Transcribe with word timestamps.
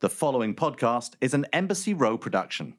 The 0.00 0.08
following 0.08 0.54
podcast 0.54 1.12
is 1.20 1.34
an 1.34 1.44
Embassy 1.52 1.92
Row 1.92 2.16
production. 2.16 2.72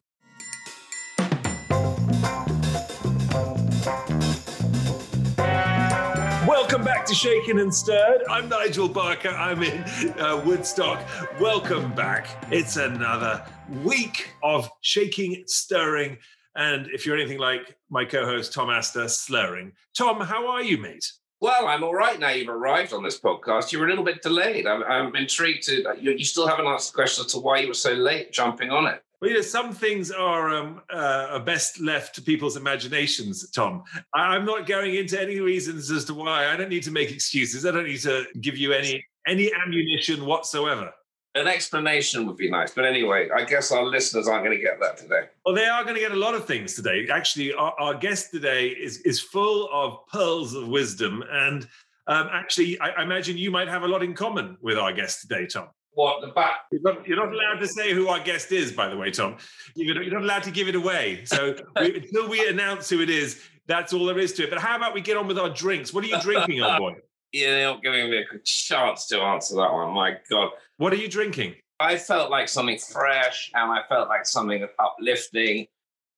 Welcome 6.47 6.83
back 6.83 7.05
to 7.05 7.13
Shaken 7.13 7.59
and 7.59 7.71
Stirred. 7.71 8.23
I'm 8.27 8.49
Nigel 8.49 8.89
Barker. 8.89 9.29
I'm 9.29 9.61
in 9.61 9.83
uh, 10.19 10.41
Woodstock. 10.43 11.07
Welcome 11.39 11.93
back. 11.93 12.27
It's 12.51 12.77
another 12.77 13.45
week 13.83 14.31
of 14.41 14.67
shaking, 14.81 15.43
stirring, 15.45 16.17
and 16.55 16.87
if 16.87 17.05
you're 17.05 17.15
anything 17.15 17.37
like 17.37 17.77
my 17.91 18.03
co-host 18.03 18.51
Tom 18.51 18.71
Astor, 18.71 19.07
slurring. 19.07 19.73
Tom, 19.95 20.21
how 20.21 20.47
are 20.47 20.63
you, 20.63 20.79
mate? 20.79 21.11
Well, 21.41 21.67
I'm 21.67 21.83
all 21.83 21.95
right 21.95 22.19
now. 22.19 22.29
You've 22.29 22.49
arrived 22.49 22.93
on 22.93 23.01
this 23.03 23.19
podcast. 23.19 23.71
You 23.71 23.79
were 23.79 23.85
a 23.87 23.89
little 23.89 24.03
bit 24.03 24.21
delayed. 24.21 24.67
I'm, 24.67 24.83
I'm 24.83 25.15
intrigued 25.15 25.63
to. 25.63 25.95
You, 25.99 26.11
you 26.11 26.23
still 26.23 26.47
haven't 26.47 26.67
answered 26.67 26.93
the 26.93 26.95
question 26.95 27.25
as 27.25 27.31
to 27.31 27.39
why 27.39 27.59
you 27.59 27.67
were 27.67 27.73
so 27.73 27.93
late 27.93 28.31
jumping 28.31 28.69
on 28.69 28.85
it. 28.85 29.03
Well, 29.19 29.29
you 29.31 29.35
know, 29.37 29.41
some 29.41 29.71
things 29.71 30.11
are 30.11 30.49
um, 30.49 30.81
uh, 30.91 31.39
best 31.39 31.79
left 31.79 32.13
to 32.15 32.21
people's 32.21 32.57
imaginations, 32.57 33.49
Tom. 33.51 33.83
I- 34.13 34.35
I'm 34.35 34.45
not 34.45 34.67
going 34.67 34.95
into 34.95 35.19
any 35.19 35.39
reasons 35.39 35.89
as 35.89 36.05
to 36.05 36.13
why. 36.13 36.47
I 36.47 36.55
don't 36.55 36.69
need 36.69 36.83
to 36.83 36.91
make 36.91 37.11
excuses. 37.11 37.65
I 37.65 37.71
don't 37.71 37.85
need 37.87 38.01
to 38.01 38.25
give 38.39 38.57
you 38.57 38.73
any 38.73 39.03
any 39.27 39.51
ammunition 39.65 40.25
whatsoever. 40.25 40.91
An 41.33 41.47
explanation 41.47 42.25
would 42.27 42.35
be 42.35 42.49
nice. 42.49 42.73
But 42.73 42.85
anyway, 42.85 43.29
I 43.33 43.45
guess 43.45 43.71
our 43.71 43.85
listeners 43.85 44.27
aren't 44.27 44.43
going 44.43 44.57
to 44.57 44.61
get 44.61 44.79
that 44.81 44.97
today. 44.97 45.29
Well, 45.45 45.55
they 45.55 45.65
are 45.65 45.83
going 45.83 45.95
to 45.95 46.01
get 46.01 46.11
a 46.11 46.15
lot 46.15 46.35
of 46.35 46.45
things 46.45 46.75
today. 46.75 47.07
Actually, 47.09 47.53
our, 47.53 47.73
our 47.79 47.93
guest 47.93 48.31
today 48.31 48.67
is 48.67 48.97
is 49.01 49.21
full 49.21 49.69
of 49.71 50.05
pearls 50.07 50.53
of 50.53 50.67
wisdom, 50.67 51.23
and 51.31 51.67
um, 52.07 52.29
actually, 52.33 52.79
I, 52.79 52.89
I 52.89 53.03
imagine 53.03 53.37
you 53.37 53.51
might 53.51 53.69
have 53.69 53.83
a 53.83 53.87
lot 53.87 54.03
in 54.03 54.13
common 54.13 54.57
with 54.61 54.77
our 54.77 54.91
guest 54.91 55.21
today, 55.21 55.47
Tom. 55.47 55.69
What 55.93 56.21
the 56.21 56.27
back? 56.27 56.55
You're 56.71 56.81
not, 56.81 57.07
you're 57.07 57.17
not 57.17 57.33
allowed 57.33 57.59
to 57.59 57.67
say 57.67 57.93
who 57.93 58.07
our 58.07 58.19
guest 58.19 58.51
is, 58.51 58.71
by 58.71 58.87
the 58.87 58.97
way, 58.97 59.11
Tom. 59.11 59.37
You're 59.75 59.95
not, 59.95 60.05
you're 60.05 60.13
not 60.13 60.23
allowed 60.23 60.43
to 60.43 60.51
give 60.51 60.67
it 60.67 60.75
away. 60.75 61.23
So 61.25 61.55
we, 61.79 61.95
until 61.97 62.29
we 62.29 62.47
announce 62.47 62.89
who 62.89 63.01
it 63.01 63.09
is, 63.09 63.41
that's 63.67 63.93
all 63.93 64.05
there 64.05 64.19
is 64.19 64.33
to 64.33 64.43
it. 64.43 64.49
But 64.49 64.59
how 64.59 64.77
about 64.77 64.93
we 64.93 65.01
get 65.01 65.17
on 65.17 65.27
with 65.27 65.37
our 65.37 65.49
drinks? 65.49 65.93
What 65.93 66.03
are 66.03 66.07
you 66.07 66.19
drinking, 66.21 66.61
old 66.61 66.77
boy? 66.77 66.95
You're 67.33 67.63
not 67.63 67.81
giving 67.81 68.09
me 68.09 68.17
a 68.17 68.39
chance 68.43 69.07
to 69.07 69.19
answer 69.19 69.55
that 69.55 69.71
one. 69.71 69.93
My 69.93 70.17
God. 70.29 70.49
What 70.81 70.93
are 70.93 70.97
you 70.97 71.09
drinking? 71.09 71.53
I 71.79 71.95
felt 71.95 72.31
like 72.31 72.49
something 72.49 72.79
fresh 72.79 73.51
and 73.53 73.71
I 73.71 73.81
felt 73.87 74.09
like 74.09 74.25
something 74.25 74.67
uplifting. 74.79 75.67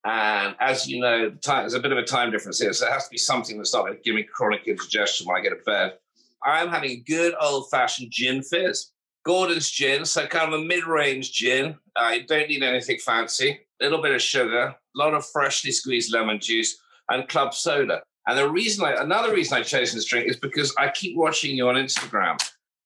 And 0.05 0.55
as 0.61 0.87
you 0.87 1.01
know, 1.01 1.31
the 1.31 1.35
time, 1.35 1.63
there's 1.63 1.73
a 1.73 1.81
bit 1.81 1.91
of 1.91 1.97
a 1.97 2.03
time 2.05 2.31
difference 2.31 2.61
here. 2.61 2.71
So 2.71 2.87
it 2.87 2.93
has 2.93 3.03
to 3.03 3.11
be 3.11 3.17
something 3.17 3.57
that's 3.57 3.73
not 3.73 3.81
going 3.81 3.97
to 3.97 4.01
give 4.01 4.15
me 4.15 4.23
chronic 4.23 4.65
indigestion 4.65 5.27
when 5.27 5.35
I 5.35 5.41
get 5.41 5.49
to 5.49 5.61
bed. 5.65 5.97
I'm 6.45 6.69
having 6.69 6.91
a 6.91 7.03
good 7.05 7.35
old 7.41 7.69
fashioned 7.71 8.09
gin 8.09 8.41
fizz. 8.41 8.93
Gordon's 9.25 9.69
gin, 9.69 10.05
so 10.05 10.25
kind 10.27 10.53
of 10.53 10.61
a 10.61 10.63
mid 10.63 10.85
range 10.85 11.33
gin. 11.33 11.75
I 11.97 12.19
don't 12.19 12.47
need 12.47 12.63
anything 12.63 12.99
fancy. 12.99 13.59
A 13.81 13.83
little 13.83 14.01
bit 14.01 14.15
of 14.15 14.21
sugar, 14.21 14.67
a 14.67 14.77
lot 14.95 15.13
of 15.13 15.25
freshly 15.25 15.73
squeezed 15.73 16.13
lemon 16.13 16.39
juice, 16.39 16.77
and 17.09 17.27
club 17.27 17.53
soda. 17.53 18.01
And 18.27 18.37
the 18.37 18.49
reason 18.49 18.85
I, 18.85 18.93
another 18.93 19.33
reason 19.33 19.57
I 19.57 19.63
chose 19.63 19.91
this 19.91 20.05
drink 20.05 20.29
is 20.29 20.37
because 20.37 20.73
I 20.77 20.87
keep 20.87 21.17
watching 21.17 21.53
you 21.53 21.67
on 21.67 21.75
Instagram, 21.75 22.39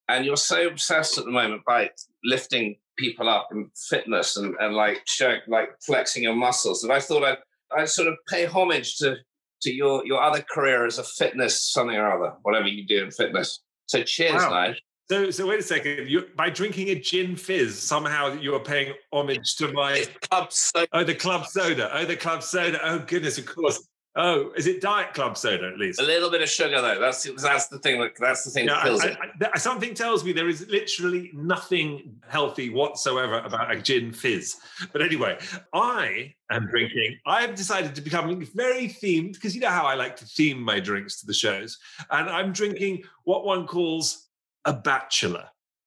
and 0.10 0.26
you're 0.26 0.38
so 0.38 0.68
obsessed 0.68 1.18
at 1.18 1.26
the 1.26 1.32
moment 1.32 1.64
by 1.66 1.90
lifting 2.24 2.76
people 2.98 3.30
up 3.30 3.50
in 3.52 3.70
fitness 3.90 4.38
and, 4.38 4.56
and 4.60 4.74
like 4.76 5.02
showing, 5.06 5.40
like 5.48 5.70
flexing 5.86 6.24
your 6.24 6.36
muscles 6.36 6.82
that 6.82 6.92
I 6.92 7.00
thought 7.00 7.24
I'd, 7.24 7.38
I'd 7.78 7.90
sort 7.90 8.08
of 8.08 8.16
pay 8.28 8.46
homage 8.46 8.98
to 8.98 9.18
to 9.64 9.74
your 9.74 10.06
your 10.06 10.22
other 10.22 10.44
career 10.50 10.86
as 10.86 11.00
a 11.00 11.04
fitness 11.04 11.72
something 11.72 11.96
or 11.96 12.12
other, 12.12 12.36
whatever 12.44 12.68
you 12.68 12.86
do 12.86 13.04
in 13.04 13.12
fitness. 13.12 13.62
So 13.88 14.04
cheers, 14.04 14.34
Wow. 14.34 14.52
Nige. 14.52 14.76
So, 15.10 15.32
so 15.32 15.48
wait 15.48 15.60
a 15.62 15.64
second. 15.64 16.10
You, 16.10 16.26
by 16.36 16.50
drinking 16.50 16.90
a 16.90 16.96
gin 16.96 17.38
fizz, 17.38 17.80
somehow 17.82 18.34
you 18.34 18.54
are 18.56 18.60
paying 18.60 18.94
homage 19.14 19.56
to 19.56 19.72
my 19.72 20.04
club 20.30 20.52
soda. 20.52 20.88
oh 20.92 21.04
the 21.06 21.16
club 21.16 21.46
soda. 21.48 21.90
Oh 21.94 22.04
the 22.06 22.18
club 22.18 22.44
soda. 22.44 22.80
Oh 22.84 23.00
goodness, 23.00 23.38
of 23.38 23.46
course. 23.46 23.88
Oh, 24.20 24.52
is 24.58 24.66
it 24.66 24.82
diet 24.82 25.14
club 25.14 25.38
soda 25.38 25.68
at 25.68 25.78
least? 25.78 26.02
A 26.02 26.04
little 26.04 26.32
bit 26.32 26.42
of 26.42 26.50
sugar 26.50 26.82
though. 26.82 27.00
That's 27.00 27.30
that's 27.40 27.68
the 27.68 27.78
thing. 27.78 28.02
That, 28.02 28.14
that's 28.20 28.44
the 28.44 28.50
thing 28.50 28.66
Yeah, 28.66 28.74
that 28.74 28.84
kills 28.86 29.04
I, 29.04 29.08
it. 29.10 29.18
I- 29.22 29.38
th- 29.38 29.58
something 29.58 29.94
tells 29.94 30.24
me 30.24 30.32
there 30.34 30.50
is 30.50 30.68
literally 30.70 31.30
nothing 31.36 32.16
healthy 32.28 32.72
whatsoever 32.72 33.38
about 33.40 33.72
a 33.72 33.80
gin 33.80 34.12
fizz. 34.12 34.56
But 34.92 35.04
anyway, 35.04 35.38
I 35.72 36.34
am 36.50 36.68
drinking. 36.68 37.18
I 37.28 37.42
have 37.42 37.54
decided 37.54 37.94
to 37.94 38.02
become 38.02 38.44
very 38.56 38.88
themed 38.88 39.34
because 39.34 39.54
you 39.54 39.62
know 39.62 39.70
how 39.70 39.86
I 39.86 39.94
like 39.94 40.16
to 40.18 40.26
theme 40.26 40.62
my 40.64 40.80
drinks 40.80 41.20
to 41.22 41.28
the 41.28 41.34
shows, 41.36 41.78
and 42.10 42.28
I'm 42.28 42.52
drinking 42.54 43.04
what 43.24 43.46
one 43.46 43.68
calls 43.68 44.28
a 44.66 44.74
bachelor. 44.74 45.46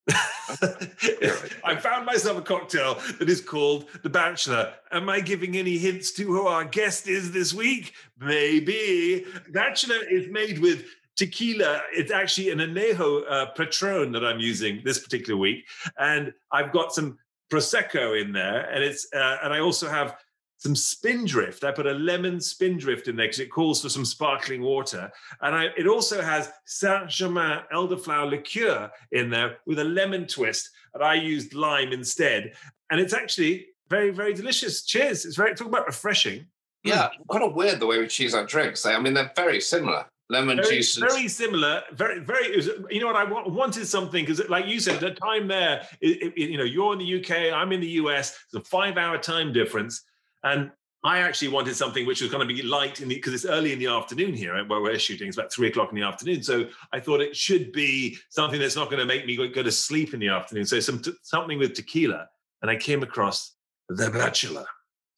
I 1.64 1.76
found 1.76 2.06
myself 2.06 2.38
a 2.38 2.42
cocktail 2.42 2.98
that 3.18 3.28
is 3.28 3.40
called 3.40 3.86
The 4.02 4.10
Bachelor. 4.10 4.72
Am 4.92 5.08
I 5.08 5.20
giving 5.20 5.56
any 5.56 5.78
hints 5.78 6.12
to 6.12 6.24
who 6.24 6.46
our 6.46 6.64
guest 6.64 7.08
is 7.08 7.32
this 7.32 7.54
week? 7.54 7.94
Maybe. 8.18 9.24
Bachelor 9.50 9.98
is 10.10 10.28
made 10.28 10.58
with 10.58 10.84
tequila. 11.16 11.82
It's 11.92 12.10
actually 12.10 12.50
an 12.50 12.58
Anejo 12.58 13.22
uh, 13.28 13.46
Patron 13.52 14.12
that 14.12 14.24
I'm 14.24 14.40
using 14.40 14.80
this 14.84 14.98
particular 14.98 15.38
week. 15.38 15.66
And 15.98 16.32
I've 16.50 16.72
got 16.72 16.92
some 16.92 17.18
Prosecco 17.50 18.20
in 18.20 18.32
there. 18.32 18.70
And 18.70 18.82
it's 18.82 19.06
uh, 19.12 19.38
and 19.42 19.52
I 19.52 19.60
also 19.60 19.88
have 19.88 20.16
some 20.60 20.76
spindrift. 20.76 21.64
I 21.64 21.72
put 21.72 21.86
a 21.86 21.92
lemon 21.94 22.38
spindrift 22.38 23.08
in 23.08 23.16
there 23.16 23.26
because 23.26 23.40
it 23.40 23.50
calls 23.50 23.80
for 23.80 23.88
some 23.88 24.04
sparkling 24.04 24.60
water. 24.60 25.10
And 25.40 25.54
I, 25.54 25.68
it 25.76 25.86
also 25.86 26.20
has 26.20 26.50
Saint 26.66 27.08
Germain 27.08 27.60
elderflower 27.72 28.28
liqueur 28.28 28.90
in 29.12 29.30
there 29.30 29.56
with 29.66 29.78
a 29.78 29.84
lemon 29.84 30.26
twist. 30.26 30.68
And 30.92 31.02
I 31.02 31.14
used 31.14 31.54
lime 31.54 31.92
instead. 31.92 32.52
And 32.90 33.00
it's 33.00 33.14
actually 33.14 33.68
very, 33.88 34.10
very 34.10 34.34
delicious. 34.34 34.84
Cheers. 34.84 35.24
It's 35.24 35.36
very, 35.36 35.54
talk 35.54 35.68
about 35.68 35.86
refreshing. 35.86 36.44
Yeah, 36.84 37.08
kind 37.32 37.42
of 37.44 37.54
weird 37.54 37.80
the 37.80 37.86
way 37.86 37.98
we 37.98 38.06
choose 38.06 38.34
our 38.34 38.44
drinks. 38.44 38.84
I 38.84 38.98
mean, 39.00 39.14
they're 39.14 39.32
very 39.34 39.62
similar. 39.62 40.04
Lemon 40.28 40.58
Very, 40.58 40.76
juice. 40.76 40.94
very 40.96 41.26
similar. 41.26 41.82
Very, 41.92 42.20
very. 42.20 42.54
was- 42.54 42.68
You 42.90 43.00
know 43.00 43.06
what? 43.08 43.16
I 43.16 43.24
wa- 43.24 43.48
wanted 43.48 43.84
something 43.86 44.24
because, 44.24 44.46
like 44.48 44.66
you 44.66 44.78
said, 44.78 45.00
the 45.00 45.10
time 45.10 45.48
there. 45.48 45.82
It, 46.00 46.32
it- 46.36 46.50
you 46.50 46.56
know, 46.56 46.64
you're 46.64 46.92
in 46.92 47.00
the 47.00 47.20
UK. 47.20 47.52
I'm 47.52 47.72
in 47.72 47.80
the 47.80 47.88
US. 48.02 48.38
It's 48.44 48.54
a 48.54 48.60
five-hour 48.70 49.18
time 49.18 49.52
difference, 49.52 50.02
and 50.42 50.70
I 51.02 51.20
actually 51.20 51.48
wanted 51.48 51.76
something 51.76 52.06
which 52.06 52.20
was 52.20 52.30
going 52.30 52.46
to 52.46 52.54
be 52.54 52.62
light 52.62 53.00
in 53.00 53.08
because 53.08 53.32
it's 53.32 53.46
early 53.46 53.72
in 53.72 53.78
the 53.78 53.86
afternoon 53.86 54.34
here 54.34 54.62
where 54.66 54.82
we're 54.82 54.98
shooting. 54.98 55.28
It's 55.28 55.38
about 55.38 55.50
three 55.50 55.68
o'clock 55.68 55.90
in 55.90 55.96
the 55.96 56.04
afternoon, 56.04 56.42
so 56.42 56.66
I 56.92 57.00
thought 57.00 57.22
it 57.22 57.34
should 57.34 57.72
be 57.72 58.18
something 58.28 58.60
that's 58.60 58.76
not 58.76 58.90
going 58.90 58.98
to 58.98 59.06
make 59.06 59.24
me 59.24 59.36
go, 59.36 59.62
to 59.62 59.72
sleep 59.72 60.12
in 60.12 60.20
the 60.20 60.28
afternoon. 60.28 60.66
So 60.66 60.78
some 60.80 61.00
t- 61.00 61.14
something 61.22 61.58
with 61.58 61.74
tequila, 61.74 62.28
and 62.60 62.70
I 62.70 62.76
came 62.76 63.02
across 63.02 63.54
The 63.88 64.10
Bachelor. 64.10 64.66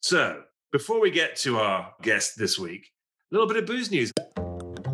So 0.02 0.42
before 0.70 1.00
we 1.00 1.10
get 1.10 1.34
to 1.36 1.58
our 1.58 1.92
guest 2.00 2.38
this 2.38 2.58
week, 2.58 2.88
a 3.30 3.34
little 3.34 3.48
bit 3.48 3.56
of 3.56 3.66
booze 3.66 3.90
news. 3.90 4.12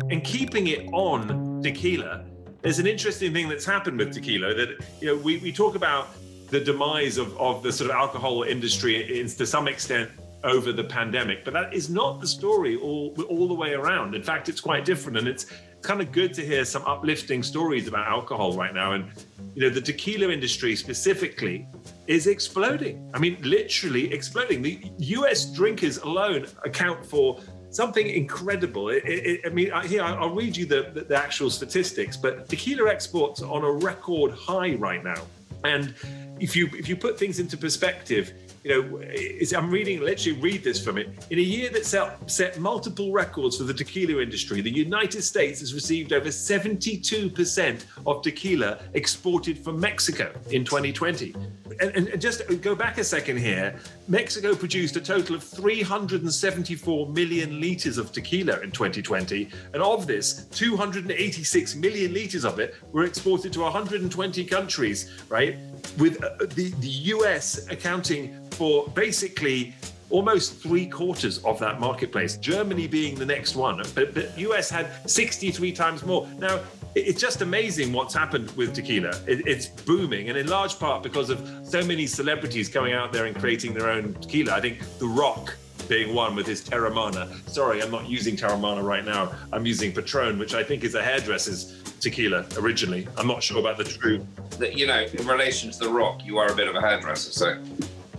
And 0.09 0.23
keeping 0.23 0.67
it 0.67 0.89
on 0.91 1.61
tequila, 1.61 2.25
there's 2.61 2.79
an 2.79 2.87
interesting 2.87 3.31
thing 3.31 3.47
that's 3.47 3.65
happened 3.65 3.99
with 3.99 4.11
tequila 4.11 4.55
that 4.55 4.83
you 5.01 5.07
know 5.07 5.15
we, 5.15 5.37
we 5.37 5.51
talk 5.51 5.75
about 5.75 6.07
the 6.49 6.59
demise 6.59 7.19
of, 7.19 7.37
of 7.37 7.61
the 7.61 7.71
sort 7.71 7.91
of 7.91 7.95
alcohol 7.95 8.41
industry 8.41 9.19
in, 9.19 9.27
to 9.27 9.45
some 9.45 9.67
extent 9.67 10.09
over 10.43 10.71
the 10.71 10.83
pandemic, 10.83 11.43
but 11.43 11.53
that 11.53 11.73
is 11.73 11.89
not 11.89 12.21
the 12.21 12.27
story 12.27 12.77
all 12.77 13.13
all 13.29 13.47
the 13.47 13.53
way 13.53 13.73
around. 13.73 14.15
In 14.15 14.23
fact, 14.23 14.49
it's 14.49 14.61
quite 14.61 14.85
different, 14.85 15.17
and 15.17 15.27
it's 15.27 15.45
kind 15.81 16.01
of 16.01 16.11
good 16.11 16.33
to 16.33 16.45
hear 16.45 16.65
some 16.65 16.83
uplifting 16.85 17.43
stories 17.43 17.87
about 17.87 18.07
alcohol 18.07 18.53
right 18.53 18.73
now. 18.73 18.93
And 18.93 19.11
you 19.55 19.61
know, 19.63 19.69
the 19.69 19.81
tequila 19.81 20.31
industry 20.31 20.75
specifically 20.75 21.67
is 22.07 22.27
exploding. 22.27 23.09
I 23.13 23.19
mean, 23.19 23.37
literally 23.41 24.11
exploding. 24.13 24.61
The 24.61 24.79
U.S. 24.97 25.45
drinkers 25.45 25.97
alone 25.97 26.47
account 26.63 27.05
for 27.05 27.39
something 27.69 28.07
incredible. 28.07 28.89
It, 28.89 29.03
it, 29.05 29.41
I 29.45 29.49
mean, 29.49 29.71
I- 29.71 29.85
here 29.85 30.03
I'll 30.03 30.33
read 30.33 30.55
you 30.55 30.65
the, 30.65 30.91
the, 30.93 31.01
the 31.01 31.15
actual 31.17 31.49
statistics, 31.49 32.17
but 32.17 32.47
tequila 32.49 32.89
exports 32.89 33.41
are 33.41 33.51
on 33.51 33.63
a 33.63 33.71
record 33.71 34.31
high 34.31 34.75
right 34.75 35.03
now. 35.03 35.21
And 35.63 35.93
if 36.39 36.55
you 36.55 36.69
if 36.73 36.87
you 36.87 36.95
put 36.95 37.19
things 37.19 37.39
into 37.39 37.57
perspective, 37.57 38.33
you 38.63 38.69
know, 38.69 39.57
I'm 39.57 39.69
reading 39.69 40.01
literally 40.01 40.39
read 40.39 40.63
this 40.63 40.83
from 40.83 40.97
it. 40.97 41.09
In 41.29 41.39
a 41.39 41.41
year 41.41 41.69
that 41.71 41.85
set, 41.85 42.29
set 42.29 42.59
multiple 42.59 43.11
records 43.11 43.57
for 43.57 43.63
the 43.63 43.73
tequila 43.73 44.21
industry, 44.21 44.61
the 44.61 44.69
United 44.69 45.21
States 45.21 45.59
has 45.61 45.73
received 45.73 46.13
over 46.13 46.29
72% 46.29 47.85
of 48.05 48.21
tequila 48.21 48.79
exported 48.93 49.57
from 49.57 49.79
Mexico 49.79 50.31
in 50.51 50.65
2020. 50.65 51.35
And, 51.79 52.09
and 52.09 52.21
just 52.21 52.41
go 52.61 52.75
back 52.75 52.97
a 52.97 53.03
second 53.03 53.37
here. 53.37 53.79
Mexico 54.07 54.53
produced 54.55 54.95
a 54.97 55.01
total 55.01 55.35
of 55.35 55.43
374 55.43 57.07
million 57.09 57.61
liters 57.61 57.97
of 57.97 58.11
tequila 58.11 58.59
in 58.59 58.71
2020, 58.71 59.49
and 59.73 59.81
of 59.81 60.07
this, 60.07 60.45
286 60.51 61.75
million 61.75 62.13
liters 62.13 62.43
of 62.43 62.59
it 62.59 62.75
were 62.91 63.05
exported 63.05 63.53
to 63.53 63.61
120 63.61 64.43
countries, 64.45 65.23
right? 65.29 65.57
With 65.97 66.23
uh, 66.23 66.29
the, 66.39 66.73
the 66.79 66.87
US 66.87 67.67
accounting 67.69 68.49
for 68.51 68.87
basically 68.89 69.73
almost 70.09 70.55
three 70.61 70.87
quarters 70.87 71.37
of 71.45 71.59
that 71.59 71.79
marketplace, 71.79 72.37
Germany 72.37 72.87
being 72.87 73.15
the 73.15 73.25
next 73.25 73.55
one, 73.55 73.77
but 73.95 74.13
the 74.13 74.31
US 74.37 74.69
had 74.69 75.09
63 75.09 75.71
times 75.71 76.03
more. 76.03 76.27
Now, 76.39 76.61
it's 76.95 77.21
just 77.21 77.41
amazing 77.41 77.93
what's 77.93 78.13
happened 78.13 78.49
with 78.51 78.73
tequila. 78.73 79.09
It, 79.27 79.47
it's 79.47 79.67
booming, 79.67 80.29
and 80.29 80.37
in 80.37 80.47
large 80.47 80.79
part 80.79 81.03
because 81.03 81.29
of 81.29 81.47
so 81.63 81.83
many 81.85 82.07
celebrities 82.07 82.67
coming 82.69 82.93
out 82.93 83.13
there 83.13 83.25
and 83.25 83.35
creating 83.35 83.73
their 83.73 83.89
own 83.89 84.15
tequila. 84.15 84.53
I 84.53 84.61
think 84.61 84.79
The 84.97 85.07
Rock 85.07 85.55
being 85.89 86.13
one 86.13 86.35
with 86.35 86.45
his 86.45 86.61
Teremana. 86.61 87.27
Sorry, 87.49 87.81
I'm 87.81 87.91
not 87.91 88.07
using 88.07 88.37
Teremana 88.37 88.83
right 88.83 89.03
now. 89.03 89.33
I'm 89.51 89.65
using 89.65 89.91
Patron, 89.91 90.37
which 90.37 90.53
I 90.53 90.63
think 90.63 90.83
is 90.83 90.95
a 90.95 91.03
hairdresser's 91.03 91.81
tequila 91.99 92.45
originally. 92.57 93.07
I'm 93.17 93.27
not 93.27 93.43
sure 93.43 93.59
about 93.59 93.77
the 93.77 93.83
true. 93.83 94.25
You 94.61 94.87
know, 94.87 95.01
in 95.01 95.27
relation 95.27 95.71
to 95.71 95.79
The 95.79 95.89
Rock, 95.89 96.23
you 96.23 96.37
are 96.37 96.47
a 96.47 96.55
bit 96.55 96.67
of 96.67 96.75
a 96.75 96.81
hairdresser, 96.81 97.31
so 97.31 97.61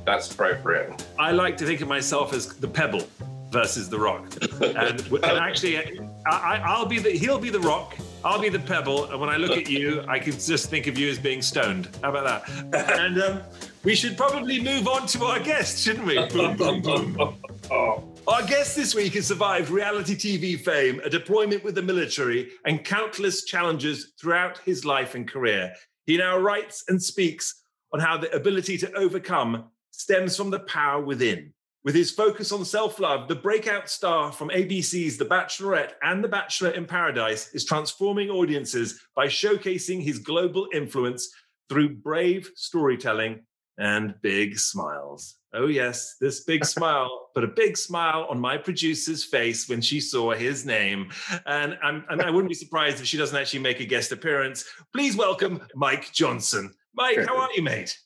that's 0.05 0.31
appropriate. 0.31 1.07
I 1.19 1.31
like 1.31 1.57
to 1.59 1.67
think 1.67 1.81
of 1.81 1.89
myself 1.89 2.35
as 2.35 2.55
the 2.57 2.69
pebble 2.69 3.07
versus 3.51 3.89
the 3.89 3.99
rock, 3.99 4.33
and, 4.61 5.01
and 5.01 5.25
actually, 5.25 5.99
I, 6.27 6.79
will 6.79 6.87
be 6.87 6.99
the 6.99 7.11
he'll 7.11 7.39
be 7.39 7.51
the 7.51 7.61
rock. 7.61 7.97
I'll 8.25 8.41
be 8.41 8.49
the 8.49 8.59
pebble, 8.59 9.11
and 9.11 9.21
when 9.21 9.31
I 9.31 9.37
look 9.39 9.57
at 9.57 9.69
you, 9.71 10.05
I 10.07 10.19
can 10.19 10.33
just 10.33 10.69
think 10.69 10.87
of 10.87 10.99
you 10.99 11.09
as 11.09 11.19
being 11.19 11.41
stoned. 11.41 11.89
How 12.03 12.11
about 12.11 12.45
that? 12.45 13.01
And 13.01 13.21
um, 13.23 13.43
we 13.83 13.95
should 13.95 14.17
probably 14.17 14.63
move 14.63 14.89
on 14.89 15.07
to 15.09 15.25
our 15.25 15.41
guest, 15.41 15.83
shouldn't 15.83 16.07
we? 16.07 16.17
boom, 16.29 16.57
boom, 16.57 16.83
boom. 16.83 17.37
Our 17.71 18.47
guest 18.47 18.75
this 18.75 18.95
week 18.95 19.15
has 19.15 19.27
survived 19.27 19.71
reality 19.71 20.17
TV 20.17 20.59
fame, 20.59 21.01
a 21.05 21.11
deployment 21.11 21.63
with 21.63 21.75
the 21.75 21.83
military, 21.83 22.51
and 22.65 22.85
countless 22.85 23.45
challenges 23.45 24.13
throughout 24.21 24.59
his 24.59 24.85
life 24.85 25.15
and 25.15 25.27
career. 25.29 25.73
He 26.07 26.17
now 26.17 26.39
writes 26.39 26.85
and 26.89 27.01
speaks 27.01 27.63
on 27.93 28.01
how 28.01 28.17
the 28.17 28.35
ability 28.35 28.77
to 28.79 28.93
overcome 28.95 29.67
stems 29.91 30.37
from 30.37 30.51
the 30.51 30.61
power 30.61 31.01
within. 31.01 31.53
With 31.85 31.95
his 31.95 32.11
focus 32.11 32.53
on 32.53 32.65
self 32.65 32.99
love, 32.99 33.29
the 33.29 33.37
breakout 33.37 33.89
star 33.89 34.33
from 34.33 34.51
ABC's 34.51 35.17
The 35.17 35.25
Bachelorette 35.25 35.93
and 36.03 36.23
The 36.23 36.29
Bachelor 36.29 36.71
in 36.71 36.87
Paradise 36.87 37.55
is 37.55 37.65
transforming 37.65 38.31
audiences 38.31 39.01
by 39.15 39.27
showcasing 39.27 40.03
his 40.03 40.19
global 40.19 40.67
influence 40.75 41.33
through 41.69 41.97
brave 41.97 42.51
storytelling 42.55 43.41
and 43.81 44.15
big 44.21 44.59
smiles. 44.59 45.37
Oh, 45.53 45.67
yes, 45.67 46.17
this 46.21 46.41
big 46.45 46.65
smile, 46.77 47.31
put 47.35 47.43
a 47.43 47.49
big 47.49 47.77
smile 47.77 48.27
on 48.31 48.39
my 48.39 48.57
producer's 48.57 49.25
face 49.25 49.69
when 49.69 49.81
she 49.81 50.01
saw 50.01 50.33
his 50.33 50.65
name. 50.65 51.11
And, 51.47 51.77
I'm, 51.83 52.05
and 52.11 52.23
I 52.23 52.31
wouldn't 52.31 52.51
be 52.51 52.55
surprised 52.55 53.01
if 53.01 53.07
she 53.07 53.17
doesn't 53.17 53.37
actually 53.37 53.61
make 53.61 53.81
a 53.81 53.87
guest 53.87 54.13
appearance. 54.13 54.65
Please 54.93 55.17
welcome 55.17 55.67
Mike 55.75 56.13
Johnson. 56.13 56.73
Mike, 56.95 57.27
how 57.27 57.37
are 57.39 57.49
you, 57.57 57.63
mate? 57.63 57.99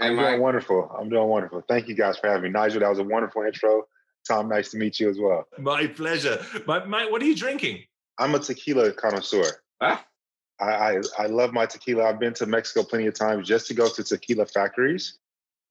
I'm 0.00 0.16
doing 0.16 0.40
wonderful. 0.40 0.94
I'm 0.98 1.08
doing 1.08 1.28
wonderful. 1.28 1.62
Thank 1.68 1.88
you 1.88 1.94
guys 1.94 2.18
for 2.18 2.28
having 2.28 2.44
me. 2.44 2.50
Nigel, 2.50 2.80
that 2.80 2.90
was 2.90 2.98
a 2.98 3.04
wonderful 3.04 3.42
intro. 3.42 3.84
Tom, 4.28 4.48
nice 4.48 4.70
to 4.72 4.76
meet 4.76 5.00
you 5.00 5.08
as 5.08 5.18
well. 5.18 5.46
My 5.58 5.86
pleasure. 5.86 6.44
My, 6.66 6.84
my, 6.84 7.06
what 7.06 7.22
are 7.22 7.24
you 7.24 7.34
drinking? 7.34 7.82
I'm 8.18 8.34
a 8.34 8.38
tequila 8.38 8.92
connoisseur. 8.92 9.60
Huh? 9.80 9.98
I, 10.62 10.70
I, 10.70 11.00
I 11.18 11.26
love 11.26 11.52
my 11.52 11.66
tequila. 11.66 12.04
I've 12.04 12.20
been 12.20 12.34
to 12.34 12.46
Mexico 12.46 12.82
plenty 12.84 13.06
of 13.06 13.14
times 13.14 13.48
just 13.48 13.66
to 13.66 13.74
go 13.74 13.88
to 13.88 14.04
tequila 14.04 14.46
factories. 14.46 15.18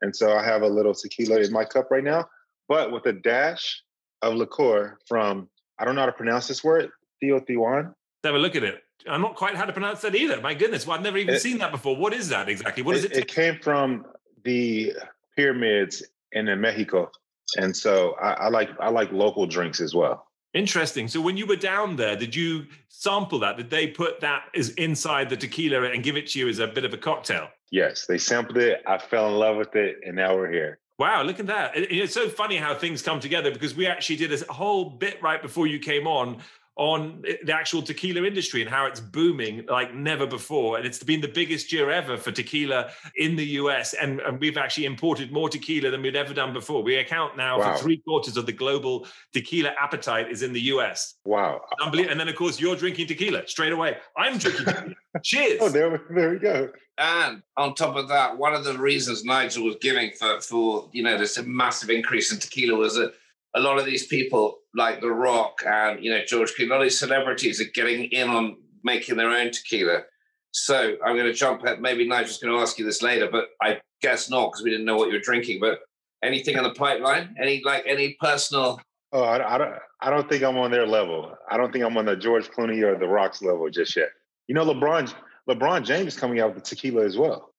And 0.01 0.15
so 0.15 0.35
I 0.35 0.43
have 0.43 0.63
a 0.63 0.67
little 0.67 0.93
tequila 0.93 1.39
in 1.39 1.51
my 1.51 1.63
cup 1.63 1.91
right 1.91 2.03
now, 2.03 2.27
but 2.67 2.91
with 2.91 3.05
a 3.05 3.13
dash 3.13 3.81
of 4.21 4.33
liqueur 4.33 4.97
from, 5.07 5.47
I 5.79 5.85
don't 5.85 5.95
know 5.95 6.01
how 6.01 6.07
to 6.07 6.11
pronounce 6.11 6.47
this 6.47 6.63
word, 6.63 6.89
Teotihuacan. 7.23 7.93
Have 8.23 8.35
a 8.35 8.39
look 8.39 8.55
at 8.55 8.63
it. 8.63 8.83
I'm 9.07 9.21
not 9.21 9.35
quite 9.35 9.55
how 9.55 9.65
to 9.65 9.73
pronounce 9.73 10.01
that 10.01 10.15
either. 10.15 10.39
My 10.41 10.53
goodness, 10.53 10.85
well, 10.85 10.97
I've 10.97 11.03
never 11.03 11.17
even 11.17 11.35
it, 11.35 11.41
seen 11.41 11.57
that 11.59 11.71
before. 11.71 11.95
What 11.95 12.13
is 12.13 12.29
that 12.29 12.49
exactly? 12.49 12.83
What 12.83 12.95
is 12.95 13.05
it? 13.05 13.13
It, 13.13 13.17
it 13.19 13.27
came 13.27 13.57
from 13.59 14.05
the 14.43 14.93
pyramids 15.35 16.03
in 16.31 16.45
Mexico, 16.61 17.11
and 17.57 17.75
so 17.75 18.15
I, 18.21 18.33
I 18.33 18.49
like 18.49 18.69
I 18.79 18.89
like 18.89 19.11
local 19.11 19.47
drinks 19.47 19.81
as 19.81 19.95
well. 19.95 20.30
Interesting. 20.53 21.07
So 21.07 21.21
when 21.21 21.37
you 21.37 21.45
were 21.45 21.55
down 21.55 21.95
there, 21.95 22.15
did 22.15 22.35
you 22.35 22.65
sample 22.89 23.39
that? 23.39 23.57
Did 23.57 23.69
they 23.69 23.87
put 23.87 24.19
that 24.19 24.45
as 24.55 24.69
inside 24.71 25.29
the 25.29 25.37
tequila 25.37 25.83
and 25.83 26.03
give 26.03 26.17
it 26.17 26.27
to 26.27 26.39
you 26.39 26.49
as 26.49 26.59
a 26.59 26.67
bit 26.67 26.83
of 26.83 26.93
a 26.93 26.97
cocktail? 26.97 27.47
Yes, 27.71 28.05
they 28.05 28.17
sampled 28.17 28.57
it. 28.57 28.81
I 28.85 28.97
fell 28.97 29.27
in 29.29 29.35
love 29.35 29.55
with 29.55 29.75
it, 29.75 29.97
and 30.05 30.15
now 30.15 30.35
we're 30.35 30.51
here. 30.51 30.79
Wow, 30.99 31.23
look 31.23 31.39
at 31.39 31.47
that. 31.47 31.71
It's 31.75 32.13
so 32.13 32.27
funny 32.29 32.57
how 32.57 32.75
things 32.75 33.01
come 33.01 33.19
together 33.19 33.49
because 33.49 33.73
we 33.73 33.87
actually 33.87 34.17
did 34.17 34.31
a 34.33 34.53
whole 34.53 34.89
bit 34.89 35.21
right 35.23 35.41
before 35.41 35.67
you 35.67 35.79
came 35.79 36.05
on 36.05 36.41
on 36.77 37.21
the 37.43 37.53
actual 37.53 37.81
tequila 37.81 38.25
industry 38.25 38.61
and 38.61 38.69
how 38.69 38.85
it's 38.85 38.99
booming 38.99 39.65
like 39.67 39.93
never 39.93 40.25
before. 40.25 40.77
And 40.77 40.85
it's 40.85 41.03
been 41.03 41.19
the 41.19 41.27
biggest 41.27 41.71
year 41.71 41.91
ever 41.91 42.17
for 42.17 42.31
tequila 42.31 42.91
in 43.17 43.35
the 43.35 43.45
US. 43.45 43.93
And, 43.93 44.21
and 44.21 44.39
we've 44.39 44.57
actually 44.57 44.85
imported 44.85 45.31
more 45.31 45.49
tequila 45.49 45.91
than 45.91 46.01
we'd 46.01 46.15
ever 46.15 46.33
done 46.33 46.53
before. 46.53 46.81
We 46.81 46.95
account 46.95 47.35
now 47.35 47.59
wow. 47.59 47.73
for 47.73 47.83
three 47.83 47.97
quarters 47.97 48.37
of 48.37 48.45
the 48.45 48.53
global 48.53 49.05
tequila 49.33 49.71
appetite 49.79 50.31
is 50.31 50.43
in 50.43 50.53
the 50.53 50.61
US. 50.61 51.15
Wow. 51.25 51.61
And 51.81 52.19
then, 52.19 52.27
of 52.27 52.35
course, 52.35 52.59
you're 52.59 52.77
drinking 52.77 53.07
tequila 53.07 53.47
straight 53.47 53.73
away. 53.73 53.97
I'm 54.17 54.37
drinking 54.37 54.65
tequila. 54.65 54.95
Cheers. 55.23 55.59
Oh, 55.61 55.69
there, 55.69 56.01
there 56.09 56.29
we 56.29 56.39
go. 56.39 56.69
And 56.97 57.41
on 57.57 57.75
top 57.75 57.95
of 57.95 58.07
that, 58.09 58.37
one 58.37 58.53
of 58.53 58.63
the 58.63 58.77
reasons 58.77 59.25
Nigel 59.25 59.65
was 59.65 59.75
giving 59.81 60.11
for, 60.11 60.39
for 60.39 60.89
you 60.93 61.03
know, 61.03 61.17
this 61.17 61.41
massive 61.43 61.89
increase 61.89 62.31
in 62.31 62.39
tequila 62.39 62.77
was 62.77 62.95
that 62.95 63.13
a 63.55 63.59
lot 63.59 63.77
of 63.77 63.85
these 63.85 64.07
people, 64.07 64.59
like 64.75 65.01
The 65.01 65.11
Rock 65.11 65.61
and 65.65 66.03
you 66.03 66.11
know 66.11 66.21
George 66.25 66.53
Clooney, 66.57 66.83
these 66.83 66.99
celebrities 66.99 67.61
are 67.61 67.71
getting 67.73 68.05
in 68.05 68.29
on 68.29 68.57
making 68.83 69.17
their 69.17 69.29
own 69.29 69.51
tequila. 69.51 70.03
So 70.51 70.95
I'm 71.05 71.15
going 71.15 71.27
to 71.27 71.33
jump 71.33 71.65
at 71.65 71.81
maybe 71.81 72.07
Nigel's 72.07 72.39
going 72.39 72.53
to 72.53 72.61
ask 72.61 72.77
you 72.77 72.85
this 72.85 73.01
later, 73.01 73.29
but 73.31 73.49
I 73.61 73.79
guess 74.01 74.29
not 74.29 74.51
because 74.51 74.63
we 74.63 74.69
didn't 74.69 74.85
know 74.85 74.97
what 74.97 75.07
you 75.07 75.13
were 75.13 75.19
drinking. 75.19 75.59
But 75.61 75.79
anything 76.23 76.57
on 76.57 76.63
the 76.63 76.73
pipeline? 76.73 77.35
Any 77.41 77.61
like 77.63 77.83
any 77.85 78.17
personal? 78.19 78.81
Oh, 79.13 79.23
I, 79.23 79.55
I 79.55 79.57
don't. 79.57 79.73
I 80.01 80.09
don't 80.09 80.27
think 80.27 80.43
I'm 80.43 80.57
on 80.57 80.71
their 80.71 80.87
level. 80.87 81.35
I 81.49 81.57
don't 81.57 81.71
think 81.71 81.85
I'm 81.85 81.97
on 81.97 82.05
the 82.05 82.15
George 82.15 82.49
Clooney 82.49 82.83
or 82.83 82.97
the 82.97 83.07
Rock's 83.07 83.41
level 83.41 83.69
just 83.69 83.95
yet. 83.95 84.09
You 84.47 84.55
know, 84.55 84.65
LeBron. 84.65 85.13
LeBron 85.49 85.83
James 85.83 86.13
is 86.13 86.19
coming 86.19 86.39
out 86.39 86.53
with 86.53 86.63
tequila 86.63 87.03
as 87.03 87.17
well. 87.17 87.50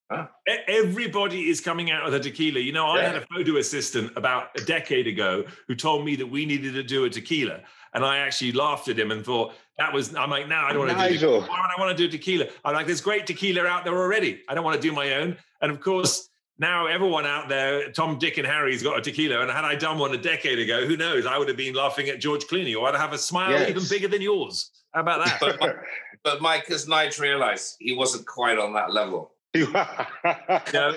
Everybody 0.68 1.48
is 1.48 1.60
coming 1.60 1.90
out 1.90 2.04
with 2.04 2.14
a 2.14 2.20
tequila. 2.20 2.60
You 2.60 2.72
know, 2.72 2.86
I 2.86 3.00
yeah. 3.00 3.12
had 3.12 3.22
a 3.22 3.26
photo 3.26 3.56
assistant 3.56 4.12
about 4.16 4.48
a 4.56 4.64
decade 4.64 5.06
ago 5.06 5.44
who 5.68 5.74
told 5.74 6.04
me 6.04 6.16
that 6.16 6.26
we 6.26 6.46
needed 6.46 6.74
to 6.74 6.82
do 6.82 7.04
a 7.04 7.10
tequila. 7.10 7.60
And 7.94 8.04
I 8.04 8.18
actually 8.18 8.52
laughed 8.52 8.88
at 8.88 8.98
him 8.98 9.10
and 9.10 9.24
thought 9.24 9.54
that 9.78 9.92
was, 9.92 10.14
I'm 10.14 10.30
like, 10.30 10.48
no, 10.48 10.56
I 10.56 10.72
don't 10.72 10.86
want 10.86 10.98
to 10.98 11.08
do 11.08 11.14
tequila. 11.14 11.40
Why 11.40 11.46
would 11.46 11.70
I 11.76 11.80
want 11.80 11.96
to 11.96 12.06
do 12.06 12.10
tequila? 12.10 12.46
I'm 12.64 12.74
like, 12.74 12.86
there's 12.86 13.00
great 13.00 13.26
tequila 13.26 13.66
out 13.66 13.84
there 13.84 13.96
already. 13.96 14.42
I 14.48 14.54
don't 14.54 14.64
want 14.64 14.80
to 14.80 14.88
do 14.88 14.94
my 14.94 15.14
own. 15.14 15.36
And 15.60 15.70
of 15.70 15.80
course, 15.80 16.28
now 16.58 16.86
everyone 16.86 17.26
out 17.26 17.48
there, 17.48 17.90
Tom, 17.92 18.18
Dick, 18.18 18.38
and 18.38 18.46
Harry's 18.46 18.82
got 18.82 18.98
a 18.98 19.02
tequila. 19.02 19.40
And 19.40 19.50
had 19.50 19.64
I 19.64 19.74
done 19.74 19.98
one 19.98 20.14
a 20.14 20.18
decade 20.18 20.58
ago, 20.58 20.86
who 20.86 20.96
knows? 20.96 21.26
I 21.26 21.38
would 21.38 21.48
have 21.48 21.56
been 21.56 21.74
laughing 21.74 22.08
at 22.08 22.20
George 22.20 22.44
Clooney 22.44 22.76
or 22.76 22.88
I'd 22.88 22.94
have 22.94 23.12
a 23.12 23.18
smile 23.18 23.50
yes. 23.50 23.68
even 23.68 23.82
bigger 23.88 24.08
than 24.08 24.22
yours. 24.22 24.70
How 24.92 25.00
about 25.00 25.24
that? 25.24 25.56
but, 25.60 25.76
but 26.22 26.40
Mike, 26.40 26.70
as 26.70 26.86
Nige 26.86 27.18
realized, 27.20 27.76
he 27.78 27.94
wasn't 27.94 28.26
quite 28.26 28.58
on 28.58 28.74
that 28.74 28.92
level. 28.92 29.32
no, 29.54 29.66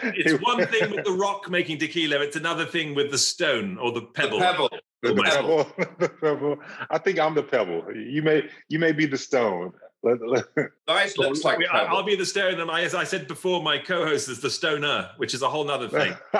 it's 0.02 0.42
one 0.42 0.66
thing 0.68 0.90
with 0.92 1.04
the 1.06 1.12
rock 1.12 1.50
making 1.50 1.78
tequila. 1.78 2.22
It's 2.22 2.38
another 2.38 2.66
thing 2.66 2.96
with 2.96 3.12
the 3.12 3.18
stone 3.18 3.78
or 3.78 3.92
the 3.92 4.02
pebble. 4.02 4.40
The 4.40 4.46
pebble. 4.46 4.70
The 5.02 5.14
pebble. 5.24 5.68
the 6.00 6.10
pebble. 6.10 6.58
I 6.90 6.98
think 6.98 7.20
I'm 7.20 7.36
the 7.36 7.44
pebble. 7.44 7.84
You 7.94 8.22
may 8.22 8.44
you 8.70 8.80
may 8.80 8.94
be 8.94 9.08
the 9.08 9.18
stone. 9.18 9.74
Nice 10.88 11.18
looks 11.18 11.44
like 11.44 11.60
I'll 11.72 12.04
be 12.04 12.16
the 12.16 12.26
stone, 12.26 12.60
and 12.60 12.70
I, 12.70 12.82
as 12.82 12.94
I 12.94 13.04
said 13.04 13.28
before, 13.28 13.64
my 13.64 13.78
co-host 13.78 14.30
is 14.30 14.40
the 14.40 14.50
stoner, 14.50 15.10
which 15.18 15.34
is 15.34 15.42
a 15.42 15.50
whole 15.50 15.70
other 15.70 15.90
thing. 15.90 16.14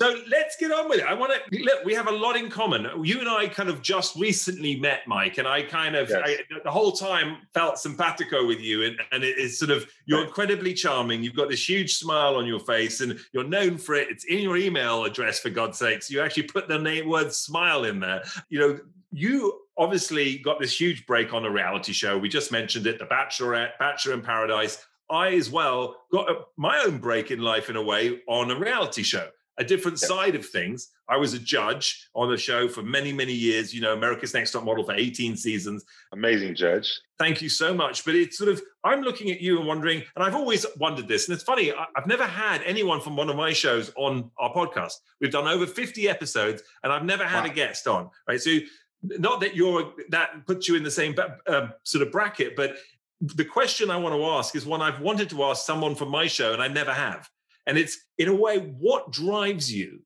so 0.00 0.22
let's 0.28 0.56
get 0.58 0.72
on 0.72 0.88
with 0.88 1.00
it. 1.00 1.06
I 1.06 1.14
want 1.14 1.32
to 1.32 1.62
look. 1.62 1.84
We 1.84 1.94
have 1.94 2.08
a 2.08 2.12
lot 2.12 2.36
in 2.36 2.50
common. 2.50 2.88
You 3.04 3.20
and 3.20 3.28
I 3.28 3.46
kind 3.46 3.68
of 3.68 3.82
just 3.82 4.16
recently 4.16 4.76
met, 4.76 5.02
Mike, 5.06 5.38
and 5.38 5.46
I 5.46 5.62
kind 5.62 5.94
of 5.94 6.08
yes. 6.10 6.20
I, 6.24 6.38
the 6.64 6.70
whole 6.70 6.92
time 6.92 7.38
felt 7.54 7.78
simpatico 7.78 8.46
with 8.46 8.60
you, 8.60 8.84
and, 8.84 9.00
and 9.12 9.22
it 9.22 9.38
is 9.38 9.58
sort 9.58 9.70
of 9.70 9.86
you're 10.06 10.24
incredibly 10.24 10.74
charming. 10.74 11.22
You've 11.22 11.36
got 11.36 11.48
this 11.48 11.68
huge 11.68 11.94
smile 11.94 12.34
on 12.34 12.46
your 12.46 12.60
face, 12.60 13.00
and 13.00 13.18
you're 13.32 13.44
known 13.44 13.78
for 13.78 13.94
it. 13.94 14.08
It's 14.10 14.24
in 14.24 14.40
your 14.40 14.56
email 14.56 15.04
address, 15.04 15.38
for 15.38 15.50
God's 15.50 15.78
sakes. 15.78 16.10
You 16.10 16.20
actually 16.20 16.44
put 16.44 16.68
the 16.68 16.78
name 16.78 17.08
word 17.08 17.32
smile 17.32 17.84
in 17.84 18.00
there. 18.00 18.22
You 18.48 18.58
know, 18.58 18.78
you 19.10 19.60
obviously 19.76 20.38
got 20.38 20.60
this 20.60 20.78
huge 20.78 21.06
break 21.06 21.32
on 21.32 21.44
a 21.44 21.50
reality 21.50 21.92
show. 21.92 22.18
We 22.18 22.28
just 22.28 22.52
mentioned 22.52 22.86
it, 22.86 22.98
The 22.98 23.06
Bachelorette, 23.06 23.78
Bachelor 23.78 24.14
in 24.14 24.22
Paradise. 24.22 24.84
I 25.10 25.34
as 25.34 25.50
well 25.50 25.96
got 26.12 26.30
a, 26.30 26.40
my 26.56 26.82
own 26.84 26.98
break 26.98 27.30
in 27.30 27.40
life 27.40 27.70
in 27.70 27.76
a 27.76 27.82
way 27.82 28.20
on 28.28 28.50
a 28.50 28.58
reality 28.58 29.02
show, 29.02 29.28
a 29.56 29.64
different 29.64 29.98
side 29.98 30.34
of 30.34 30.44
things. 30.44 30.90
I 31.08 31.16
was 31.16 31.32
a 31.32 31.38
judge 31.38 32.06
on 32.14 32.30
a 32.32 32.36
show 32.36 32.68
for 32.68 32.82
many, 32.82 33.12
many 33.12 33.32
years, 33.32 33.72
you 33.72 33.80
know, 33.80 33.94
America's 33.94 34.34
Next 34.34 34.52
Top 34.52 34.64
Model 34.64 34.84
for 34.84 34.92
18 34.92 35.36
seasons. 35.36 35.86
Amazing 36.12 36.54
judge. 36.54 37.00
Thank 37.18 37.40
you 37.40 37.48
so 37.48 37.72
much. 37.72 38.04
But 38.04 38.14
it's 38.14 38.36
sort 38.36 38.50
of, 38.50 38.60
I'm 38.84 39.00
looking 39.00 39.30
at 39.30 39.40
you 39.40 39.58
and 39.58 39.66
wondering, 39.66 40.02
and 40.14 40.22
I've 40.22 40.34
always 40.34 40.66
wondered 40.76 41.08
this, 41.08 41.26
and 41.26 41.34
it's 41.34 41.44
funny, 41.44 41.72
I've 41.72 42.06
never 42.06 42.26
had 42.26 42.62
anyone 42.64 43.00
from 43.00 43.16
one 43.16 43.30
of 43.30 43.36
my 43.36 43.54
shows 43.54 43.90
on 43.96 44.30
our 44.38 44.52
podcast. 44.52 44.94
We've 45.20 45.32
done 45.32 45.48
over 45.48 45.66
50 45.66 46.08
episodes, 46.08 46.62
and 46.84 46.92
I've 46.92 47.04
never 47.04 47.24
had 47.24 47.44
wow. 47.44 47.50
a 47.50 47.54
guest 47.54 47.86
on, 47.86 48.10
right? 48.28 48.40
So 48.40 48.58
not 49.02 49.40
that 49.40 49.54
you're 49.54 49.92
that 50.10 50.46
puts 50.46 50.68
you 50.68 50.74
in 50.74 50.82
the 50.82 50.90
same 50.90 51.14
uh, 51.46 51.68
sort 51.84 52.06
of 52.06 52.12
bracket, 52.12 52.56
but 52.56 52.76
the 53.20 53.44
question 53.44 53.90
I 53.90 53.96
want 53.96 54.14
to 54.14 54.24
ask 54.24 54.54
is 54.54 54.64
one 54.64 54.82
I've 54.82 55.00
wanted 55.00 55.30
to 55.30 55.44
ask 55.44 55.64
someone 55.64 55.94
from 55.94 56.08
my 56.08 56.26
show 56.26 56.52
and 56.52 56.62
I 56.62 56.68
never 56.68 56.92
have. 56.92 57.28
And 57.66 57.76
it's 57.76 57.98
in 58.16 58.28
a 58.28 58.34
way, 58.34 58.58
what 58.58 59.10
drives 59.12 59.72
you 59.72 60.00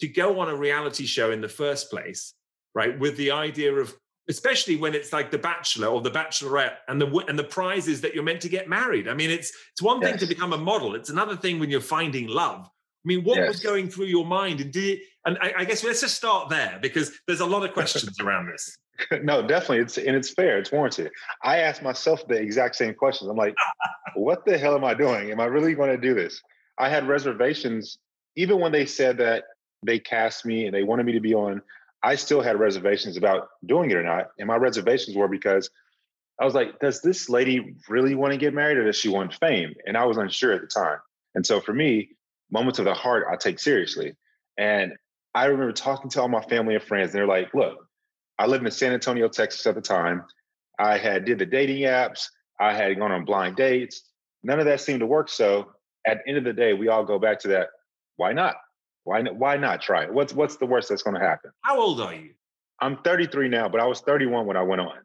to 0.00 0.08
go 0.08 0.40
on 0.40 0.48
a 0.48 0.56
reality 0.56 1.06
show 1.06 1.30
in 1.30 1.40
the 1.40 1.48
first 1.48 1.90
place, 1.90 2.34
right? 2.74 2.98
With 2.98 3.16
the 3.16 3.30
idea 3.30 3.72
of 3.72 3.94
especially 4.28 4.76
when 4.76 4.94
it's 4.94 5.12
like 5.12 5.30
the 5.30 5.38
bachelor 5.38 5.88
or 5.88 6.00
the 6.00 6.10
bachelorette 6.10 6.78
and 6.88 7.00
the 7.00 7.06
and 7.28 7.38
the 7.38 7.44
prize 7.44 7.88
is 7.88 8.00
that 8.00 8.14
you're 8.14 8.24
meant 8.24 8.40
to 8.40 8.48
get 8.48 8.68
married 8.68 9.06
i 9.08 9.14
mean 9.14 9.30
it's 9.30 9.52
it's 9.72 9.82
one 9.82 10.00
thing 10.00 10.14
yes. 10.14 10.20
to 10.20 10.26
become 10.26 10.52
a 10.52 10.58
model 10.58 10.94
it's 10.94 11.10
another 11.10 11.36
thing 11.36 11.58
when 11.58 11.70
you're 11.70 11.80
finding 11.80 12.26
love 12.26 12.68
i 13.06 13.08
mean 13.08 13.24
what 13.24 13.36
yes. 13.36 13.48
was 13.48 13.60
going 13.60 13.88
through 13.88 14.06
your 14.06 14.24
mind 14.24 14.60
and 14.60 14.72
did 14.72 14.98
it 14.98 15.00
and 15.24 15.38
I, 15.40 15.52
I, 15.58 15.64
guess 15.64 15.82
let's 15.82 16.00
just 16.00 16.14
start 16.14 16.50
there 16.50 16.78
because 16.80 17.12
there's 17.26 17.40
a 17.40 17.46
lot 17.46 17.64
of 17.64 17.72
questions 17.72 18.20
around 18.20 18.46
this 18.46 18.76
no 19.22 19.46
definitely 19.46 19.78
it's 19.78 19.98
and 19.98 20.16
it's 20.16 20.30
fair 20.30 20.58
it's 20.58 20.72
warranted 20.72 21.10
i 21.42 21.58
asked 21.58 21.82
myself 21.82 22.26
the 22.28 22.34
exact 22.34 22.76
same 22.76 22.94
questions 22.94 23.30
i'm 23.30 23.36
like 23.36 23.54
what 24.16 24.44
the 24.44 24.56
hell 24.56 24.74
am 24.74 24.84
i 24.84 24.94
doing 24.94 25.30
am 25.30 25.40
i 25.40 25.44
really 25.44 25.74
going 25.74 25.90
to 25.90 25.98
do 25.98 26.14
this 26.14 26.40
i 26.78 26.88
had 26.88 27.06
reservations 27.06 27.98
even 28.36 28.60
when 28.60 28.72
they 28.72 28.86
said 28.86 29.18
that 29.18 29.44
they 29.84 29.98
cast 29.98 30.44
me 30.44 30.66
and 30.66 30.74
they 30.74 30.82
wanted 30.82 31.06
me 31.06 31.12
to 31.12 31.20
be 31.20 31.34
on 31.34 31.60
I 32.02 32.14
still 32.14 32.40
had 32.40 32.60
reservations 32.60 33.16
about 33.16 33.48
doing 33.64 33.90
it 33.90 33.96
or 33.96 34.02
not. 34.04 34.28
And 34.38 34.46
my 34.46 34.54
reservations 34.54 35.16
were 35.16 35.26
because 35.26 35.68
I 36.40 36.44
was 36.44 36.54
like, 36.54 36.78
does 36.78 37.00
this 37.00 37.28
lady 37.28 37.74
really 37.88 38.14
want 38.14 38.32
to 38.32 38.38
get 38.38 38.54
married 38.54 38.76
or 38.76 38.84
does 38.84 38.96
she 38.96 39.08
want 39.08 39.34
fame? 39.34 39.74
And 39.86 39.96
I 39.96 40.04
was 40.04 40.16
unsure 40.16 40.52
at 40.52 40.60
the 40.60 40.66
time. 40.68 40.98
And 41.34 41.44
so 41.44 41.60
for 41.60 41.72
me, 41.72 42.10
moments 42.50 42.78
of 42.78 42.84
the 42.84 42.94
heart, 42.94 43.26
I 43.30 43.36
take 43.36 43.58
seriously. 43.58 44.14
And 44.58 44.92
I 45.34 45.46
remember 45.46 45.72
talking 45.72 46.10
to 46.10 46.22
all 46.22 46.28
my 46.28 46.42
family 46.42 46.74
and 46.74 46.82
friends, 46.82 47.10
and 47.10 47.14
they're 47.14 47.26
like, 47.26 47.52
look, 47.54 47.86
I 48.38 48.46
lived 48.46 48.64
in 48.64 48.70
San 48.70 48.92
Antonio, 48.92 49.28
Texas 49.28 49.66
at 49.66 49.74
the 49.74 49.80
time. 49.80 50.24
I 50.78 50.98
had 50.98 51.24
did 51.24 51.38
the 51.38 51.46
dating 51.46 51.82
apps. 51.82 52.26
I 52.60 52.74
had 52.74 52.98
gone 52.98 53.12
on 53.12 53.24
blind 53.24 53.56
dates. 53.56 54.02
None 54.42 54.58
of 54.58 54.66
that 54.66 54.80
seemed 54.80 55.00
to 55.00 55.06
work. 55.06 55.28
So 55.28 55.72
at 56.06 56.18
the 56.18 56.28
end 56.28 56.38
of 56.38 56.44
the 56.44 56.52
day, 56.52 56.72
we 56.72 56.88
all 56.88 57.04
go 57.04 57.18
back 57.18 57.38
to 57.40 57.48
that. 57.48 57.68
Why 58.16 58.32
not? 58.32 58.56
Why 59.04 59.22
why 59.22 59.56
not 59.56 59.80
try 59.80 60.04
it? 60.04 60.12
What's 60.12 60.32
what's 60.32 60.56
the 60.56 60.66
worst 60.66 60.88
that's 60.88 61.02
going 61.02 61.14
to 61.14 61.20
happen? 61.20 61.50
How 61.62 61.80
old 61.80 62.00
are 62.00 62.14
you? 62.14 62.30
I'm 62.80 62.98
33 62.98 63.48
now, 63.48 63.68
but 63.68 63.80
I 63.80 63.86
was 63.86 64.00
31 64.00 64.46
when 64.46 64.56
I 64.56 64.62
went 64.62 64.80
on. 64.80 64.98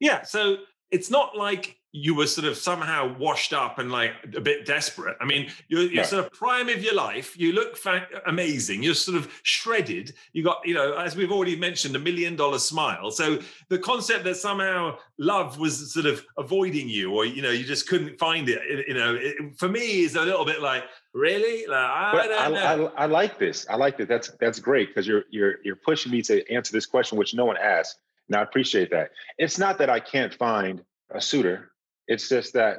Yeah, 0.00 0.22
so 0.22 0.56
it's 0.90 1.10
not 1.10 1.36
like 1.36 1.78
you 1.94 2.14
were 2.14 2.26
sort 2.26 2.46
of 2.46 2.56
somehow 2.56 3.14
washed 3.18 3.52
up 3.52 3.78
and 3.78 3.92
like 3.92 4.12
a 4.34 4.40
bit 4.40 4.64
desperate. 4.64 5.14
I 5.20 5.26
mean, 5.26 5.50
you're, 5.68 5.82
you're 5.82 6.04
sort 6.04 6.24
of 6.24 6.32
prime 6.32 6.70
of 6.70 6.82
your 6.82 6.94
life. 6.94 7.38
You 7.38 7.52
look 7.52 7.76
fa- 7.76 8.08
amazing. 8.26 8.82
You're 8.82 8.94
sort 8.94 9.18
of 9.18 9.30
shredded. 9.42 10.14
You 10.32 10.42
got, 10.42 10.62
you 10.64 10.72
know, 10.72 10.94
as 10.94 11.16
we've 11.16 11.30
already 11.30 11.54
mentioned, 11.54 11.94
a 11.94 11.98
million 11.98 12.34
dollar 12.34 12.58
smile. 12.58 13.10
So 13.10 13.38
the 13.68 13.78
concept 13.78 14.24
that 14.24 14.36
somehow 14.36 14.96
love 15.18 15.58
was 15.58 15.92
sort 15.92 16.06
of 16.06 16.24
avoiding 16.38 16.88
you, 16.88 17.12
or 17.12 17.26
you 17.26 17.42
know, 17.42 17.50
you 17.50 17.64
just 17.64 17.86
couldn't 17.86 18.18
find 18.18 18.48
it. 18.48 18.88
You 18.88 18.94
know, 18.94 19.14
it, 19.14 19.58
for 19.58 19.68
me, 19.68 20.00
is 20.00 20.16
a 20.16 20.22
little 20.22 20.46
bit 20.46 20.62
like, 20.62 20.84
really? 21.12 21.66
Like, 21.66 21.76
I, 21.76 22.12
I, 22.14 22.46
I, 22.46 22.74
I, 22.96 23.06
like 23.06 23.38
this. 23.38 23.66
I 23.68 23.76
like 23.76 23.98
that. 23.98 24.08
That's 24.08 24.30
that's 24.40 24.58
great 24.58 24.88
because 24.88 25.06
you're 25.06 25.24
you're 25.30 25.56
you're 25.62 25.76
pushing 25.76 26.10
me 26.10 26.22
to 26.22 26.50
answer 26.50 26.72
this 26.72 26.86
question, 26.86 27.18
which 27.18 27.34
no 27.34 27.44
one 27.44 27.58
asked, 27.58 27.98
and 28.28 28.36
I 28.36 28.42
appreciate 28.42 28.90
that. 28.92 29.10
It's 29.36 29.58
not 29.58 29.76
that 29.76 29.90
I 29.90 30.00
can't 30.00 30.32
find 30.32 30.82
a 31.10 31.20
suitor 31.20 31.71
it's 32.08 32.28
just 32.28 32.54
that 32.54 32.78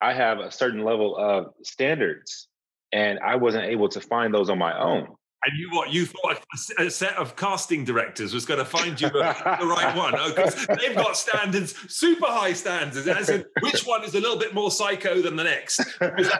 I 0.00 0.12
have 0.12 0.40
a 0.40 0.50
certain 0.50 0.84
level 0.84 1.16
of 1.16 1.54
standards 1.62 2.48
and 2.92 3.18
I 3.20 3.36
wasn't 3.36 3.64
able 3.64 3.88
to 3.90 4.00
find 4.00 4.34
those 4.34 4.50
on 4.50 4.58
my 4.58 4.78
own. 4.78 5.08
And 5.44 5.58
you 5.58 5.70
what 5.70 5.92
you 5.92 6.06
thought 6.06 6.40
a 6.78 6.88
set 6.88 7.16
of 7.16 7.34
casting 7.34 7.84
directors 7.84 8.32
was 8.32 8.44
going 8.44 8.60
to 8.60 8.64
find 8.64 9.00
you 9.00 9.08
the, 9.08 9.34
the 9.60 9.66
right 9.66 9.96
one? 9.96 10.12
Because 10.12 10.66
oh, 10.68 10.76
they've 10.76 10.94
got 10.94 11.16
standards, 11.16 11.74
super 11.92 12.26
high 12.26 12.52
standards. 12.52 13.08
As 13.08 13.28
in, 13.28 13.44
which 13.60 13.84
one 13.84 14.04
is 14.04 14.14
a 14.14 14.20
little 14.20 14.38
bit 14.38 14.54
more 14.54 14.70
psycho 14.70 15.20
than 15.20 15.34
the 15.34 15.42
next? 15.42 15.80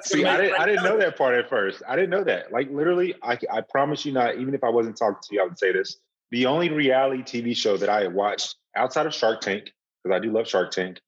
See, 0.04 0.24
I 0.24 0.36
didn't, 0.36 0.60
I 0.60 0.66
didn't 0.66 0.84
know 0.84 0.98
that 0.98 1.18
part 1.18 1.34
at 1.34 1.48
first. 1.48 1.82
I 1.88 1.96
didn't 1.96 2.10
know 2.10 2.22
that. 2.22 2.52
Like 2.52 2.70
literally, 2.70 3.14
I, 3.24 3.36
I 3.50 3.62
promise 3.62 4.06
you 4.06 4.12
not. 4.12 4.38
Even 4.38 4.54
if 4.54 4.62
I 4.62 4.68
wasn't 4.68 4.96
talking 4.96 5.18
to 5.20 5.34
you, 5.34 5.42
I 5.42 5.46
would 5.46 5.58
say 5.58 5.72
this. 5.72 5.96
The 6.30 6.46
only 6.46 6.70
reality 6.70 7.22
TV 7.22 7.56
show 7.56 7.76
that 7.76 7.88
I 7.88 8.02
had 8.02 8.14
watched 8.14 8.54
outside 8.76 9.06
of 9.06 9.14
Shark 9.14 9.40
Tank, 9.40 9.72
because 10.04 10.16
I 10.16 10.20
do 10.20 10.30
love 10.30 10.46
Shark 10.46 10.70
Tank, 10.70 11.00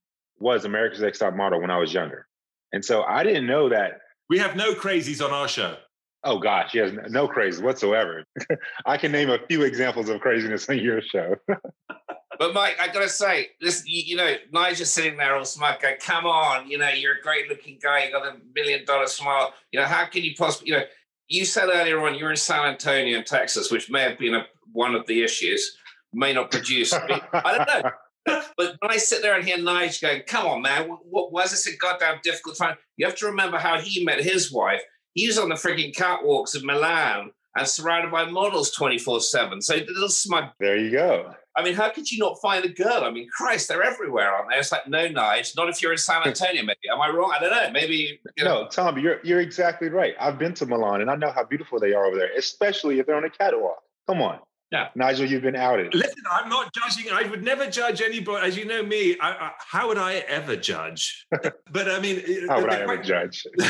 was 0.45 0.67
America's 0.67 1.01
Next 1.01 1.19
Top 1.21 1.35
Model 1.35 1.59
when 1.63 1.71
I 1.71 1.79
was 1.79 1.93
younger. 1.93 2.27
And 2.73 2.85
so 2.85 3.03
I 3.03 3.25
didn't 3.25 3.47
know 3.47 3.71
that. 3.71 4.01
We 4.29 4.39
have 4.39 4.57
no 4.57 4.75
crazies 4.75 5.25
on 5.25 5.33
our 5.33 5.49
show. 5.49 5.77
Oh 6.23 6.39
gosh, 6.39 6.75
yes, 6.75 6.93
no 7.09 7.27
crazy 7.27 7.63
whatsoever. 7.63 8.25
I 8.87 8.99
can 8.99 9.11
name 9.11 9.31
a 9.31 9.39
few 9.49 9.63
examples 9.63 10.11
of 10.11 10.21
craziness 10.21 10.69
on 10.69 10.79
your 10.79 11.01
show. 11.01 11.37
but 11.49 12.55
Mike, 12.55 12.77
I 12.79 12.89
gotta 12.89 13.09
say, 13.09 13.49
this 13.61 13.85
you, 13.87 14.03
you 14.05 14.17
know, 14.17 14.35
Nigel's 14.53 14.91
sitting 14.91 15.17
there 15.17 15.35
all 15.35 15.45
smug, 15.45 15.81
going, 15.81 15.97
"Come 16.01 16.27
on, 16.27 16.69
you 16.69 16.79
know, 16.79 16.89
you're 16.89 17.17
a 17.17 17.23
great-looking 17.23 17.79
guy. 17.83 18.05
You 18.05 18.13
got 18.13 18.27
a 18.27 18.37
million-dollar 18.55 19.07
smile. 19.07 19.53
You 19.73 19.81
know, 19.81 19.87
how 19.87 20.07
can 20.07 20.23
you 20.23 20.35
possibly, 20.37 20.69
you 20.69 20.79
know?" 20.79 20.85
You 21.29 21.47
said 21.47 21.69
earlier 21.71 22.01
on 22.07 22.17
you're 22.17 22.31
in 22.31 22.37
San 22.37 22.67
Antonio, 22.67 23.23
Texas, 23.23 23.71
which 23.71 23.91
may 23.91 24.03
have 24.03 24.19
been 24.19 24.35
a, 24.35 24.47
one 24.73 24.95
of 24.95 25.07
the 25.07 25.23
issues. 25.23 25.77
May 26.13 26.33
not 26.33 26.51
produce. 26.51 26.93
I 26.93 27.19
don't 27.57 27.85
know 27.85 27.91
but 28.25 28.47
when 28.57 28.91
I 28.91 28.97
sit 28.97 29.23
there 29.23 29.37
and 29.37 29.45
hear 29.45 29.59
Nigel 29.59 30.09
going, 30.09 30.23
come 30.27 30.47
on, 30.47 30.63
man, 30.63 30.89
what, 30.89 31.33
was 31.33 31.51
this 31.51 31.67
a 31.67 31.77
goddamn 31.77 32.21
difficult 32.23 32.57
time? 32.57 32.77
You 32.97 33.07
have 33.07 33.17
to 33.17 33.27
remember 33.27 33.59
how 33.59 33.81
he 33.81 34.05
met 34.05 34.21
his 34.21 34.53
wife. 34.53 34.81
He 35.15 35.27
was 35.27 35.39
on 35.39 35.49
the 35.49 35.55
freaking 35.55 35.95
catwalks 35.95 36.57
of 36.57 36.65
Milan 36.65 37.31
and 37.57 37.69
surrounded 37.69 38.11
by 38.11 38.25
models 38.25 38.73
24 38.73 39.21
7. 39.21 39.63
So 39.63 39.75
little 39.75 40.09
smug. 40.09 40.51
There 40.59 40.77
you 40.77 40.91
go. 40.91 41.35
I 41.57 41.63
mean, 41.63 41.75
how 41.75 41.89
could 41.89 42.11
you 42.11 42.19
not 42.19 42.41
find 42.43 42.65
a 42.65 42.69
girl? 42.69 43.05
I 43.05 43.11
mean, 43.11 43.29
Christ, 43.31 43.69
they're 43.69 43.85
everywhere, 43.85 44.29
aren't 44.29 44.51
they? 44.51 44.57
It's 44.57 44.73
like, 44.73 44.89
no, 44.89 45.07
Nigel, 45.07 45.53
not 45.57 45.69
if 45.69 45.81
you're 45.81 45.93
in 45.93 45.99
San 45.99 46.27
Antonio, 46.27 46.63
maybe. 46.63 46.79
Am 46.93 47.01
I 47.01 47.11
wrong? 47.11 47.33
I 47.33 47.41
don't 47.41 47.51
know. 47.51 47.71
Maybe. 47.71 48.19
You 48.37 48.45
know. 48.45 48.63
No, 48.63 48.69
Tom, 48.69 48.99
you're, 48.99 49.21
you're 49.23 49.41
exactly 49.41 49.89
right. 49.89 50.15
I've 50.19 50.39
been 50.39 50.53
to 50.55 50.67
Milan 50.67 51.01
and 51.01 51.11
I 51.11 51.15
know 51.15 51.31
how 51.31 51.45
beautiful 51.45 51.79
they 51.79 51.93
are 51.93 52.07
over 52.07 52.17
there, 52.17 52.31
especially 52.37 52.99
if 52.99 53.07
they're 53.07 53.15
on 53.15 53.25
a 53.25 53.31
catwalk. 53.31 53.79
Come 54.09 54.21
on. 54.21 54.41
Yeah. 54.75 54.89
Nigel, 54.97 55.27
you've 55.27 55.43
been 55.43 55.55
outed. 55.55 55.95
Listen, 55.95 56.25
I'm 56.33 56.49
not 56.49 56.75
judging. 56.75 57.13
I 57.13 57.29
would 57.29 57.45
never 57.45 57.71
judge 57.71 58.03
anybody. 58.03 58.45
As 58.45 58.57
you 58.57 58.65
know 58.65 58.83
me, 58.83 59.17
I, 59.21 59.31
I, 59.31 59.53
how 59.59 59.87
would 59.87 59.99
I 59.99 60.15
ever 60.27 60.57
judge? 60.57 61.27
But 61.71 61.91
I 61.91 61.99
mean, 61.99 62.23
how 62.49 62.61
would 62.61 62.71
I 62.71 62.81
ever 62.81 62.99
judge? 62.99 63.45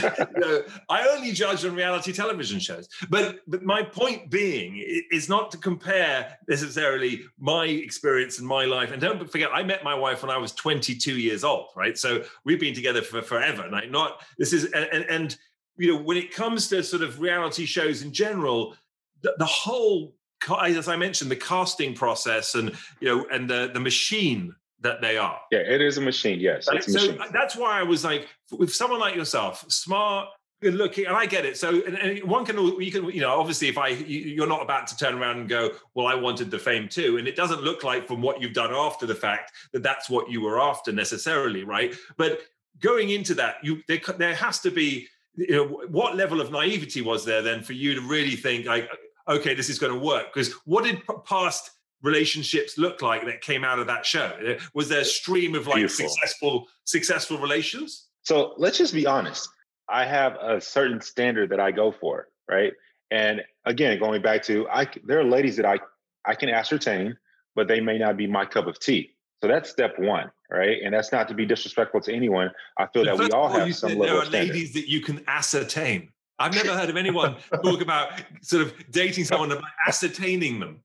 I 0.91 1.09
only 1.09 1.33
judge 1.33 1.65
on 1.65 1.75
reality 1.75 2.13
television 2.13 2.59
shows. 2.59 2.87
But, 3.09 3.39
but 3.47 3.63
my 3.63 3.83
point 3.83 4.31
being 4.31 4.77
is 5.11 5.27
not 5.29 5.51
to 5.53 5.59
compare 5.59 6.37
necessarily 6.49 7.23
my 7.39 7.65
experience 7.65 8.39
in 8.39 8.47
my 8.47 8.67
life. 8.67 8.91
And 8.93 9.01
don't 9.01 9.31
forget, 9.31 9.49
I 9.55 9.63
met 9.63 9.85
my 9.85 9.95
wife 9.95 10.23
when 10.23 10.31
I 10.31 10.37
was 10.37 10.53
22 10.53 11.19
years 11.19 11.45
old, 11.45 11.69
right? 11.75 11.97
So 11.97 12.25
we've 12.45 12.61
been 12.61 12.75
together 12.75 13.01
for 13.01 13.23
forever. 13.23 13.69
Like, 13.71 13.91
not 13.91 14.23
this 14.39 14.53
is 14.53 14.65
and, 14.73 14.87
and, 14.93 15.05
and 15.09 15.37
you 15.79 15.95
know 15.95 16.03
when 16.03 16.19
it 16.19 16.35
comes 16.35 16.69
to 16.69 16.83
sort 16.83 17.03
of 17.03 17.21
reality 17.21 17.65
shows 17.65 18.03
in 18.03 18.13
general, 18.13 18.77
the, 19.23 19.35
the 19.39 19.47
whole 19.47 20.15
as 20.63 20.89
I 20.89 20.97
mentioned, 20.97 21.31
the 21.31 21.37
casting 21.37 21.95
process 21.95 22.55
and 22.55 22.73
you 23.01 23.09
know, 23.09 23.27
and 23.31 23.49
the 23.49 23.71
the 23.73 23.81
machine 23.81 24.55
that 24.81 25.01
they 25.01 25.17
are. 25.17 25.41
Yeah, 25.51 25.61
it 25.61 25.81
is 25.81 25.99
a 25.99 26.01
machine. 26.01 26.39
Yes, 26.39 26.69
right? 26.69 26.85
so 26.85 26.93
machine. 26.93 27.21
Uh, 27.21 27.27
that's 27.33 27.57
why 27.57 27.81
I 27.81 27.83
was 27.83 28.05
like, 28.05 28.29
with 28.53 28.73
someone 28.73 29.01
like 29.01 29.17
yourself, 29.17 29.65
smart, 29.69 30.29
good 30.63 30.75
looking, 30.75 31.07
and 31.07 31.17
I 31.17 31.27
get 31.27 31.45
it. 31.45 31.57
So, 31.57 31.83
and, 31.85 31.97
and 31.97 32.25
one 32.25 32.45
can 32.45 32.57
you 32.81 32.93
can 32.93 33.07
you 33.07 33.21
know, 33.21 33.39
obviously, 33.39 33.69
if 33.69 33.79
I 33.79 33.89
you're 33.89 34.47
not 34.47 34.63
about 34.63 34.87
to 34.89 34.97
turn 34.97 35.15
around 35.15 35.39
and 35.39 35.49
go, 35.49 35.71
well, 35.95 36.07
I 36.07 36.15
wanted 36.15 36.51
the 36.51 36.59
fame 36.59 36.89
too, 36.89 37.19
and 37.19 37.27
it 37.27 37.35
doesn't 37.35 37.63
look 37.63 37.83
like 37.83 38.07
from 38.07 38.23
what 38.23 38.41
you've 38.41 38.53
done 38.53 38.73
after 38.73 39.07
the 39.07 39.15
fact 39.15 39.53
that 39.73 39.83
that's 39.83 40.09
what 40.09 40.31
you 40.31 40.43
were 40.43 40.61
after 40.61 40.93
necessarily, 40.93 41.65
right? 41.65 41.95
But 42.17 42.41
going 42.81 43.11
into 43.11 43.35
that, 43.35 43.57
you 43.63 43.83
there, 43.89 44.01
there 44.19 44.35
has 44.35 44.61
to 44.61 44.71
be 44.71 45.09
you 45.37 45.57
know 45.57 45.65
what 45.89 46.17
level 46.17 46.41
of 46.41 46.53
naivety 46.53 47.03
was 47.03 47.25
there 47.25 47.43
then 47.43 47.63
for 47.63 47.73
you 47.73 47.95
to 47.95 48.01
really 48.03 48.37
think 48.37 48.67
like 48.67 48.89
okay, 49.29 49.55
this 49.55 49.71
is 49.71 49.79
going 49.79 49.93
to 49.93 49.99
work. 49.99 50.27
Because 50.33 50.53
what 50.65 50.85
did 50.85 51.03
past 51.25 51.71
relationships 52.03 52.77
look 52.79 53.03
like 53.03 53.25
that 53.25 53.41
came 53.41 53.65
out 53.65 53.79
of 53.79 53.87
that 53.87 54.05
show? 54.05 54.57
Was 54.75 54.89
there 54.89 55.01
a 55.01 55.05
stream 55.05 55.55
of 55.55 55.67
like 55.67 55.77
Beautiful. 55.77 56.09
successful 56.09 56.69
successful 56.85 57.39
relations? 57.39 58.09
So 58.23 58.55
let's 58.57 58.79
just 58.79 58.95
be 58.95 59.07
honest. 59.07 59.49
I 59.89 60.07
have 60.07 60.37
a 60.41 60.61
certain 60.61 61.01
standard 61.01 61.51
that 61.51 61.61
I 61.61 61.71
go 61.71 61.93
for, 61.93 62.29
right? 62.49 62.73
And 63.11 63.43
again, 63.67 63.99
going 63.99 64.23
back 64.23 64.43
to 64.45 64.69
I, 64.69 64.87
there 65.05 65.21
are 65.21 65.25
ladies 65.25 65.57
that 65.57 65.67
I 65.67 65.79
I 66.25 66.35
can 66.35 66.49
ascertain, 66.49 67.17
but 67.55 67.69
they 67.69 67.81
may 67.81 67.99
not 67.99 68.17
be 68.17 68.27
my 68.27 68.47
cup 68.47 68.67
of 68.67 68.79
tea. 68.81 69.11
So 69.43 69.49
that's 69.49 69.69
step 69.69 69.99
one, 69.99 70.31
right? 70.51 70.79
And 70.83 70.95
that's 70.95 71.13
not 71.13 71.29
to 71.29 71.35
be 71.35 71.45
disrespectful 71.45 72.01
to 72.03 72.15
anyone. 72.15 72.51
I 72.79 72.87
feel 72.87 73.05
that 73.05 73.19
we 73.19 73.31
all 73.31 73.51
have 73.51 73.75
some 73.77 73.99
level 73.99 74.07
there 74.07 74.17
are 74.17 74.27
ladies 74.27 74.73
that 74.73 74.89
you 74.89 75.03
can 75.03 75.23
ascertain. 75.27 76.09
I've 76.39 76.55
never 76.55 76.77
heard 76.77 76.91
of 76.91 76.97
anyone 76.97 77.37
talk 77.63 77.81
about 77.81 78.13
sort 78.43 78.63
of 78.63 78.75
dating 78.91 79.25
someone 79.25 79.51
by 79.51 79.61
ascertaining 79.87 80.61
them. 80.61 80.81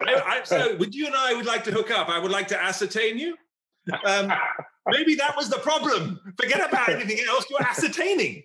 I, 0.00 0.14
I, 0.14 0.44
so, 0.44 0.76
would 0.76 0.94
you 0.94 1.06
and 1.06 1.14
I 1.14 1.34
would 1.34 1.46
like 1.46 1.64
to 1.64 1.72
hook 1.72 1.90
up? 1.90 2.08
I 2.08 2.18
would 2.18 2.30
like 2.30 2.48
to 2.48 2.62
ascertain 2.62 3.18
you. 3.18 3.36
Um, 4.06 4.32
maybe 4.88 5.14
that 5.16 5.36
was 5.36 5.48
the 5.48 5.58
problem. 5.58 6.20
Forget 6.40 6.68
about 6.68 6.88
anything 6.88 7.18
else. 7.28 7.46
You're 7.50 7.62
ascertaining. 7.62 8.44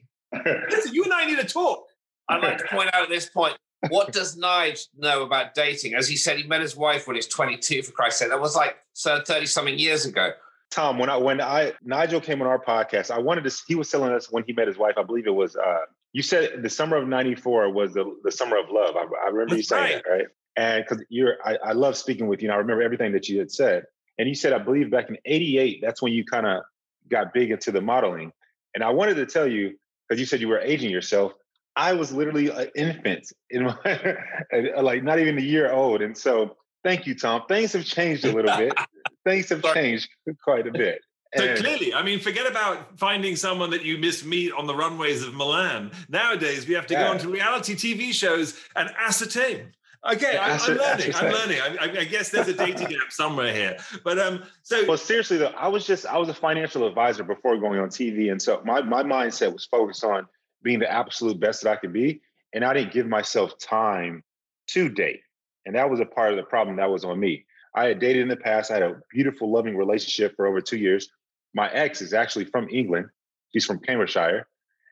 Listen, 0.70 0.94
you 0.94 1.04
and 1.04 1.14
I 1.14 1.26
need 1.26 1.40
to 1.40 1.46
talk. 1.46 1.86
I'd 2.28 2.42
like 2.42 2.58
to 2.60 2.66
point 2.66 2.94
out 2.94 3.04
at 3.04 3.10
this 3.10 3.30
point 3.30 3.58
what 3.88 4.12
does 4.12 4.36
Nige 4.36 4.88
know 4.98 5.24
about 5.24 5.54
dating? 5.54 5.94
As 5.94 6.08
he 6.08 6.18
said, 6.18 6.38
he 6.38 6.44
met 6.46 6.62
his 6.62 6.76
wife 6.76 7.08
when 7.08 7.16
he's 7.16 7.28
22, 7.28 7.84
for 7.84 7.92
Christ's 7.92 8.20
sake. 8.20 8.30
That 8.30 8.42
was 8.42 8.56
like 8.56 8.76
30 8.98 9.46
something 9.46 9.80
years 9.80 10.06
ago. 10.06 10.32
Tom, 10.72 11.00
when 11.00 11.10
I 11.10 11.18
when 11.18 11.42
I 11.42 11.74
Nigel 11.82 12.22
came 12.22 12.42
on 12.42 12.48
our 12.48 12.64
podcast, 12.64 13.10
I 13.10 13.18
wanted 13.18 13.44
to. 13.46 13.58
He 13.68 13.74
was 13.74 13.90
telling 13.90 14.12
us 14.12 14.32
when 14.32 14.44
he 14.46 14.54
met 14.54 14.68
his 14.68 14.78
wife. 14.78 14.96
I 14.98 15.04
believe 15.04 15.26
it 15.26 15.34
was 15.34 15.56
uh, 15.56 15.80
you 16.14 16.24
said 16.24 16.64
the 16.64 16.70
summer 16.70 16.98
of 16.98 17.08
94 17.08 17.72
was 17.72 17.94
the, 17.94 18.16
the 18.24 18.32
summer 18.32 18.58
of 18.58 18.66
love. 18.72 18.96
I, 18.96 19.06
I 19.26 19.30
remember 19.30 19.56
That's 19.56 19.58
you 19.58 19.64
saying 19.64 19.84
right. 19.84 20.04
that, 20.04 20.10
right? 20.10 20.28
And 20.56 20.84
because 20.84 21.04
you're, 21.10 21.36
I, 21.46 21.58
I 21.64 21.72
love 21.74 21.96
speaking 21.96 22.28
with 22.28 22.42
you. 22.42 22.50
And 22.50 22.56
I 22.56 22.58
remember 22.58 22.82
everything 22.82 23.12
that 23.14 23.30
you 23.30 23.40
had 23.40 23.52
said. 23.52 23.84
And 24.18 24.28
you 24.28 24.36
said, 24.36 24.52
I 24.52 24.58
believe 24.58 24.92
back 24.92 25.10
in 25.10 25.18
88, 25.26 25.80
that's 25.82 26.02
when 26.02 26.12
you 26.12 26.26
kind 26.26 26.46
of 26.46 26.64
got 27.10 27.34
big 27.34 27.52
into 27.52 27.72
the 27.72 27.82
modeling. 27.82 28.34
And 28.76 28.84
I 28.84 28.90
wanted 28.90 29.16
to 29.16 29.26
tell 29.26 29.48
you, 29.48 29.78
because 30.08 30.20
you 30.20 30.26
said 30.26 30.42
you 30.42 30.48
were 30.48 30.60
aging 30.60 30.90
yourself, 30.90 31.34
I 31.76 31.94
was 31.94 32.12
literally 32.12 32.50
an 32.50 32.70
infant 32.76 33.32
in 33.50 33.64
my, 33.64 33.78
uh, 34.54 34.82
like 34.82 35.04
not 35.04 35.20
even 35.20 35.38
a 35.38 35.42
year 35.42 35.72
old. 35.72 36.02
And 36.02 36.18
so 36.18 36.58
thank 36.84 37.08
you, 37.08 37.16
Tom. 37.16 37.44
Things 37.48 37.74
have 37.74 37.86
changed 37.86 38.26
a 38.26 38.34
little 38.34 38.56
bit. 38.58 38.74
Things 39.26 39.50
have 39.50 39.64
changed 39.74 40.10
quite 40.44 40.68
a 40.68 40.72
bit. 40.72 41.00
So 41.36 41.44
and, 41.44 41.60
clearly, 41.60 41.94
I 41.94 42.02
mean, 42.02 42.20
forget 42.20 42.50
about 42.50 42.98
finding 42.98 43.36
someone 43.36 43.70
that 43.70 43.86
you 43.86 44.00
miss 44.00 44.26
meet 44.26 44.52
on 44.52 44.66
the 44.66 44.74
runways 44.74 45.24
of 45.24 45.36
Milan. 45.36 45.92
Nowadays, 46.10 46.68
we 46.68 46.74
have 46.74 46.88
to 46.88 46.96
yeah. 46.96 47.04
go 47.04 47.08
eh. 47.08 47.12
onto 47.12 47.30
reality 47.30 47.76
TV 47.76 48.12
shows 48.12 48.60
and 48.76 48.90
ascertain. 48.98 49.72
Okay, 50.12 50.38
eh, 50.38 50.40
I, 50.40 50.52
am 50.52 50.78
learning. 50.78 51.14
I'm 51.16 51.32
learning. 51.32 51.60
I, 51.62 52.00
I, 52.00 52.04
guess 52.06 52.30
there's 52.30 52.48
a 52.48 52.54
dating 52.54 52.88
gap 52.88 53.12
somewhere 53.12 53.54
here. 53.54 53.78
But 54.04 54.18
um, 54.18 54.44
so 54.64 54.88
well, 54.88 54.98
seriously 54.98 55.38
though, 55.38 55.54
I 55.58 55.68
was 55.68 55.86
just 55.86 56.06
I 56.06 56.18
was 56.18 56.30
a 56.30 56.34
financial 56.34 56.88
advisor 56.88 57.24
before 57.24 57.58
going 57.58 57.80
on 57.80 57.90
TV, 57.90 58.32
and 58.32 58.42
so 58.42 58.62
my 58.66 58.82
my 58.82 59.04
mindset 59.04 59.54
was 59.54 59.66
focused 59.66 60.04
on 60.04 60.26
being 60.64 60.80
the 60.80 60.92
absolute 60.92 61.40
best 61.40 61.64
that 61.64 61.72
I 61.72 61.76
could 61.76 61.94
be, 61.94 62.22
and 62.54 62.64
I 62.64 62.74
didn't 62.74 62.94
give 62.94 63.08
myself 63.08 63.58
time 63.60 64.24
to 64.70 64.90
date, 64.90 65.20
and 65.66 65.76
that 65.76 65.90
was 65.90 66.00
a 66.00 66.06
part 66.06 66.32
of 66.32 66.38
the 66.38 66.44
problem 66.44 66.78
that 66.78 66.90
was 66.90 67.04
on 67.04 67.20
me. 67.20 67.46
I 67.76 67.86
had 67.86 68.00
dated 68.00 68.24
in 68.24 68.30
the 68.30 68.38
past. 68.38 68.72
I 68.72 68.76
had 68.76 68.84
a 68.84 69.02
beautiful, 69.12 69.52
loving 69.52 69.78
relationship 69.78 70.36
for 70.36 70.48
over 70.48 70.62
two 70.62 70.78
years. 70.78 71.10
My 71.54 71.70
ex 71.72 72.02
is 72.02 72.14
actually 72.14 72.46
from 72.46 72.70
England. 72.70 73.08
She's 73.54 73.66
from 73.66 73.80
Cambridgeshire, 73.80 74.48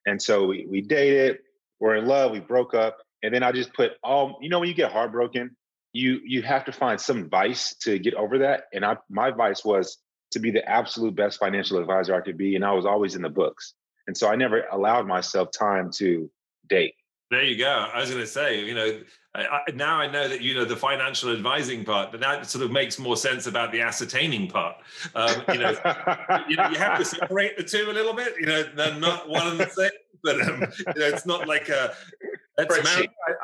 and 0.05 0.21
so 0.21 0.47
we 0.47 0.65
we 0.69 0.81
dated. 0.81 1.39
We're 1.79 1.95
in 1.95 2.07
love. 2.07 2.31
We 2.31 2.39
broke 2.39 2.73
up 2.73 2.97
and 3.23 3.33
then 3.33 3.43
I 3.43 3.51
just 3.51 3.73
put 3.73 3.91
all 4.03 4.37
you 4.41 4.49
know 4.49 4.59
when 4.59 4.69
you 4.69 4.75
get 4.75 4.91
heartbroken, 4.91 5.55
you 5.93 6.19
you 6.25 6.41
have 6.43 6.65
to 6.65 6.71
find 6.71 6.99
some 6.99 7.29
vice 7.29 7.75
to 7.81 7.99
get 7.99 8.13
over 8.13 8.39
that. 8.39 8.65
And 8.73 8.85
I 8.85 8.97
my 9.09 9.31
vice 9.31 9.65
was 9.65 9.97
to 10.31 10.39
be 10.39 10.51
the 10.51 10.67
absolute 10.67 11.15
best 11.15 11.39
financial 11.39 11.79
advisor 11.79 12.15
I 12.15 12.21
could 12.21 12.37
be, 12.37 12.55
and 12.55 12.65
I 12.65 12.73
was 12.73 12.85
always 12.85 13.15
in 13.15 13.21
the 13.21 13.29
books. 13.29 13.73
And 14.07 14.15
so 14.15 14.29
I 14.29 14.35
never 14.35 14.63
allowed 14.71 15.07
myself 15.07 15.49
time 15.51 15.91
to 15.95 16.29
date. 16.69 16.95
There 17.29 17.43
you 17.43 17.57
go. 17.57 17.89
I 17.93 17.99
was 17.99 18.09
going 18.09 18.21
to 18.21 18.27
say, 18.27 18.63
you 18.63 18.73
know, 18.73 19.01
I, 19.35 19.45
I, 19.45 19.71
now 19.73 19.99
I 19.99 20.09
know 20.09 20.27
that 20.29 20.41
you 20.41 20.53
know 20.55 20.65
the 20.65 20.75
financial 20.77 21.31
advising 21.31 21.83
part, 21.83 22.11
but 22.11 22.21
that 22.21 22.47
sort 22.47 22.63
of 22.63 22.71
makes 22.71 22.97
more 22.97 23.17
sense 23.17 23.47
about 23.47 23.71
the 23.71 23.81
ascertaining 23.81 24.49
part. 24.49 24.77
Um, 25.13 25.43
you 25.49 25.59
know, 25.59 25.71
you 26.49 26.55
know, 26.55 26.69
you 26.69 26.77
have 26.77 26.97
to 26.99 27.05
separate 27.05 27.57
the 27.57 27.63
two 27.63 27.89
a 27.89 27.93
little 27.93 28.13
bit. 28.13 28.35
You 28.39 28.45
know, 28.45 28.63
they're 28.63 28.99
not 28.99 29.29
one 29.29 29.47
and 29.47 29.59
the 29.59 29.69
same, 29.69 29.89
but 30.23 30.41
um, 30.41 30.61
you 30.61 31.01
know, 31.01 31.07
it's 31.07 31.25
not 31.25 31.47
like 31.47 31.69
a. 31.69 31.93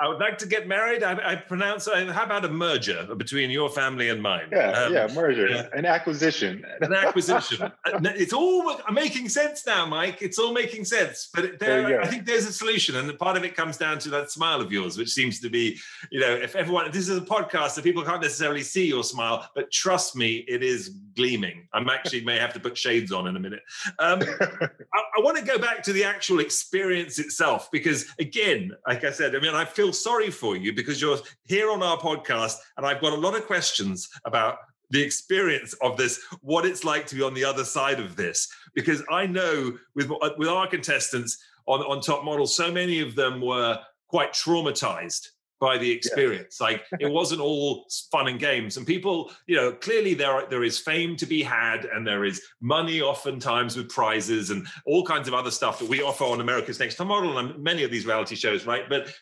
I, 0.04 0.06
I, 0.06 0.10
would 0.10 0.20
like 0.20 0.38
to 0.40 0.48
get 0.48 0.68
married. 0.68 1.04
I, 1.04 1.32
I 1.32 1.36
pronounce. 1.36 1.88
Uh, 1.88 2.12
how 2.14 2.24
about 2.24 2.46
a 2.46 2.50
merger 2.50 3.08
between 3.16 3.50
your 3.50 3.70
family 3.70 4.10
and 4.10 4.22
mine? 4.22 4.48
Yeah, 4.52 4.72
um, 4.72 4.94
yeah, 4.94 5.08
merger, 5.14 5.48
yeah. 5.48 5.68
an 5.74 5.86
acquisition, 5.86 6.64
an 6.82 6.94
acquisition. 6.94 7.72
Uh, 7.86 8.00
it's 8.16 8.34
all 8.34 8.80
making 8.92 9.28
sense 9.28 9.66
now, 9.66 9.86
Mike. 9.86 10.22
It's 10.22 10.40
all 10.40 10.54
making 10.54 10.86
sense. 10.86 11.30
But 11.34 11.60
there, 11.60 12.02
I 12.02 12.08
think 12.08 12.26
there's 12.26 12.46
a 12.46 12.54
solution, 12.54 12.96
and 12.96 13.18
part 13.20 13.36
of 13.36 13.44
it 13.44 13.56
comes 13.56 13.78
down 13.78 14.00
to 14.00 14.10
that 14.12 14.32
smile 14.32 14.62
of 14.62 14.72
yours, 14.72 14.98
which 14.98 15.10
seems 15.10 15.40
to 15.42 15.50
be, 15.50 15.78
you 16.12 16.20
know, 16.20 16.32
if 16.32 16.56
everyone. 16.56 16.90
This 16.92 17.10
is 17.10 17.18
a 17.18 17.22
podcast, 17.22 17.72
so 17.72 17.82
people 17.82 18.04
can't 18.04 18.22
necessarily 18.22 18.64
see 18.64 18.88
your 18.88 19.04
smile, 19.04 19.50
but 19.54 19.72
trust 19.72 20.16
me, 20.16 20.46
it 20.48 20.64
is 20.64 20.90
gleaming. 21.16 21.68
I'm 21.74 21.90
actually 21.90 22.24
may 22.24 22.38
have 22.40 22.54
to 22.54 22.60
put 22.60 22.78
shades 22.78 23.12
on 23.12 23.28
in 23.28 23.36
a 23.36 23.40
minute. 23.40 23.62
Um, 24.00 24.20
I, 24.42 25.02
I 25.18 25.22
want 25.22 25.38
to 25.38 25.44
go 25.44 25.58
back 25.58 25.84
to 25.84 25.94
the 25.94 26.04
actual 26.04 26.40
experience 26.40 27.20
itself 27.20 27.70
because, 27.72 28.06
again, 28.20 28.72
like 28.88 29.04
I 29.04 29.12
said, 29.12 29.36
I 29.36 29.40
mean, 29.40 29.54
I 29.54 29.66
feel 29.66 29.93
sorry 29.94 30.30
for 30.30 30.56
you 30.56 30.74
because 30.74 31.02
you're 31.02 31.18
here 31.46 31.72
on 31.72 31.82
our 31.82 31.98
podcast, 31.98 32.56
and 32.78 32.86
I've 32.86 33.02
got 33.02 33.14
a 33.14 33.20
lot 33.20 33.36
of 33.36 33.46
questions 33.46 34.10
about 34.26 34.58
the 34.90 35.02
experience 35.02 35.74
of 35.82 35.98
this, 35.98 36.22
what 36.42 36.66
it's 36.66 36.84
like 36.84 37.08
to 37.08 37.16
be 37.16 37.22
on 37.22 37.34
the 37.34 37.44
other 37.44 37.64
side 37.64 38.00
of 38.00 38.16
this. 38.16 38.48
Because 38.76 39.04
I 39.10 39.26
know 39.26 39.78
with 39.96 40.12
uh, 40.12 40.32
with 40.38 40.48
our 40.48 40.68
contestants 40.68 41.44
on, 41.66 41.82
on 41.82 42.02
Top 42.02 42.24
Model, 42.24 42.48
so 42.48 42.72
many 42.72 43.02
of 43.02 43.16
them 43.16 43.42
were 43.42 43.80
quite 44.08 44.34
traumatized 44.34 45.30
by 45.64 45.78
the 45.78 45.90
experience. 45.90 46.58
Yeah. 46.60 46.68
like 46.68 46.84
it 47.00 47.10
wasn't 47.20 47.40
all 47.40 47.86
fun 48.12 48.28
and 48.28 48.38
games. 48.38 48.76
And 48.76 48.86
people, 48.86 49.32
you 49.48 49.56
know, 49.56 49.72
clearly 49.72 50.14
there 50.14 50.30
are, 50.30 50.50
there 50.50 50.66
is 50.66 50.78
fame 50.78 51.16
to 51.16 51.26
be 51.26 51.42
had, 51.42 51.86
and 51.86 52.06
there 52.06 52.26
is 52.26 52.42
money 52.60 53.02
oftentimes 53.02 53.78
with 53.78 53.88
prizes 53.88 54.50
and 54.50 54.68
all 54.86 55.06
kinds 55.06 55.30
of 55.30 55.34
other 55.34 55.52
stuff 55.52 55.80
that 55.80 55.88
we 55.88 56.04
offer 56.04 56.26
on 56.26 56.42
America's 56.42 56.80
Next 56.80 56.96
Top 56.96 57.08
Model 57.08 57.38
and 57.38 57.58
many 57.64 57.84
of 57.84 57.92
these 57.92 58.06
reality 58.06 58.36
shows, 58.36 58.68
right? 58.68 58.90
But 58.90 59.14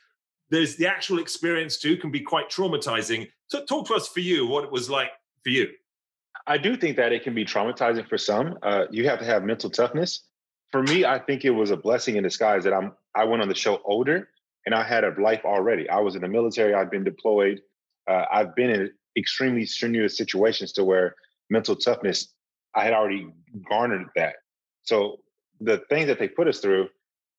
there's 0.52 0.76
the 0.76 0.86
actual 0.86 1.18
experience 1.20 1.78
too 1.78 1.98
can 1.98 2.12
be 2.12 2.20
quite 2.20 2.50
traumatizing. 2.50 3.30
So 3.48 3.64
talk 3.66 3.88
to 3.88 3.96
us 3.96 4.08
for 4.08 4.20
you 4.20 4.46
what 4.46 4.64
it 4.64 4.72
was 4.72 4.90
like 4.90 5.10
for 5.44 5.50
you. 5.50 5.70
I 6.46 6.58
do 6.58 6.76
think 6.76 6.98
that 6.98 7.14
it 7.14 7.24
can 7.24 7.34
be 7.34 7.46
traumatizing 7.46 8.08
for 8.08 8.18
some. 8.18 8.58
Uh, 8.62 8.86
you 8.92 9.08
have 9.08 9.20
to 9.20 9.26
have 9.26 9.44
mental 9.44 9.70
toughness. 9.70 10.24
For 10.72 10.84
me, 10.84 11.06
I 11.06 11.20
think 11.20 11.46
it 11.46 11.52
was 11.52 11.72
a 11.72 11.78
blessing 11.78 12.18
in 12.18 12.24
disguise 12.24 12.64
that 12.66 12.74
I'm 12.74 12.92
I 13.16 13.24
went 13.24 13.42
on 13.42 13.50
the 13.50 13.56
show 13.56 13.82
older 13.86 14.30
and 14.66 14.76
I 14.76 14.84
had 14.84 15.04
a 15.04 15.14
life 15.20 15.42
already. 15.46 15.90
I 15.90 16.00
was 16.00 16.16
in 16.16 16.22
the 16.22 16.28
military. 16.28 16.74
I've 16.74 16.92
been 16.92 17.04
deployed. 17.04 17.62
Uh, 18.08 18.26
I've 18.32 18.56
been 18.56 18.70
in 18.70 18.92
extremely 19.18 19.66
strenuous 19.66 20.18
situations 20.18 20.72
to 20.74 20.84
where 20.84 21.16
mental 21.50 21.76
toughness. 21.76 22.34
I 22.76 22.84
had 22.86 22.94
already 22.94 23.28
garnered 23.70 24.08
that. 24.16 24.36
So 24.84 25.20
the 25.60 25.80
things 25.90 26.08
that 26.08 26.20
they 26.20 26.28
put 26.28 26.48
us 26.48 26.60
through, 26.60 26.90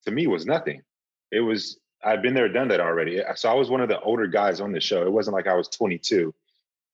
to 0.05 0.11
me, 0.11 0.27
was 0.27 0.45
nothing. 0.47 0.83
It 1.31 1.41
was 1.41 1.79
I've 2.05 2.23
been 2.23 2.35
there, 2.35 2.49
done 2.49 2.69
that 2.69 2.81
already. 2.81 3.21
So 3.37 3.49
I 3.49 3.55
was 3.55 3.71
one 3.71 3.81
of 3.81 3.89
the 3.89 4.01
older 4.01 4.27
guys 4.27 4.61
on 4.61 4.73
the 4.73 4.81
show. 4.81 5.03
It 5.03 5.13
wasn't 5.13 5.35
like 5.35 5.47
I 5.47 5.55
was 5.55 5.69
22. 5.69 6.35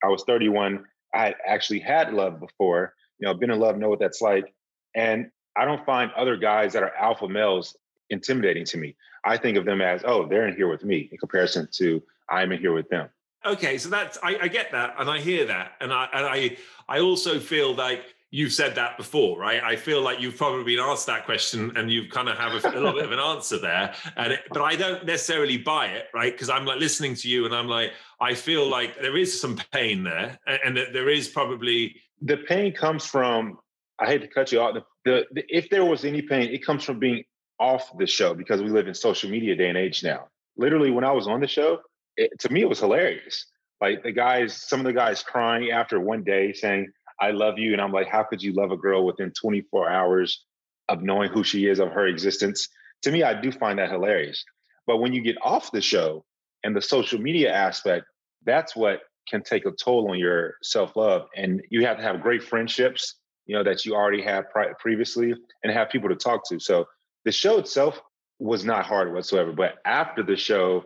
I 0.02 0.08
was 0.08 0.22
31. 0.24 0.84
I 1.14 1.34
actually 1.46 1.80
had 1.80 2.12
love 2.12 2.40
before. 2.40 2.94
You 3.18 3.26
know, 3.26 3.34
been 3.34 3.50
in 3.50 3.58
love, 3.58 3.78
know 3.78 3.88
what 3.88 3.98
that's 3.98 4.20
like. 4.20 4.52
And 4.94 5.30
I 5.56 5.64
don't 5.64 5.84
find 5.84 6.12
other 6.12 6.36
guys 6.36 6.72
that 6.74 6.82
are 6.82 6.94
alpha 6.94 7.28
males 7.28 7.76
intimidating 8.10 8.64
to 8.66 8.78
me. 8.78 8.96
I 9.24 9.36
think 9.36 9.56
of 9.56 9.64
them 9.64 9.80
as, 9.80 10.02
oh, 10.04 10.26
they're 10.26 10.46
in 10.46 10.54
here 10.54 10.68
with 10.68 10.84
me 10.84 11.08
in 11.10 11.18
comparison 11.18 11.68
to 11.72 12.02
I'm 12.30 12.52
in 12.52 12.60
here 12.60 12.72
with 12.72 12.88
them. 12.88 13.08
Okay, 13.44 13.78
so 13.78 13.88
that's 13.88 14.18
I, 14.22 14.36
I 14.42 14.48
get 14.48 14.72
that 14.72 14.96
and 14.98 15.08
I 15.08 15.20
hear 15.20 15.46
that, 15.46 15.72
and 15.80 15.92
I 15.92 16.08
and 16.12 16.26
I 16.26 16.56
I 16.88 17.00
also 17.00 17.38
feel 17.38 17.74
like 17.74 18.02
you've 18.30 18.52
said 18.52 18.74
that 18.74 18.96
before, 18.96 19.38
right? 19.38 19.62
I 19.62 19.76
feel 19.76 20.02
like 20.02 20.20
you've 20.20 20.36
probably 20.36 20.64
been 20.64 20.84
asked 20.84 21.06
that 21.06 21.24
question 21.24 21.74
and 21.76 21.90
you've 21.90 22.10
kind 22.10 22.28
of 22.28 22.36
have 22.36 22.52
a, 22.52 22.68
a 22.68 22.78
little 22.78 22.92
bit 22.92 23.04
of 23.04 23.12
an 23.12 23.18
answer 23.18 23.58
there, 23.58 23.94
and 24.16 24.34
it, 24.34 24.40
but 24.50 24.62
I 24.62 24.76
don't 24.76 25.04
necessarily 25.06 25.56
buy 25.56 25.86
it, 25.86 26.06
right? 26.12 26.32
Because 26.32 26.50
I'm 26.50 26.64
like 26.64 26.78
listening 26.78 27.14
to 27.16 27.28
you 27.28 27.46
and 27.46 27.54
I'm 27.54 27.68
like, 27.68 27.92
I 28.20 28.34
feel 28.34 28.68
like 28.68 29.00
there 29.00 29.16
is 29.16 29.40
some 29.40 29.58
pain 29.72 30.04
there, 30.04 30.38
and, 30.46 30.58
and 30.64 30.76
that 30.76 30.92
there 30.92 31.08
is 31.08 31.28
probably 31.28 31.96
the 32.22 32.36
pain 32.36 32.72
comes 32.72 33.06
from. 33.06 33.58
I 34.00 34.06
hate 34.06 34.20
to 34.20 34.28
cut 34.28 34.52
you 34.52 34.60
off. 34.60 34.74
The, 34.74 34.84
the, 35.04 35.26
the, 35.32 35.44
if 35.48 35.70
there 35.70 35.84
was 35.84 36.04
any 36.04 36.22
pain, 36.22 36.50
it 36.50 36.64
comes 36.64 36.84
from 36.84 37.00
being 37.00 37.24
off 37.58 37.90
the 37.98 38.06
show 38.06 38.34
because 38.34 38.62
we 38.62 38.68
live 38.68 38.86
in 38.86 38.94
social 38.94 39.28
media 39.28 39.56
day 39.56 39.68
and 39.68 39.78
age 39.78 40.04
now. 40.04 40.28
Literally, 40.56 40.90
when 40.90 41.04
I 41.04 41.10
was 41.10 41.26
on 41.26 41.40
the 41.40 41.48
show, 41.48 41.80
it, 42.16 42.38
to 42.40 42.52
me, 42.52 42.60
it 42.60 42.68
was 42.68 42.78
hilarious. 42.80 43.46
Like 43.80 44.02
the 44.02 44.12
guys, 44.12 44.54
some 44.54 44.80
of 44.80 44.86
the 44.86 44.92
guys 44.92 45.22
crying 45.22 45.70
after 45.70 45.98
one 46.00 46.24
day 46.24 46.52
saying, 46.52 46.92
I 47.20 47.30
love 47.30 47.58
you. 47.58 47.72
And 47.72 47.80
I'm 47.80 47.92
like, 47.92 48.08
how 48.08 48.22
could 48.22 48.42
you 48.42 48.52
love 48.52 48.70
a 48.70 48.76
girl 48.76 49.04
within 49.04 49.32
24 49.32 49.88
hours 49.88 50.44
of 50.88 51.02
knowing 51.02 51.30
who 51.30 51.44
she 51.44 51.66
is, 51.66 51.78
of 51.78 51.90
her 51.90 52.06
existence? 52.06 52.68
To 53.02 53.12
me, 53.12 53.22
I 53.22 53.40
do 53.40 53.52
find 53.52 53.78
that 53.78 53.90
hilarious. 53.90 54.44
But 54.86 54.98
when 54.98 55.12
you 55.12 55.22
get 55.22 55.36
off 55.42 55.70
the 55.70 55.80
show 55.80 56.24
and 56.64 56.74
the 56.74 56.82
social 56.82 57.20
media 57.20 57.52
aspect, 57.52 58.06
that's 58.44 58.74
what 58.74 59.00
can 59.28 59.42
take 59.42 59.66
a 59.66 59.72
toll 59.72 60.10
on 60.10 60.18
your 60.18 60.54
self 60.62 60.96
love. 60.96 61.28
And 61.36 61.62
you 61.70 61.84
have 61.86 61.98
to 61.98 62.02
have 62.02 62.22
great 62.22 62.42
friendships, 62.42 63.16
you 63.46 63.54
know, 63.54 63.62
that 63.64 63.84
you 63.84 63.94
already 63.94 64.22
had 64.22 64.44
previously 64.78 65.34
and 65.62 65.72
have 65.72 65.90
people 65.90 66.08
to 66.08 66.16
talk 66.16 66.48
to. 66.48 66.58
So 66.58 66.86
the 67.24 67.32
show 67.32 67.58
itself 67.58 68.00
was 68.38 68.64
not 68.64 68.86
hard 68.86 69.12
whatsoever. 69.12 69.52
But 69.52 69.74
after 69.84 70.22
the 70.22 70.36
show, 70.36 70.84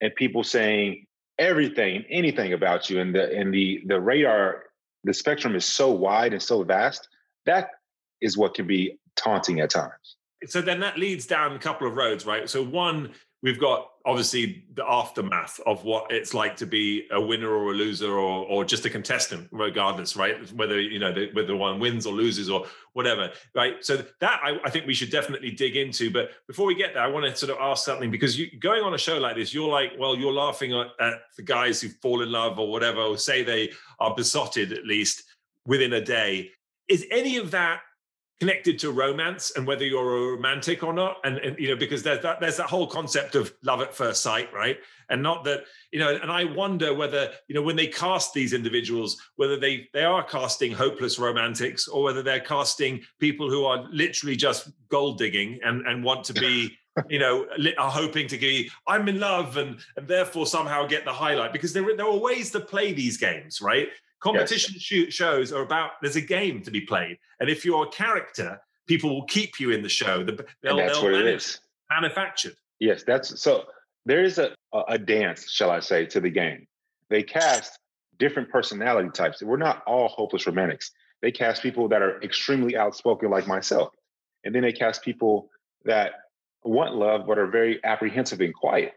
and 0.00 0.14
people 0.16 0.42
saying 0.42 1.06
everything, 1.38 2.04
anything 2.10 2.52
about 2.52 2.90
you, 2.90 3.00
and 3.00 3.14
the 3.14 3.32
and 3.34 3.54
the 3.54 3.82
the 3.86 4.00
radar, 4.00 4.64
the 5.04 5.14
spectrum 5.14 5.54
is 5.54 5.64
so 5.64 5.90
wide 5.90 6.32
and 6.32 6.42
so 6.42 6.62
vast. 6.62 7.08
That 7.46 7.70
is 8.20 8.36
what 8.36 8.54
can 8.54 8.66
be 8.66 8.98
taunting 9.16 9.60
at 9.60 9.70
times. 9.70 10.16
So 10.46 10.60
then 10.60 10.80
that 10.80 10.98
leads 10.98 11.26
down 11.26 11.52
a 11.52 11.58
couple 11.58 11.86
of 11.86 11.96
roads, 11.96 12.26
right? 12.26 12.48
So 12.48 12.62
one, 12.62 13.10
we've 13.42 13.58
got 13.58 13.88
obviously 14.04 14.64
the 14.74 14.84
aftermath 14.84 15.60
of 15.66 15.84
what 15.84 16.10
it's 16.10 16.34
like 16.34 16.56
to 16.56 16.66
be 16.66 17.06
a 17.12 17.20
winner 17.20 17.50
or 17.50 17.72
a 17.72 17.74
loser 17.74 18.10
or 18.10 18.46
or 18.46 18.64
just 18.64 18.84
a 18.84 18.90
contestant 18.90 19.48
regardless 19.52 20.16
right? 20.16 20.50
Whether 20.52 20.80
you 20.80 20.98
know 20.98 21.12
the, 21.12 21.30
whether 21.32 21.56
one 21.56 21.78
wins 21.78 22.06
or 22.06 22.12
loses 22.12 22.48
or 22.48 22.66
whatever 22.94 23.30
right? 23.54 23.74
So 23.80 24.04
that 24.20 24.40
I, 24.42 24.58
I, 24.64 24.70
think 24.70 24.86
we 24.86 24.94
should 24.94 25.10
definitely 25.10 25.50
dig 25.50 25.76
into. 25.76 26.10
But 26.10 26.30
before 26.46 26.66
we 26.66 26.74
get 26.74 26.94
there 26.94 27.02
i 27.02 27.06
want 27.06 27.26
to 27.26 27.36
sort 27.36 27.50
of 27.50 27.58
ask 27.60 27.84
something 27.84 28.10
because 28.10 28.38
you 28.38 28.48
going 28.58 28.82
on 28.82 28.94
a 28.94 28.98
show 28.98 29.18
like 29.18 29.36
this 29.36 29.54
you're 29.54 29.70
like 29.70 29.92
well 29.98 30.16
you're 30.16 30.32
laughing 30.32 30.72
at, 30.72 30.88
at 31.00 31.14
the 31.36 31.42
guys 31.42 31.80
who 31.80 31.88
fall 31.88 32.22
in 32.22 32.30
love 32.30 32.58
or 32.58 32.70
whatever 32.70 33.00
or 33.00 33.18
say 33.18 33.42
they 33.42 33.70
are 34.00 34.14
besotted 34.14 34.72
at 34.72 34.84
least 34.84 35.24
within 35.66 35.92
a 35.92 36.00
day. 36.00 36.50
Is 36.88 37.06
any 37.10 37.36
of 37.36 37.52
that 37.52 37.80
connected 38.40 38.78
to 38.80 38.90
romance 38.90 39.52
and 39.56 39.66
whether 39.66 39.84
you're 39.84 40.16
a 40.16 40.32
romantic 40.32 40.82
or 40.82 40.92
not. 40.92 41.18
And, 41.24 41.38
and, 41.38 41.58
you 41.58 41.68
know 41.68 41.76
because 41.76 42.02
there's 42.02 42.22
that 42.22 42.40
there's 42.40 42.56
that 42.56 42.68
whole 42.68 42.86
concept 42.86 43.34
of 43.34 43.52
love 43.62 43.80
at 43.80 43.94
first 43.94 44.22
sight 44.22 44.52
right? 44.52 44.78
And 45.08 45.22
not 45.22 45.44
that 45.44 45.64
you 45.90 45.98
know 45.98 46.16
and 46.16 46.32
i 46.32 46.44
wonder 46.44 46.94
whether 46.94 47.30
you 47.46 47.54
know 47.54 47.60
when 47.60 47.76
they 47.76 47.86
cast 47.86 48.32
these 48.32 48.54
individuals 48.54 49.18
whether 49.36 49.58
they 49.58 49.86
they 49.92 50.04
are 50.04 50.24
casting 50.24 50.72
hopeless 50.72 51.18
romantics 51.18 51.86
or 51.86 52.02
whether 52.02 52.22
they're 52.22 52.40
casting 52.40 53.02
people 53.20 53.50
who 53.50 53.66
are 53.66 53.86
literally 53.92 54.36
just 54.36 54.70
gold 54.88 55.18
digging 55.18 55.58
and 55.64 55.86
and 55.86 56.02
want 56.02 56.24
to 56.24 56.32
be 56.32 56.78
you 57.10 57.18
know 57.18 57.46
are 57.76 57.90
hoping 57.90 58.26
to 58.26 58.38
be 58.38 58.70
i'm 58.86 59.06
in 59.06 59.20
love 59.20 59.58
and 59.58 59.80
and 59.96 60.08
therefore 60.08 60.46
somehow 60.46 60.86
get 60.86 61.04
the 61.04 61.12
highlight. 61.12 61.52
Because 61.52 61.72
there, 61.72 61.96
there 61.96 62.06
are 62.06 62.16
ways 62.16 62.50
to 62.52 62.60
play 62.60 62.92
these 62.92 63.16
games 63.16 63.60
right 63.60 63.88
Competition 64.22 64.76
yes. 64.90 65.12
shows 65.12 65.52
are 65.52 65.62
about 65.62 65.92
there's 66.00 66.16
a 66.16 66.20
game 66.20 66.62
to 66.62 66.70
be 66.70 66.82
played, 66.82 67.18
and 67.40 67.50
if 67.50 67.64
you're 67.64 67.86
a 67.86 67.90
character, 67.90 68.60
people 68.86 69.10
will 69.10 69.26
keep 69.26 69.58
you 69.58 69.70
in 69.70 69.82
the 69.82 69.88
show. 69.88 70.22
They'll, 70.22 70.38
and 70.62 70.78
that's 70.78 71.00
they'll 71.00 71.10
what 71.10 71.14
it 71.14 71.26
is. 71.26 71.60
Manufactured. 71.90 72.54
Yes, 72.78 73.02
that's 73.04 73.40
so. 73.42 73.64
There 74.06 74.22
is 74.22 74.38
a 74.38 74.54
a 74.88 74.96
dance, 74.96 75.50
shall 75.50 75.70
I 75.70 75.80
say, 75.80 76.06
to 76.06 76.20
the 76.20 76.30
game. 76.30 76.68
They 77.10 77.24
cast 77.24 77.78
different 78.18 78.48
personality 78.48 79.10
types. 79.12 79.42
We're 79.42 79.56
not 79.56 79.82
all 79.88 80.06
hopeless 80.06 80.46
romantics. 80.46 80.92
They 81.20 81.32
cast 81.32 81.60
people 81.60 81.88
that 81.88 82.00
are 82.00 82.22
extremely 82.22 82.76
outspoken, 82.76 83.28
like 83.28 83.48
myself, 83.48 83.90
and 84.44 84.54
then 84.54 84.62
they 84.62 84.72
cast 84.72 85.02
people 85.02 85.50
that 85.84 86.12
want 86.62 86.94
love 86.94 87.26
but 87.26 87.38
are 87.38 87.48
very 87.48 87.80
apprehensive 87.82 88.40
and 88.40 88.54
quiet. 88.54 88.92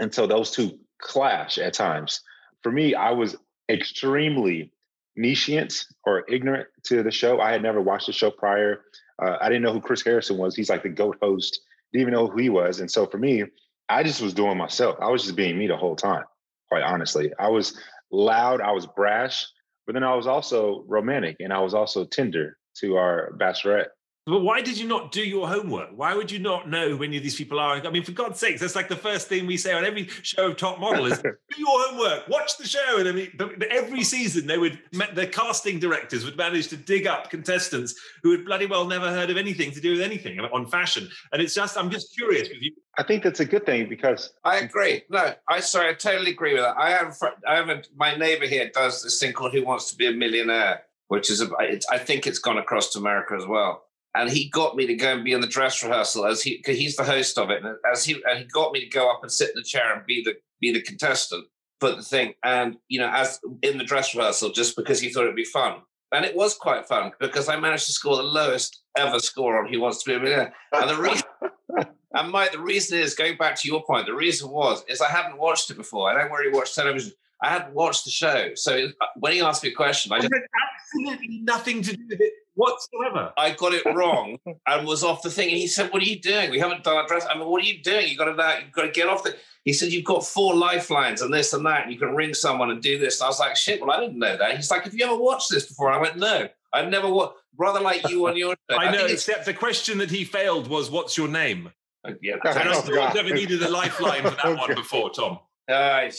And 0.00 0.12
so 0.12 0.26
those 0.26 0.50
two 0.50 0.80
clash 1.00 1.58
at 1.58 1.74
times. 1.74 2.20
For 2.62 2.72
me, 2.72 2.94
I 2.94 3.10
was 3.10 3.36
extremely 3.68 4.72
nescient 5.16 5.84
or 6.04 6.24
ignorant 6.28 6.68
to 6.84 7.02
the 7.02 7.10
show. 7.10 7.40
I 7.40 7.52
had 7.52 7.62
never 7.62 7.80
watched 7.80 8.06
the 8.06 8.12
show 8.12 8.30
prior. 8.30 8.80
Uh, 9.22 9.36
I 9.40 9.48
didn't 9.48 9.62
know 9.62 9.72
who 9.72 9.80
Chris 9.80 10.02
Harrison 10.02 10.36
was. 10.36 10.56
He's 10.56 10.70
like 10.70 10.82
the 10.82 10.88
GOAT 10.88 11.18
host. 11.22 11.60
Didn't 11.92 12.02
even 12.02 12.14
know 12.14 12.26
who 12.26 12.38
he 12.38 12.48
was. 12.48 12.80
And 12.80 12.90
so 12.90 13.06
for 13.06 13.18
me, 13.18 13.44
I 13.88 14.02
just 14.02 14.22
was 14.22 14.34
doing 14.34 14.58
myself. 14.58 14.96
I 15.00 15.10
was 15.10 15.22
just 15.22 15.36
being 15.36 15.58
me 15.58 15.66
the 15.66 15.76
whole 15.76 15.96
time, 15.96 16.24
quite 16.68 16.82
honestly. 16.82 17.32
I 17.38 17.48
was 17.48 17.78
loud, 18.10 18.60
I 18.60 18.72
was 18.72 18.86
brash, 18.86 19.46
but 19.86 19.92
then 19.92 20.02
I 20.02 20.14
was 20.14 20.26
also 20.26 20.84
romantic 20.86 21.36
and 21.40 21.52
I 21.52 21.60
was 21.60 21.74
also 21.74 22.04
tender 22.04 22.58
to 22.78 22.96
our 22.96 23.32
bachelorette. 23.38 23.88
But 24.26 24.40
why 24.40 24.62
did 24.62 24.78
you 24.78 24.88
not 24.88 25.12
do 25.12 25.22
your 25.22 25.46
homework? 25.46 25.90
Why 25.94 26.14
would 26.14 26.30
you 26.30 26.38
not 26.38 26.66
know 26.66 26.96
who 26.96 27.02
any 27.02 27.18
of 27.18 27.22
these 27.22 27.36
people 27.36 27.60
are? 27.60 27.74
I 27.74 27.90
mean, 27.90 28.04
for 28.04 28.12
God's 28.12 28.40
sakes, 28.40 28.62
that's 28.62 28.74
like 28.74 28.88
the 28.88 28.96
first 28.96 29.28
thing 29.28 29.46
we 29.46 29.58
say 29.58 29.74
on 29.74 29.84
every 29.84 30.08
show 30.22 30.46
of 30.46 30.56
Top 30.56 30.80
Model 30.80 31.04
is 31.04 31.18
do 31.22 31.34
your 31.58 31.68
homework, 31.68 32.26
watch 32.28 32.56
the 32.56 32.66
show. 32.66 32.96
And 32.98 33.06
I 33.06 33.12
mean, 33.12 33.32
but 33.36 33.62
every 33.64 34.02
season 34.02 34.46
they 34.46 34.56
would, 34.56 34.80
the 35.12 35.26
casting 35.26 35.78
directors 35.78 36.24
would 36.24 36.38
manage 36.38 36.68
to 36.68 36.76
dig 36.78 37.06
up 37.06 37.28
contestants 37.28 37.94
who 38.22 38.30
had 38.30 38.46
bloody 38.46 38.64
well 38.64 38.86
never 38.86 39.10
heard 39.10 39.28
of 39.28 39.36
anything 39.36 39.72
to 39.72 39.80
do 39.80 39.92
with 39.92 40.00
anything 40.00 40.40
on 40.40 40.66
fashion. 40.68 41.06
And 41.32 41.42
it's 41.42 41.54
just, 41.54 41.76
I'm 41.76 41.90
just 41.90 42.16
curious 42.16 42.48
with 42.48 42.62
you. 42.62 42.72
I 42.96 43.02
think 43.02 43.24
that's 43.24 43.40
a 43.40 43.44
good 43.44 43.66
thing 43.66 43.90
because 43.90 44.32
I 44.42 44.60
agree. 44.60 45.02
No, 45.10 45.34
I 45.48 45.60
sorry, 45.60 45.90
I 45.90 45.94
totally 45.94 46.30
agree 46.30 46.54
with 46.54 46.62
that. 46.62 46.78
I 46.78 46.90
have, 46.92 47.14
I 47.46 47.56
have 47.56 47.68
a, 47.68 47.82
my 47.94 48.16
neighbor 48.16 48.46
here 48.46 48.70
does 48.72 49.02
this 49.02 49.20
thing 49.20 49.34
called 49.34 49.52
Who 49.52 49.66
Wants 49.66 49.90
to 49.90 49.96
Be 49.96 50.06
a 50.06 50.12
Millionaire, 50.12 50.84
which 51.08 51.30
is, 51.30 51.42
a, 51.42 51.50
I 51.58 51.98
think 51.98 52.26
it's 52.26 52.38
gone 52.38 52.56
across 52.56 52.90
to 52.92 52.98
America 53.00 53.34
as 53.34 53.46
well 53.46 53.83
and 54.14 54.30
he 54.30 54.48
got 54.48 54.76
me 54.76 54.86
to 54.86 54.94
go 54.94 55.12
and 55.12 55.24
be 55.24 55.32
in 55.32 55.40
the 55.40 55.46
dress 55.46 55.82
rehearsal 55.82 56.24
as 56.24 56.42
he 56.42 56.56
because 56.58 56.78
he's 56.78 56.96
the 56.96 57.04
host 57.04 57.36
of 57.38 57.50
it 57.50 57.64
and 57.64 57.76
as 57.92 58.04
he 58.04 58.14
and 58.26 58.38
he 58.38 58.44
got 58.44 58.72
me 58.72 58.80
to 58.80 58.86
go 58.86 59.10
up 59.10 59.20
and 59.22 59.30
sit 59.30 59.50
in 59.50 59.56
the 59.56 59.62
chair 59.62 59.94
and 59.94 60.06
be 60.06 60.22
the 60.22 60.34
be 60.60 60.72
the 60.72 60.82
contestant 60.82 61.46
for 61.80 61.90
the 61.90 62.02
thing. 62.02 62.34
And 62.42 62.76
you 62.88 63.00
know 63.00 63.10
as 63.12 63.40
in 63.62 63.78
the 63.78 63.84
dress 63.84 64.14
rehearsal 64.14 64.50
just 64.50 64.76
because 64.76 65.00
he 65.00 65.10
thought 65.10 65.24
it'd 65.24 65.36
be 65.36 65.44
fun. 65.44 65.80
And 66.12 66.24
it 66.24 66.36
was 66.36 66.54
quite 66.54 66.86
fun 66.86 67.10
because 67.18 67.48
I 67.48 67.58
managed 67.58 67.86
to 67.86 67.92
score 67.92 68.16
the 68.16 68.22
lowest 68.22 68.82
ever 68.96 69.18
score 69.18 69.58
on 69.58 69.72
Who 69.72 69.80
Wants 69.80 70.04
to 70.04 70.10
Be 70.10 70.14
a 70.14 70.20
Millionaire. 70.20 70.54
And 70.72 70.88
the 70.88 71.02
reason 71.02 71.26
and 72.14 72.30
Mike 72.30 72.52
the 72.52 72.60
reason 72.60 72.98
is 72.98 73.14
going 73.14 73.36
back 73.36 73.56
to 73.60 73.68
your 73.68 73.82
point 73.84 74.06
the 74.06 74.14
reason 74.14 74.48
was 74.50 74.84
is 74.88 75.00
I 75.00 75.08
hadn't 75.08 75.38
watched 75.38 75.70
it 75.70 75.76
before. 75.76 76.08
I 76.08 76.20
don't 76.20 76.30
really 76.30 76.56
watch 76.56 76.74
television. 76.74 77.12
I 77.42 77.48
hadn't 77.48 77.74
watched 77.74 78.04
the 78.04 78.10
show. 78.10 78.52
So 78.54 78.86
uh, 79.00 79.06
when 79.16 79.32
he 79.32 79.40
asked 79.40 79.64
me 79.64 79.70
a 79.70 79.74
question 79.74 80.12
I 80.12 80.20
just 80.20 80.32
absolutely 80.32 81.40
nothing 81.42 81.82
to 81.82 81.96
do 81.96 82.06
with 82.08 82.20
it 82.20 82.32
whatsoever. 82.54 83.32
I 83.36 83.50
got 83.50 83.74
it 83.74 83.84
wrong 83.86 84.38
and 84.66 84.86
was 84.86 85.04
off 85.04 85.22
the 85.22 85.30
thing. 85.30 85.48
And 85.48 85.58
he 85.58 85.66
said, 85.66 85.92
"What 85.92 86.02
are 86.02 86.06
you 86.06 86.20
doing? 86.20 86.50
We 86.50 86.58
haven't 86.58 86.84
done 86.84 86.96
our 86.96 87.06
dress. 87.06 87.26
I 87.28 87.36
mean, 87.36 87.48
what 87.48 87.62
are 87.62 87.66
you 87.66 87.82
doing? 87.82 88.08
You 88.08 88.16
got 88.16 88.24
to 88.26 88.60
you've 88.62 88.72
got 88.72 88.82
to 88.82 88.90
get 88.90 89.08
off 89.08 89.22
the." 89.22 89.36
He 89.64 89.72
said, 89.72 89.92
"You've 89.92 90.04
got 90.04 90.24
four 90.24 90.54
lifelines 90.54 91.22
and 91.22 91.32
this 91.32 91.52
and 91.52 91.64
that, 91.66 91.84
and 91.84 91.92
you 91.92 91.98
can 91.98 92.14
ring 92.14 92.34
someone 92.34 92.70
and 92.70 92.82
do 92.82 92.98
this." 92.98 93.20
And 93.20 93.26
I 93.26 93.28
was 93.28 93.40
like, 93.40 93.56
"Shit! 93.56 93.80
Well, 93.80 93.90
I 93.90 94.00
didn't 94.00 94.18
know 94.18 94.36
that." 94.36 94.56
He's 94.56 94.70
like, 94.70 94.84
"Have 94.84 94.94
you 94.94 95.04
ever 95.04 95.16
watched 95.16 95.50
this 95.50 95.66
before?" 95.66 95.90
I 95.90 96.00
went, 96.00 96.16
"No, 96.16 96.48
I've 96.72 96.88
never 96.88 97.08
watched." 97.08 97.38
Brother 97.56 97.80
like 97.80 98.08
you 98.08 98.26
on 98.26 98.36
your 98.36 98.56
show. 98.68 98.76
I 98.78 98.90
know, 98.90 99.06
except 99.06 99.46
the 99.46 99.54
question 99.54 99.98
that 99.98 100.10
he 100.10 100.24
failed 100.24 100.68
was, 100.68 100.90
"What's 100.90 101.16
your 101.16 101.28
name?" 101.28 101.72
Uh, 102.04 102.12
yeah, 102.20 102.34
and 102.44 102.68
I 102.68 102.74
still 102.74 103.14
never 103.14 103.32
needed 103.32 103.62
a 103.62 103.68
lifeline 103.68 104.22
for 104.22 104.30
that 104.30 104.44
okay. 104.44 104.60
one 104.60 104.74
before, 104.74 105.10
Tom. 105.10 105.38
Uh, 105.66 106.10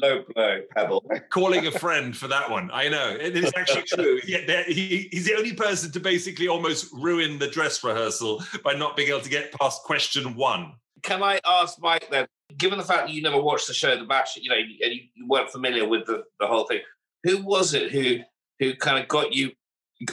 low 0.00 0.24
blow 0.34 0.60
pebble. 0.74 1.04
Calling 1.30 1.66
a 1.66 1.70
friend 1.70 2.16
for 2.16 2.28
that 2.28 2.50
one. 2.50 2.70
I 2.72 2.88
know. 2.88 3.16
It 3.18 3.36
is 3.36 3.52
actually 3.56 3.82
true. 3.82 4.20
Yeah, 4.26 4.62
he, 4.66 5.08
he's 5.10 5.26
the 5.26 5.34
only 5.36 5.54
person 5.54 5.90
to 5.92 6.00
basically 6.00 6.48
almost 6.48 6.92
ruin 6.92 7.38
the 7.38 7.48
dress 7.48 7.82
rehearsal 7.82 8.42
by 8.64 8.74
not 8.74 8.96
being 8.96 9.08
able 9.08 9.20
to 9.20 9.30
get 9.30 9.52
past 9.52 9.82
question 9.82 10.34
one. 10.34 10.72
Can 11.02 11.22
I 11.22 11.40
ask 11.46 11.80
Mike 11.80 12.08
then, 12.10 12.26
given 12.56 12.78
the 12.78 12.84
fact 12.84 13.06
that 13.06 13.14
you 13.14 13.22
never 13.22 13.40
watched 13.40 13.66
the 13.66 13.74
show 13.74 13.96
The 13.98 14.04
Bachelor, 14.04 14.42
you 14.42 14.50
know, 14.50 14.56
and 14.56 14.94
you, 14.94 15.00
you 15.14 15.26
weren't 15.26 15.50
familiar 15.50 15.88
with 15.88 16.06
the, 16.06 16.24
the 16.38 16.46
whole 16.46 16.66
thing, 16.66 16.80
who 17.24 17.42
was 17.42 17.74
it 17.74 17.90
who 17.92 18.18
who 18.58 18.74
kind 18.74 18.98
of 18.98 19.08
got 19.08 19.32
you 19.32 19.52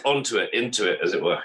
onto 0.05 0.37
it, 0.37 0.53
into 0.53 0.89
it, 0.89 0.99
as 1.03 1.13
it 1.13 1.23
were? 1.23 1.39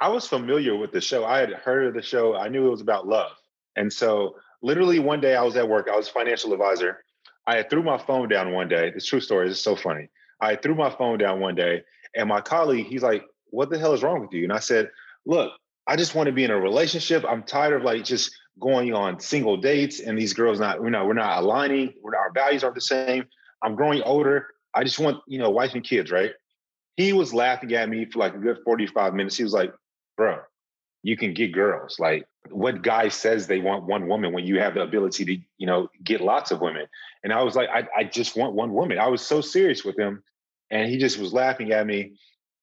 I 0.00 0.08
was 0.08 0.26
familiar 0.26 0.76
with 0.76 0.90
the 0.90 1.00
show. 1.00 1.24
I 1.24 1.38
had 1.38 1.52
heard 1.52 1.86
of 1.86 1.94
the 1.94 2.02
show. 2.02 2.34
I 2.34 2.48
knew 2.48 2.66
it 2.66 2.70
was 2.70 2.80
about 2.80 3.06
love. 3.06 3.32
And 3.76 3.92
so 3.92 4.34
literally 4.62 4.98
one 4.98 5.20
day 5.20 5.36
I 5.36 5.42
was 5.42 5.56
at 5.56 5.68
work, 5.68 5.88
I 5.88 5.96
was 5.96 6.08
financial 6.08 6.52
advisor, 6.52 7.04
I 7.46 7.62
threw 7.62 7.82
my 7.82 7.98
phone 7.98 8.28
down 8.28 8.52
one 8.52 8.68
day. 8.68 8.92
It's 8.94 9.06
true 9.06 9.20
story. 9.20 9.48
It's 9.48 9.60
so 9.60 9.74
funny. 9.76 10.08
I 10.40 10.56
threw 10.56 10.74
my 10.74 10.90
phone 10.90 11.18
down 11.18 11.40
one 11.40 11.54
day, 11.54 11.82
and 12.14 12.28
my 12.28 12.40
colleague, 12.40 12.86
he's 12.86 13.02
like, 13.02 13.24
"What 13.50 13.70
the 13.70 13.78
hell 13.78 13.92
is 13.92 14.02
wrong 14.02 14.20
with 14.20 14.32
you?" 14.32 14.44
And 14.44 14.52
I 14.52 14.58
said, 14.58 14.90
"Look, 15.26 15.52
I 15.86 15.96
just 15.96 16.14
want 16.14 16.26
to 16.26 16.32
be 16.32 16.44
in 16.44 16.50
a 16.50 16.60
relationship. 16.60 17.24
I'm 17.28 17.42
tired 17.42 17.74
of 17.74 17.82
like 17.82 18.04
just 18.04 18.34
going 18.60 18.94
on 18.94 19.18
single 19.20 19.56
dates 19.56 20.00
and 20.00 20.18
these 20.18 20.34
girls 20.34 20.60
not, 20.60 20.82
you 20.82 20.90
know, 20.90 21.06
we're 21.06 21.14
not 21.14 21.42
aligning. 21.42 21.94
We're, 22.02 22.14
our 22.14 22.30
values 22.32 22.62
aren't 22.62 22.74
the 22.74 22.82
same. 22.82 23.24
I'm 23.62 23.74
growing 23.74 24.02
older. 24.02 24.48
I 24.74 24.84
just 24.84 24.98
want, 24.98 25.22
you 25.26 25.38
know, 25.38 25.50
wife 25.50 25.74
and 25.74 25.84
kids, 25.84 26.10
right?" 26.10 26.32
He 26.96 27.12
was 27.12 27.32
laughing 27.32 27.72
at 27.72 27.88
me 27.88 28.04
for 28.04 28.18
like 28.18 28.34
a 28.34 28.38
good 28.38 28.58
45 28.64 29.14
minutes. 29.14 29.36
He 29.36 29.44
was 29.44 29.52
like, 29.52 29.72
"Bro, 30.16 30.40
you 31.02 31.16
can 31.16 31.34
get 31.34 31.52
girls. 31.52 31.98
Like, 31.98 32.26
what 32.50 32.82
guy 32.82 33.08
says 33.08 33.46
they 33.46 33.60
want 33.60 33.84
one 33.84 34.08
woman 34.08 34.32
when 34.32 34.44
you 34.46 34.58
have 34.60 34.74
the 34.74 34.82
ability 34.82 35.24
to, 35.24 35.38
you 35.58 35.66
know, 35.66 35.88
get 36.02 36.20
lots 36.20 36.50
of 36.50 36.60
women?" 36.60 36.86
And 37.22 37.32
I 37.32 37.42
was 37.42 37.54
like, 37.54 37.68
I, 37.68 37.86
I 37.96 38.04
just 38.04 38.36
want 38.36 38.54
one 38.54 38.72
woman. 38.72 38.98
I 38.98 39.08
was 39.08 39.22
so 39.22 39.40
serious 39.40 39.84
with 39.84 39.98
him. 39.98 40.22
And 40.70 40.88
he 40.88 40.96
just 40.96 41.18
was 41.18 41.32
laughing 41.32 41.72
at 41.72 41.86
me. 41.86 42.14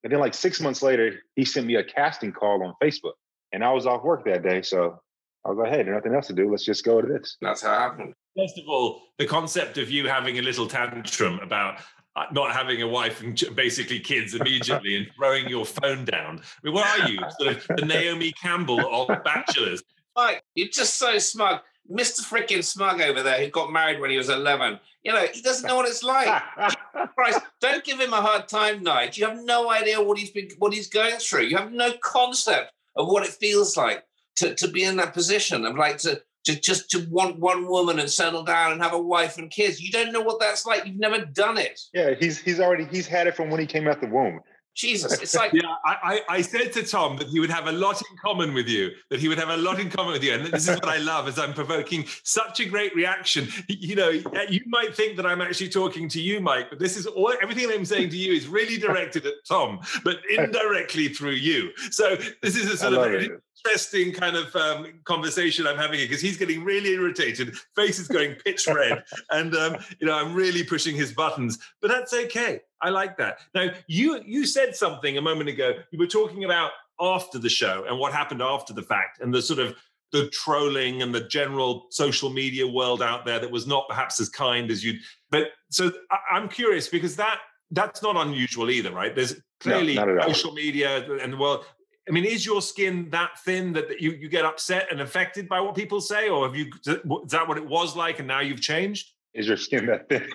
And 0.03 0.11
then 0.11 0.19
like 0.19 0.33
six 0.33 0.59
months 0.59 0.81
later, 0.81 1.19
he 1.35 1.45
sent 1.45 1.67
me 1.67 1.75
a 1.75 1.83
casting 1.83 2.31
call 2.31 2.63
on 2.63 2.73
Facebook. 2.81 3.13
And 3.51 3.63
I 3.63 3.71
was 3.71 3.85
off 3.85 4.03
work 4.03 4.25
that 4.25 4.43
day. 4.43 4.61
So 4.61 4.99
I 5.45 5.49
was 5.49 5.57
like, 5.57 5.69
hey, 5.69 5.83
there's 5.83 5.95
nothing 5.95 6.15
else 6.15 6.27
to 6.27 6.33
do. 6.33 6.49
Let's 6.49 6.65
just 6.65 6.83
go 6.83 7.01
to 7.01 7.07
this. 7.07 7.37
That's 7.41 7.61
how 7.61 7.73
it 7.73 7.79
happened. 7.79 8.13
First 8.37 8.57
of 8.57 8.65
all, 8.67 9.01
the 9.17 9.25
concept 9.25 9.77
of 9.77 9.89
you 9.89 10.07
having 10.07 10.37
a 10.37 10.41
little 10.41 10.67
tantrum 10.67 11.39
about 11.39 11.79
Uh, 12.19 12.25
not 12.33 12.51
having 12.51 12.81
a 12.81 12.87
wife 12.87 13.21
and 13.21 13.41
basically 13.55 13.97
kids 13.97 14.35
immediately 14.35 14.97
and 14.97 15.07
throwing 15.15 15.47
your 15.47 15.65
phone 15.65 16.03
down. 16.03 16.37
I 16.37 16.65
mean, 16.65 16.73
what 16.73 16.99
are 16.99 17.07
you? 17.07 17.17
Sort 17.39 17.55
of 17.55 17.77
the 17.77 17.85
Naomi 17.85 18.33
Campbell 18.33 18.81
of 18.93 19.23
bachelors. 19.23 19.81
Mike, 20.17 20.43
you're 20.53 20.67
just 20.67 20.97
so 20.97 21.17
smug. 21.17 21.61
Mr. 21.89 22.19
Freaking 22.19 22.61
Smug 22.61 22.99
over 22.99 23.23
there, 23.23 23.39
who 23.41 23.49
got 23.49 23.71
married 23.71 24.01
when 24.01 24.11
he 24.11 24.17
was 24.17 24.27
11. 24.27 24.81
You 25.03 25.13
know, 25.13 25.25
he 25.33 25.41
doesn't 25.41 25.65
know 25.65 25.77
what 25.77 25.87
it's 25.87 26.03
like. 26.03 26.43
Christ, 27.15 27.39
don't 27.61 27.85
give 27.85 28.01
him 28.01 28.11
a 28.11 28.21
hard 28.21 28.49
time, 28.49 28.83
Nigel. 28.83 29.21
You 29.21 29.35
have 29.35 29.45
no 29.45 29.71
idea 29.71 30.01
what 30.01 30.17
he's 30.17 30.31
been, 30.31 30.49
what 30.57 30.73
he's 30.73 30.89
going 30.89 31.15
through. 31.19 31.43
You 31.43 31.55
have 31.55 31.71
no 31.71 31.93
concept 32.03 32.73
of 32.97 33.07
what 33.07 33.23
it 33.23 33.29
feels 33.29 33.77
like 33.77 34.03
to, 34.35 34.53
to 34.55 34.67
be 34.67 34.83
in 34.83 34.97
that 34.97 35.13
position 35.13 35.65
of 35.65 35.77
like 35.77 35.99
to, 35.99 36.21
to 36.45 36.59
just 36.59 36.89
to 36.91 37.05
want 37.09 37.39
one 37.39 37.67
woman 37.67 37.99
and 37.99 38.09
settle 38.09 38.43
down 38.43 38.71
and 38.71 38.81
have 38.81 38.93
a 38.93 39.01
wife 39.01 39.37
and 39.37 39.51
kids. 39.51 39.81
You 39.81 39.91
don't 39.91 40.11
know 40.11 40.21
what 40.21 40.39
that's 40.39 40.65
like. 40.65 40.85
You've 40.85 40.99
never 40.99 41.25
done 41.25 41.57
it. 41.57 41.79
Yeah, 41.93 42.13
he's 42.19 42.39
he's 42.39 42.59
already 42.59 42.85
he's 42.85 43.07
had 43.07 43.27
it 43.27 43.35
from 43.35 43.49
when 43.49 43.59
he 43.59 43.65
came 43.65 43.87
out 43.87 44.01
the 44.01 44.07
womb. 44.07 44.39
Jesus, 44.79 45.21
it's 45.21 45.35
like 45.43 45.51
yeah. 45.51 45.61
I, 45.85 46.21
I 46.29 46.41
said 46.41 46.71
to 46.73 46.83
Tom 46.83 47.17
that 47.17 47.27
he 47.27 47.39
would 47.39 47.49
have 47.49 47.67
a 47.67 47.71
lot 47.71 48.01
in 48.01 48.17
common 48.17 48.53
with 48.53 48.67
you. 48.67 48.91
That 49.09 49.19
he 49.19 49.27
would 49.27 49.37
have 49.37 49.49
a 49.49 49.57
lot 49.57 49.79
in 49.79 49.89
common 49.89 50.13
with 50.13 50.23
you, 50.23 50.33
and 50.33 50.45
this 50.45 50.67
is 50.67 50.75
what 50.75 50.87
I 50.87 50.97
love 51.13 51.27
as 51.27 51.37
I'm 51.37 51.53
provoking 51.53 52.05
such 52.23 52.61
a 52.61 52.65
great 52.65 52.95
reaction. 52.95 53.47
You 53.67 53.95
know, 53.95 54.09
you 54.09 54.61
might 54.67 54.95
think 54.95 55.17
that 55.17 55.25
I'm 55.25 55.41
actually 55.41 55.69
talking 55.69 56.07
to 56.09 56.21
you, 56.21 56.39
Mike, 56.39 56.69
but 56.69 56.79
this 56.79 56.95
is 56.95 57.05
all 57.05 57.33
everything 57.41 57.69
I'm 57.71 57.85
saying 57.85 58.09
to 58.11 58.17
you 58.17 58.33
is 58.33 58.47
really 58.47 58.77
directed 58.77 59.25
at 59.25 59.33
Tom, 59.47 59.79
but 60.03 60.17
indirectly 60.29 61.09
through 61.09 61.31
you. 61.31 61.71
So 61.91 62.15
this 62.41 62.55
is 62.55 62.71
a 62.71 62.77
sort 62.77 62.93
of 62.93 63.13
it. 63.13 63.31
Interesting 63.65 64.13
kind 64.13 64.35
of 64.35 64.55
um, 64.55 64.99
conversation 65.03 65.67
I'm 65.67 65.77
having 65.77 65.99
here 65.99 66.07
because 66.07 66.21
he's 66.21 66.37
getting 66.37 66.63
really 66.63 66.93
irritated, 66.93 67.55
face 67.75 67.99
is 67.99 68.07
going 68.07 68.35
pitch 68.35 68.67
red, 68.67 69.03
and 69.31 69.55
um, 69.55 69.77
you 69.99 70.07
know 70.07 70.13
I'm 70.13 70.33
really 70.33 70.63
pushing 70.63 70.95
his 70.95 71.13
buttons, 71.13 71.59
but 71.81 71.89
that's 71.89 72.13
okay 72.13 72.61
I 72.81 72.89
like 72.89 73.17
that. 73.17 73.39
Now, 73.53 73.69
you 73.87 74.21
you 74.25 74.45
said 74.45 74.75
something 74.75 75.17
a 75.17 75.21
moment 75.21 75.49
ago. 75.49 75.73
You 75.91 75.99
were 75.99 76.07
talking 76.07 76.43
about 76.45 76.71
after 76.99 77.37
the 77.37 77.49
show 77.49 77.85
and 77.87 77.97
what 77.97 78.13
happened 78.13 78.41
after 78.41 78.73
the 78.73 78.81
fact 78.81 79.21
and 79.21 79.33
the 79.33 79.41
sort 79.41 79.59
of 79.59 79.75
the 80.11 80.27
trolling 80.29 81.01
and 81.01 81.13
the 81.13 81.21
general 81.21 81.87
social 81.91 82.29
media 82.29 82.67
world 82.67 83.01
out 83.01 83.25
there 83.25 83.39
that 83.39 83.51
was 83.51 83.67
not 83.67 83.87
perhaps 83.87 84.19
as 84.19 84.27
kind 84.27 84.71
as 84.71 84.83
you'd. 84.83 84.97
But 85.29 85.49
so 85.69 85.91
I, 86.11 86.37
am 86.37 86.49
curious 86.49 86.87
because 86.87 87.15
that 87.17 87.39
that's 87.71 88.01
not 88.01 88.15
unusual 88.15 88.69
either, 88.69 88.91
right? 88.91 89.15
There's 89.15 89.35
clearly 89.59 89.95
no, 89.95 90.19
social 90.27 90.53
media 90.53 91.05
and 91.21 91.33
the 91.33 91.37
world. 91.37 91.65
I 92.09 92.11
mean, 92.11 92.25
is 92.25 92.45
your 92.45 92.61
skin 92.61 93.07
that 93.11 93.39
thin 93.39 93.71
that, 93.73 93.87
that 93.87 94.01
you, 94.01 94.11
you 94.11 94.29
get 94.29 94.43
upset 94.43 94.87
and 94.91 94.99
affected 94.99 95.47
by 95.47 95.61
what 95.61 95.75
people 95.75 96.01
say, 96.01 96.27
or 96.27 96.47
have 96.47 96.55
you 96.55 96.71
is 96.85 97.31
that 97.31 97.47
what 97.47 97.57
it 97.57 97.65
was 97.65 97.95
like 97.95 98.17
and 98.17 98.27
now 98.27 98.39
you've 98.39 98.61
changed? 98.61 99.11
Is 99.35 99.47
your 99.47 99.57
skin 99.57 99.85
that 99.85 100.09
thin? 100.09 100.27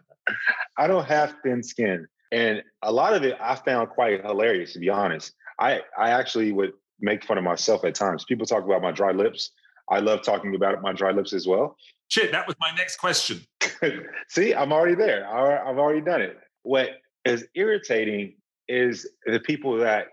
I 0.78 0.88
don't 0.88 1.06
have 1.06 1.36
thin 1.44 1.64
skin. 1.64 2.08
And 2.32 2.64
a 2.84 2.92
lot 2.92 3.14
of 3.14 3.24
it 3.24 3.38
I 3.42 3.56
found 3.56 3.90
quite 3.90 4.24
hilarious, 4.24 4.74
to 4.74 4.80
be 4.80 4.90
honest. 4.90 5.34
I, 5.60 5.82
I 5.98 6.12
actually 6.12 6.52
would 6.52 6.74
make 7.00 7.24
fun 7.24 7.38
of 7.38 7.44
myself 7.44 7.84
at 7.86 7.96
times. 7.96 8.24
People 8.26 8.46
talk 8.46 8.64
about 8.64 8.82
my 8.82 8.92
dry 8.92 9.12
lips. 9.12 9.52
I 9.90 10.00
love 10.00 10.22
talking 10.24 10.56
about 10.56 10.82
my 10.82 10.94
dry 10.94 11.12
lips 11.12 11.34
as 11.34 11.48
well. 11.48 11.76
Shit, 12.08 12.32
that 12.32 12.48
was 12.48 12.56
my 12.60 12.72
next 12.76 12.98
question. 12.98 13.42
See, 14.30 14.54
I'm 14.54 14.72
already 14.72 14.96
there. 14.96 15.28
I've 15.28 15.78
already 15.78 16.02
done 16.02 16.22
it. 16.22 16.38
What 16.62 16.90
is 17.26 17.46
irritating 17.56 18.36
is 18.68 19.10
the 19.26 19.40
people 19.40 19.78
that 19.78 20.08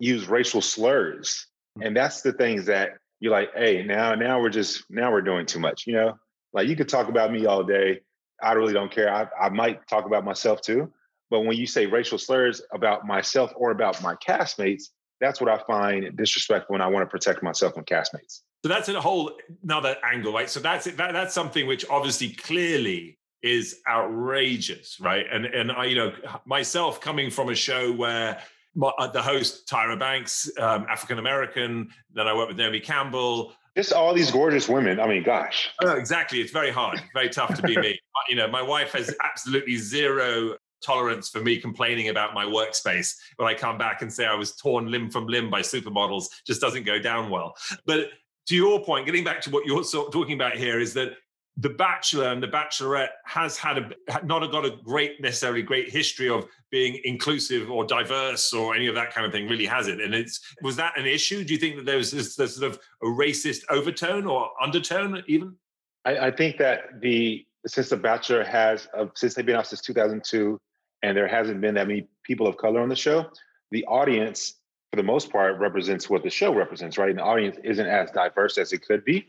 use 0.00 0.28
racial 0.28 0.60
slurs. 0.60 1.46
Hmm. 1.76 1.82
And 1.82 1.96
that's 1.96 2.22
the 2.22 2.32
things 2.32 2.66
that 2.66 2.98
you're 3.20 3.32
like, 3.32 3.50
hey, 3.54 3.84
now, 3.84 4.14
now 4.14 4.40
we're 4.40 4.48
just, 4.48 4.84
now 4.90 5.12
we're 5.12 5.22
doing 5.22 5.46
too 5.46 5.60
much, 5.60 5.86
you 5.86 5.92
know? 5.92 6.18
Like 6.52 6.66
you 6.66 6.74
could 6.74 6.88
talk 6.88 7.08
about 7.08 7.32
me 7.32 7.46
all 7.46 7.62
day. 7.62 8.00
I 8.42 8.54
really 8.54 8.72
don't 8.72 8.90
care. 8.90 9.12
I, 9.14 9.28
I 9.40 9.50
might 9.50 9.86
talk 9.86 10.06
about 10.06 10.24
myself 10.24 10.62
too. 10.62 10.92
But 11.30 11.40
when 11.42 11.56
you 11.56 11.66
say 11.66 11.86
racial 11.86 12.18
slurs 12.18 12.60
about 12.72 13.06
myself 13.06 13.52
or 13.54 13.70
about 13.70 14.02
my 14.02 14.16
castmates, 14.16 14.84
that's 15.20 15.40
what 15.40 15.50
I 15.50 15.62
find 15.64 16.16
disrespectful 16.16 16.74
and 16.74 16.82
I 16.82 16.86
want 16.88 17.04
to 17.04 17.10
protect 17.10 17.42
myself 17.42 17.76
and 17.76 17.86
castmates. 17.86 18.40
So 18.64 18.68
that's 18.68 18.88
a 18.88 19.00
whole 19.00 19.32
another 19.62 19.96
angle, 20.02 20.32
right? 20.32 20.50
So 20.50 20.60
that's 20.60 20.86
it. 20.86 20.96
That, 20.96 21.12
that's 21.12 21.34
something 21.34 21.66
which 21.66 21.88
obviously 21.88 22.30
clearly 22.30 23.18
is 23.42 23.80
outrageous, 23.88 24.98
right? 24.98 25.26
And 25.30 25.46
and 25.46 25.70
I, 25.70 25.84
you 25.84 25.96
know, 25.96 26.12
myself 26.46 27.00
coming 27.00 27.30
from 27.30 27.48
a 27.48 27.54
show 27.54 27.92
where 27.92 28.40
my, 28.74 28.88
uh, 28.98 29.06
the 29.08 29.22
host 29.22 29.68
Tyra 29.68 29.98
Banks, 29.98 30.50
um, 30.58 30.86
African 30.88 31.18
American, 31.18 31.90
then 32.12 32.26
I 32.26 32.34
worked 32.34 32.48
with 32.48 32.56
Naomi 32.56 32.80
Campbell. 32.80 33.52
Just 33.76 33.92
all 33.92 34.12
these 34.12 34.30
gorgeous 34.30 34.68
women. 34.68 35.00
I 35.00 35.06
mean, 35.06 35.22
gosh. 35.22 35.70
Oh, 35.82 35.92
exactly. 35.92 36.40
It's 36.40 36.52
very 36.52 36.70
hard, 36.70 37.00
very 37.14 37.28
tough 37.28 37.54
to 37.54 37.62
be 37.62 37.76
me. 37.76 37.98
You 38.28 38.36
know, 38.36 38.46
my 38.46 38.60
wife 38.60 38.92
has 38.92 39.12
absolutely 39.24 39.76
zero 39.76 40.56
tolerance 40.84 41.30
for 41.30 41.40
me 41.40 41.58
complaining 41.58 42.10
about 42.10 42.34
my 42.34 42.44
workspace 42.44 43.16
when 43.36 43.48
I 43.48 43.54
come 43.54 43.78
back 43.78 44.02
and 44.02 44.12
say 44.12 44.26
I 44.26 44.34
was 44.34 44.54
torn 44.56 44.90
limb 44.90 45.10
from 45.10 45.26
limb 45.26 45.50
by 45.50 45.62
supermodels 45.62 46.26
just 46.46 46.60
doesn't 46.60 46.84
go 46.84 46.98
down 46.98 47.30
well. 47.30 47.56
But 47.86 48.10
to 48.48 48.54
your 48.54 48.84
point, 48.84 49.06
getting 49.06 49.24
back 49.24 49.40
to 49.42 49.50
what 49.50 49.66
you're 49.66 49.82
talking 49.82 50.34
about 50.34 50.56
here 50.56 50.80
is 50.80 50.94
that 50.94 51.12
the 51.56 51.68
Bachelor 51.68 52.28
and 52.28 52.42
the 52.42 52.48
Bachelorette 52.48 53.10
has 53.24 53.56
had 53.56 53.78
a 53.78 54.24
not 54.24 54.42
a, 54.42 54.48
got 54.48 54.64
a 54.64 54.76
great 54.84 55.20
necessarily 55.20 55.62
great 55.62 55.90
history 55.90 56.28
of 56.28 56.46
being 56.70 57.00
inclusive 57.04 57.70
or 57.70 57.84
diverse 57.84 58.52
or 58.52 58.74
any 58.74 58.86
of 58.86 58.94
that 58.94 59.12
kind 59.12 59.26
of 59.26 59.32
thing. 59.32 59.48
Really 59.48 59.66
has 59.66 59.88
it? 59.88 60.00
And 60.00 60.14
it's 60.14 60.40
was 60.62 60.76
that 60.76 60.98
an 60.98 61.06
issue? 61.06 61.44
Do 61.44 61.52
you 61.52 61.58
think 61.58 61.76
that 61.76 61.86
there 61.86 61.96
was 61.96 62.10
this, 62.10 62.36
this 62.36 62.56
sort 62.56 62.72
of 62.72 62.78
a 63.02 63.06
racist 63.06 63.62
overtone 63.68 64.26
or 64.26 64.50
undertone 64.62 65.22
even? 65.26 65.56
I, 66.04 66.18
I 66.28 66.30
think 66.30 66.56
that 66.58 67.00
the 67.00 67.44
since 67.66 67.90
the 67.90 67.96
Bachelor 67.96 68.44
has 68.44 68.88
uh, 68.96 69.06
since 69.14 69.34
they've 69.34 69.44
been 69.44 69.56
out 69.56 69.66
since 69.66 69.80
2002, 69.82 70.58
and 71.02 71.16
there 71.16 71.28
hasn't 71.28 71.60
been 71.60 71.74
that 71.74 71.88
many 71.88 72.08
people 72.22 72.46
of 72.46 72.56
color 72.56 72.80
on 72.80 72.88
the 72.88 72.96
show, 72.96 73.26
the 73.70 73.84
audience, 73.84 74.54
for 74.90 74.96
the 74.96 75.02
most 75.02 75.30
part, 75.30 75.58
represents 75.58 76.08
what 76.08 76.22
the 76.22 76.30
show 76.30 76.54
represents, 76.54 76.96
right? 76.96 77.10
And 77.10 77.18
the 77.18 77.24
audience 77.24 77.56
isn't 77.62 77.86
as 77.86 78.10
diverse 78.12 78.58
as 78.58 78.72
it 78.72 78.82
could 78.86 79.04
be. 79.04 79.28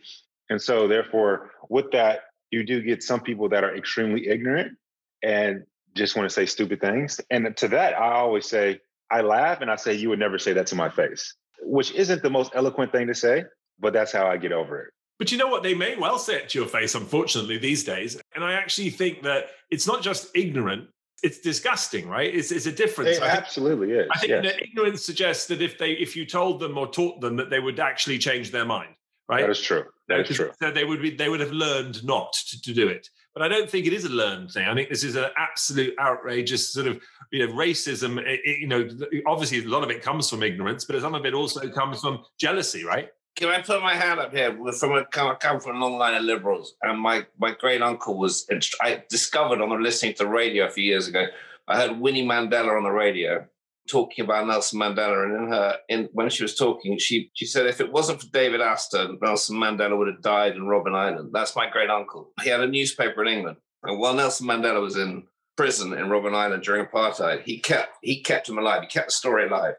And 0.52 0.62
so, 0.62 0.86
therefore, 0.86 1.52
with 1.70 1.92
that, 1.92 2.24
you 2.52 2.66
do 2.66 2.82
get 2.82 3.02
some 3.02 3.22
people 3.22 3.48
that 3.50 3.64
are 3.64 3.74
extremely 3.74 4.28
ignorant 4.28 4.78
and 5.24 5.64
just 5.96 6.18
want 6.18 6.30
to 6.30 6.34
say 6.34 6.46
stupid 6.46 6.82
things. 6.82 7.22
And 7.30 7.56
to 7.56 7.70
that, 7.70 7.94
I 7.98 8.16
always 8.16 8.50
say, 8.50 8.82
I 9.10 9.22
laugh 9.22 9.62
and 9.62 9.72
I 9.72 9.78
say, 9.78 9.94
You 9.94 10.10
would 10.10 10.20
never 10.20 10.38
say 10.38 10.52
that 10.52 10.68
to 10.68 10.76
my 10.76 10.90
face, 10.90 11.36
which 11.62 11.94
isn't 11.94 12.22
the 12.22 12.30
most 12.30 12.52
eloquent 12.54 12.92
thing 12.92 13.08
to 13.08 13.16
say, 13.16 13.46
but 13.80 13.94
that's 13.94 14.12
how 14.12 14.28
I 14.28 14.36
get 14.36 14.52
over 14.52 14.82
it. 14.82 14.94
But 15.20 15.32
you 15.32 15.38
know 15.38 15.48
what? 15.48 15.64
They 15.64 15.74
may 15.74 15.96
well 15.96 16.20
say 16.20 16.36
it 16.36 16.50
to 16.50 16.60
your 16.60 16.68
face, 16.68 16.96
unfortunately, 16.96 17.58
these 17.58 17.86
days. 17.86 18.20
And 18.36 18.44
I 18.44 18.52
actually 18.52 18.90
think 18.90 19.24
that 19.24 19.52
it's 19.70 19.88
not 19.88 20.02
just 20.02 20.36
ignorant, 20.36 20.90
it's 21.24 21.40
disgusting, 21.40 22.10
right? 22.10 22.34
It's, 22.34 22.52
it's 22.52 22.66
a 22.66 22.74
difference. 22.74 23.18
It 23.18 23.24
absolutely 23.24 23.92
is. 23.92 24.10
I 24.12 24.20
think 24.20 24.44
yes. 24.44 24.56
ignorance 24.62 25.06
suggests 25.06 25.48
that 25.48 25.62
if 25.62 25.78
they 25.78 25.92
if 25.94 26.18
you 26.18 26.26
told 26.26 26.60
them 26.60 26.78
or 26.78 26.88
taught 26.88 27.22
them 27.22 27.38
that 27.38 27.50
they 27.50 27.62
would 27.62 27.80
actually 27.80 28.18
change 28.18 28.52
their 28.52 28.66
mind, 28.66 28.96
right? 29.32 29.42
That 29.42 29.50
is 29.50 29.62
true. 29.62 29.86
That 30.10 30.30
is 30.30 30.36
true. 30.36 30.52
So 30.62 30.72
they 30.72 30.84
would 30.84 31.02
be 31.02 31.16
they 31.16 31.30
would 31.30 31.40
have 31.40 31.52
learned 31.52 32.04
not 32.04 32.34
to, 32.50 32.62
to 32.62 32.74
do 32.74 32.88
it. 32.88 33.10
But 33.34 33.44
I 33.44 33.48
don't 33.48 33.70
think 33.70 33.88
it 33.88 33.94
is 33.94 34.04
a 34.04 34.10
learned 34.10 34.52
thing. 34.52 34.68
I 34.68 34.76
think 34.76 34.90
this 34.90 35.06
is 35.06 35.16
an 35.16 35.30
absolute 35.38 35.94
outrageous 36.00 36.74
sort 36.74 36.88
of 36.88 37.02
you 37.32 37.48
know 37.48 37.54
racism. 37.54 38.20
It, 38.20 38.42
it, 38.44 38.60
you 38.60 38.68
know, 38.68 38.88
obviously 39.26 39.64
a 39.64 39.68
lot 39.68 39.84
of 39.84 39.90
it 39.90 40.02
comes 40.02 40.30
from 40.30 40.44
ignorance, 40.44 40.86
but 40.86 41.00
some 41.02 41.16
of 41.16 41.26
it 41.26 41.34
also 41.34 41.68
comes 41.70 42.02
from 42.02 42.24
jealousy, 42.38 42.84
right? 42.84 43.10
Can 43.38 43.48
I 43.48 43.62
put 43.62 43.82
my 43.82 43.96
hand 43.96 44.20
up 44.20 44.34
here? 44.34 44.52
From 44.74 44.92
a, 44.92 45.06
I 45.16 45.36
come 45.36 45.62
from 45.62 45.78
a 45.78 45.80
long 45.80 45.98
line 45.98 46.16
of 46.16 46.24
liberals, 46.24 46.76
and 46.82 47.00
my, 47.00 47.26
my 47.40 47.52
great 47.54 47.82
uncle 47.82 48.18
was. 48.18 48.46
I 48.82 49.04
discovered 49.10 49.62
on 49.62 49.82
listening 49.82 50.14
to 50.16 50.26
the 50.26 50.30
radio 50.30 50.68
a 50.68 50.70
few 50.70 50.84
years 50.84 51.08
ago. 51.08 51.28
I 51.68 51.78
heard 51.78 51.98
Winnie 51.98 52.28
Mandela 52.28 52.76
on 52.76 52.84
the 52.84 52.92
radio 52.92 53.48
talking 53.90 54.26
about 54.26 54.48
Nelson 54.48 54.80
Mandela, 54.80 55.24
and 55.24 55.44
in 55.44 55.52
her, 55.52 55.78
in 55.90 56.10
when 56.14 56.30
she 56.30 56.44
was 56.44 56.56
talking, 56.56 56.98
she 56.98 57.32
she 57.34 57.46
said 57.46 57.66
if 57.66 57.82
it 57.82 57.92
wasn't 57.92 58.22
for 58.22 58.28
David 58.28 58.62
Astor, 58.62 59.10
Nelson 59.22 59.58
Mandela 59.58 59.98
would 59.98 60.08
have 60.08 60.22
died 60.22 60.56
in 60.56 60.64
Robben 60.64 60.96
Island. 60.96 61.32
That's 61.34 61.56
my 61.56 61.70
great 61.70 61.90
uncle. 61.90 62.32
He 62.42 62.50
had 62.50 62.62
a 62.62 62.68
newspaper 62.68 63.24
in 63.24 63.38
England, 63.38 63.58
and 63.84 64.00
while 64.00 64.14
Nelson 64.14 64.48
Mandela 64.48 64.82
was 64.82 64.98
in 64.98 65.24
prison 65.58 65.94
in 65.94 66.06
Robben 66.06 66.36
Island 66.36 66.64
during 66.64 66.86
apartheid, 66.86 67.44
he 67.44 67.60
kept 67.60 67.98
he 68.02 68.22
kept 68.22 68.50
him 68.50 68.58
alive. 68.58 68.82
He 68.82 68.88
kept 68.88 69.08
the 69.08 69.14
story 69.14 69.48
alive. 69.48 69.76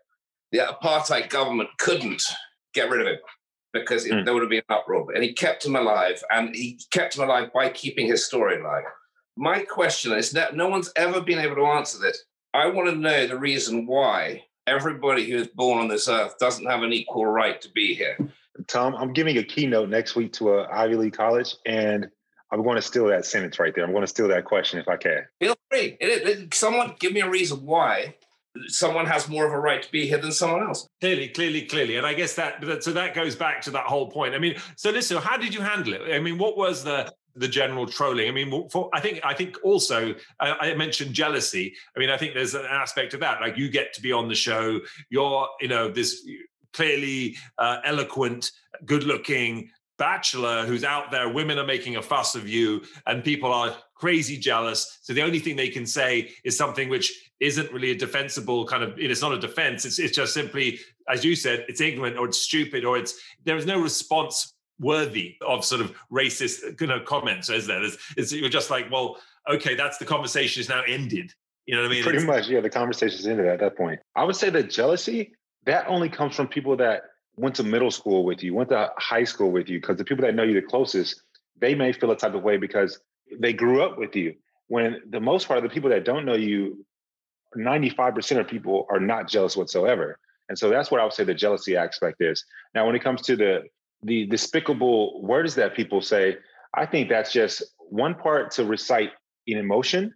The 0.51 0.59
apartheid 0.59 1.31
government 1.31 1.71
couldn't 1.79 2.23
get 2.75 2.91
rid 2.91 3.01
of 3.01 3.07
him 3.07 3.19
because 3.73 4.07
mm. 4.07 4.25
there 4.25 4.35
would 4.35 4.43
have 4.43 4.51
been 4.51 4.63
an 4.69 4.77
uproar. 4.77 5.13
And 5.13 5.25
he 5.25 5.33
kept 5.33 5.65
him 5.65 5.77
alive, 5.77 6.23
and 6.31 6.55
he 6.55 6.79
kept 6.91 7.17
him 7.17 7.25
alive 7.25 7.51
by 7.55 7.71
keeping 7.71 8.07
his 8.07 8.25
story 8.25 8.61
alive. 8.61 8.85
My 9.37 9.61
question 9.61 10.13
is 10.13 10.31
that 10.33 10.57
no 10.57 10.69
one's 10.69 10.93
ever 10.97 11.21
been 11.21 11.39
able 11.39 11.57
to 11.57 11.67
answer 11.67 11.99
this. 11.99 12.23
I 12.55 12.67
want 12.69 12.91
to 12.91 12.97
know 12.97 13.27
the 13.27 13.39
reason 13.39 13.87
why 13.87 14.45
everybody 14.67 15.31
who 15.31 15.39
is 15.39 15.49
born 15.49 15.79
on 15.79 15.89
this 15.89 16.09
earth 16.09 16.39
doesn't 16.39 16.67
have 16.67 16.83
an 16.83 16.93
equal 16.93 17.27
right 17.27 17.61
to 17.61 17.71
be 17.71 17.95
here. 17.95 18.17
Tom, 18.67 18.95
I'm 18.95 19.13
giving 19.13 19.39
a 19.39 19.43
keynote 19.43 19.89
next 19.89 20.15
week 20.15 20.35
to 20.35 20.55
a 20.55 20.69
Ivy 20.71 20.97
League 20.97 21.17
college, 21.17 21.57
and 21.65 22.09
I'm 22.51 22.63
going 22.63 22.77
to 22.77 22.83
steal 22.83 23.07
that 23.07 23.25
sentence 23.25 23.59
right 23.59 23.75
there. 23.75 23.85
I'm 23.85 23.93
going 23.93 24.03
to 24.03 24.09
steal 24.09 24.29
that 24.29 24.45
question 24.45 24.79
if 24.79 24.87
I 24.87 24.97
can. 24.97 25.25
Feel 25.41 25.57
free. 25.71 25.97
It, 26.01 26.29
it, 26.29 26.55
someone 26.55 26.95
give 27.01 27.13
me 27.13 27.21
a 27.21 27.31
reason 27.31 27.65
why 27.65 28.17
someone 28.67 29.07
has 29.07 29.29
more 29.29 29.47
of 29.47 29.53
a 29.53 29.59
right 29.59 29.83
to 29.83 29.91
be 29.91 30.07
here 30.07 30.19
than 30.19 30.33
someone 30.33 30.63
else. 30.63 30.87
Clearly, 31.01 31.29
clearly, 31.29 31.63
clearly. 31.63 31.97
And 31.97 32.07
I 32.07 32.13
guess 32.13 32.35
that 32.35 32.63
so 32.83 32.93
that 32.93 33.15
goes 33.15 33.35
back 33.35 33.63
to 33.63 33.71
that 33.71 33.87
whole 33.87 34.11
point. 34.11 34.35
I 34.35 34.39
mean, 34.39 34.57
so 34.77 34.91
listen, 34.91 35.17
how 35.17 35.39
did 35.39 35.55
you 35.55 35.63
handle 35.63 35.95
it? 35.95 36.15
I 36.15 36.19
mean, 36.19 36.37
what 36.37 36.57
was 36.57 36.85
the 36.85 37.11
the 37.35 37.49
general 37.49 37.87
trolling? 37.87 38.29
I 38.29 38.33
mean, 38.33 38.69
for, 38.69 38.91
I 38.93 39.01
think 39.01 39.21
I 39.25 39.35
think 39.35 39.57
also 39.63 40.15
I, 40.41 40.51
I 40.51 40.75
mentioned 40.75 41.15
jealousy. 41.15 41.75
I 41.97 42.01
mean, 42.01 42.11
I 42.11 42.17
think 42.17 42.35
there's 42.35 42.55
an 42.55 42.67
aspect 42.69 43.15
of 43.15 43.21
that. 43.21 43.41
Like 43.41 43.57
you 43.57 43.71
get 43.71 43.93
to 43.95 44.03
be 44.03 44.13
on 44.13 44.29
the 44.29 44.35
show, 44.35 44.81
you're 45.11 45.49
you 45.61 45.69
know 45.69 45.91
this 45.91 46.27
clearly 46.73 47.37
uh, 47.59 47.79
eloquent, 47.85 48.51
good-looking 48.87 49.71
bachelor 49.99 50.65
who's 50.67 50.85
out 50.85 51.11
there. 51.11 51.29
Women 51.29 51.59
are 51.59 51.67
making 51.67 51.97
a 51.97 52.03
fuss 52.03 52.35
of 52.35 52.49
you, 52.49 52.83
and 53.07 53.23
people 53.23 53.53
are 53.53 53.77
crazy 53.95 54.37
jealous. 54.37 54.99
So 55.03 55.13
the 55.13 55.23
only 55.23 55.39
thing 55.39 55.55
they 55.55 55.69
can 55.69 55.87
say 55.87 56.31
is 56.45 56.57
something 56.57 56.89
which 56.89 57.31
isn't 57.43 57.73
really 57.73 57.91
a 57.91 57.97
defensible 57.97 58.65
kind 58.65 58.85
of 58.85 58.95
it's 58.99 59.21
not 59.21 59.33
a 59.33 59.39
defense 59.39 59.85
it's, 59.85 59.99
it's 59.99 60.15
just 60.15 60.33
simply 60.33 60.79
as 61.09 61.25
you 61.25 61.35
said 61.35 61.65
it's 61.69 61.81
ignorant 61.81 62.17
or 62.17 62.27
it's 62.27 62.39
stupid 62.39 62.85
or 62.85 62.97
it's 62.97 63.21
there 63.45 63.57
is 63.57 63.67
no 63.67 63.81
response 63.81 64.55
worthy 64.79 65.37
of 65.47 65.65
sort 65.65 65.81
of 65.81 65.95
racist 66.13 66.65
uh, 66.65 66.73
you 66.81 66.87
know 66.87 67.01
comments 67.01 67.49
is 67.49 67.67
there? 67.67 67.83
It's, 67.83 67.97
it's, 68.17 68.33
you're 68.33 68.49
just 68.49 68.71
like 68.71 68.91
well 68.91 69.19
okay 69.49 69.75
that's 69.75 69.99
the 69.99 70.05
conversation 70.05 70.61
is 70.61 70.69
now 70.69 70.83
ended. 70.87 71.33
You 71.67 71.77
know 71.77 71.83
what 71.83 71.91
i 71.91 71.95
mean? 71.95 72.03
Pretty 72.03 72.19
it's, 72.19 72.27
much 72.27 72.49
yeah 72.49 72.61
the 72.61 72.71
conversation 72.71 73.19
is 73.19 73.27
ended 73.27 73.47
at 73.47 73.61
that 73.61 73.77
point. 73.77 74.01
I 74.17 74.25
would 74.25 74.37
say 74.37 74.51
that 74.51 74.71
jealousy 74.71 75.33
that 75.65 75.87
only 75.87 76.09
comes 76.09 76.35
from 76.35 76.49
people 76.49 76.77
that 76.79 77.03
went 77.37 77.55
to 77.57 77.65
middle 77.65 77.91
school 77.91 78.25
with 78.25 78.43
you 78.43 78.55
went 78.55 78.71
to 78.71 78.91
high 78.99 79.25
school 79.25 79.51
with 79.51 79.69
you 79.69 79.81
because 79.81 79.97
the 79.97 80.05
people 80.05 80.25
that 80.25 80.35
know 80.35 80.43
you 80.43 80.55
the 80.55 80.67
closest 80.67 81.23
they 81.63 81.75
may 81.75 81.93
feel 81.93 82.11
a 82.11 82.17
type 82.17 82.35
of 82.35 82.43
way 82.43 82.57
because 82.57 83.01
they 83.39 83.53
grew 83.53 83.83
up 83.83 83.99
with 83.99 84.15
you. 84.17 84.35
When 84.69 85.01
the 85.09 85.21
most 85.21 85.47
part 85.47 85.59
of 85.59 85.63
the 85.63 85.71
people 85.71 85.91
that 85.91 86.05
don't 86.05 86.25
know 86.25 86.35
you 86.35 86.85
95% 87.57 88.41
of 88.41 88.49
people 88.49 88.87
are 88.91 89.01
not 89.01 89.29
jealous 89.29 89.57
whatsoever. 89.57 90.19
And 90.49 90.59
so 90.59 90.71
that's 90.71 90.91
what 90.91 91.01
I 91.01 91.05
would 91.05 91.13
say 91.13 91.25
the 91.25 91.35
jealousy 91.35 91.77
aspect 91.77 92.17
is. 92.21 92.45
Now, 92.75 92.87
when 92.87 92.97
it 92.97 93.03
comes 93.03 93.23
to 93.23 93.37
the 93.37 93.63
the 94.03 94.27
despicable 94.27 95.23
words 95.23 95.55
that 95.57 95.75
people 95.75 96.01
say, 96.01 96.37
I 96.75 96.87
think 96.87 97.09
that's 97.09 97.33
just 97.33 97.63
one 97.79 98.15
part 98.15 98.51
to 98.53 98.65
recite 98.65 99.11
an 99.47 99.59
emotion 99.59 100.15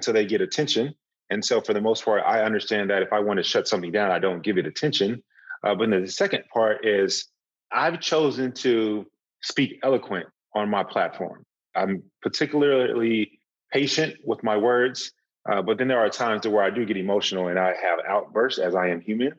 so 0.00 0.12
they 0.12 0.26
get 0.26 0.40
attention. 0.40 0.94
And 1.30 1.44
so 1.44 1.60
for 1.60 1.72
the 1.72 1.80
most 1.80 2.04
part, 2.04 2.22
I 2.26 2.42
understand 2.42 2.90
that 2.90 3.02
if 3.02 3.12
I 3.12 3.20
want 3.20 3.38
to 3.38 3.44
shut 3.44 3.68
something 3.68 3.92
down, 3.92 4.10
I 4.10 4.18
don't 4.18 4.42
give 4.42 4.58
it 4.58 4.66
attention. 4.66 5.22
Uh, 5.62 5.74
but 5.74 5.90
the 5.90 6.06
second 6.08 6.44
part 6.52 6.84
is 6.84 7.26
I've 7.72 8.00
chosen 8.00 8.52
to 8.52 9.06
speak 9.42 9.78
eloquent 9.82 10.26
on 10.54 10.68
my 10.68 10.82
platform. 10.82 11.44
I'm 11.74 12.02
particularly 12.22 13.38
patient 13.72 14.16
with 14.24 14.42
my 14.42 14.56
words, 14.56 15.12
uh, 15.48 15.62
but 15.62 15.78
then 15.78 15.88
there 15.88 15.98
are 15.98 16.08
times 16.08 16.46
where 16.46 16.62
I 16.62 16.70
do 16.70 16.84
get 16.84 16.96
emotional 16.96 17.48
and 17.48 17.58
I 17.58 17.68
have 17.68 17.98
outbursts 18.06 18.58
as 18.58 18.74
I 18.74 18.88
am 18.88 19.00
human. 19.00 19.32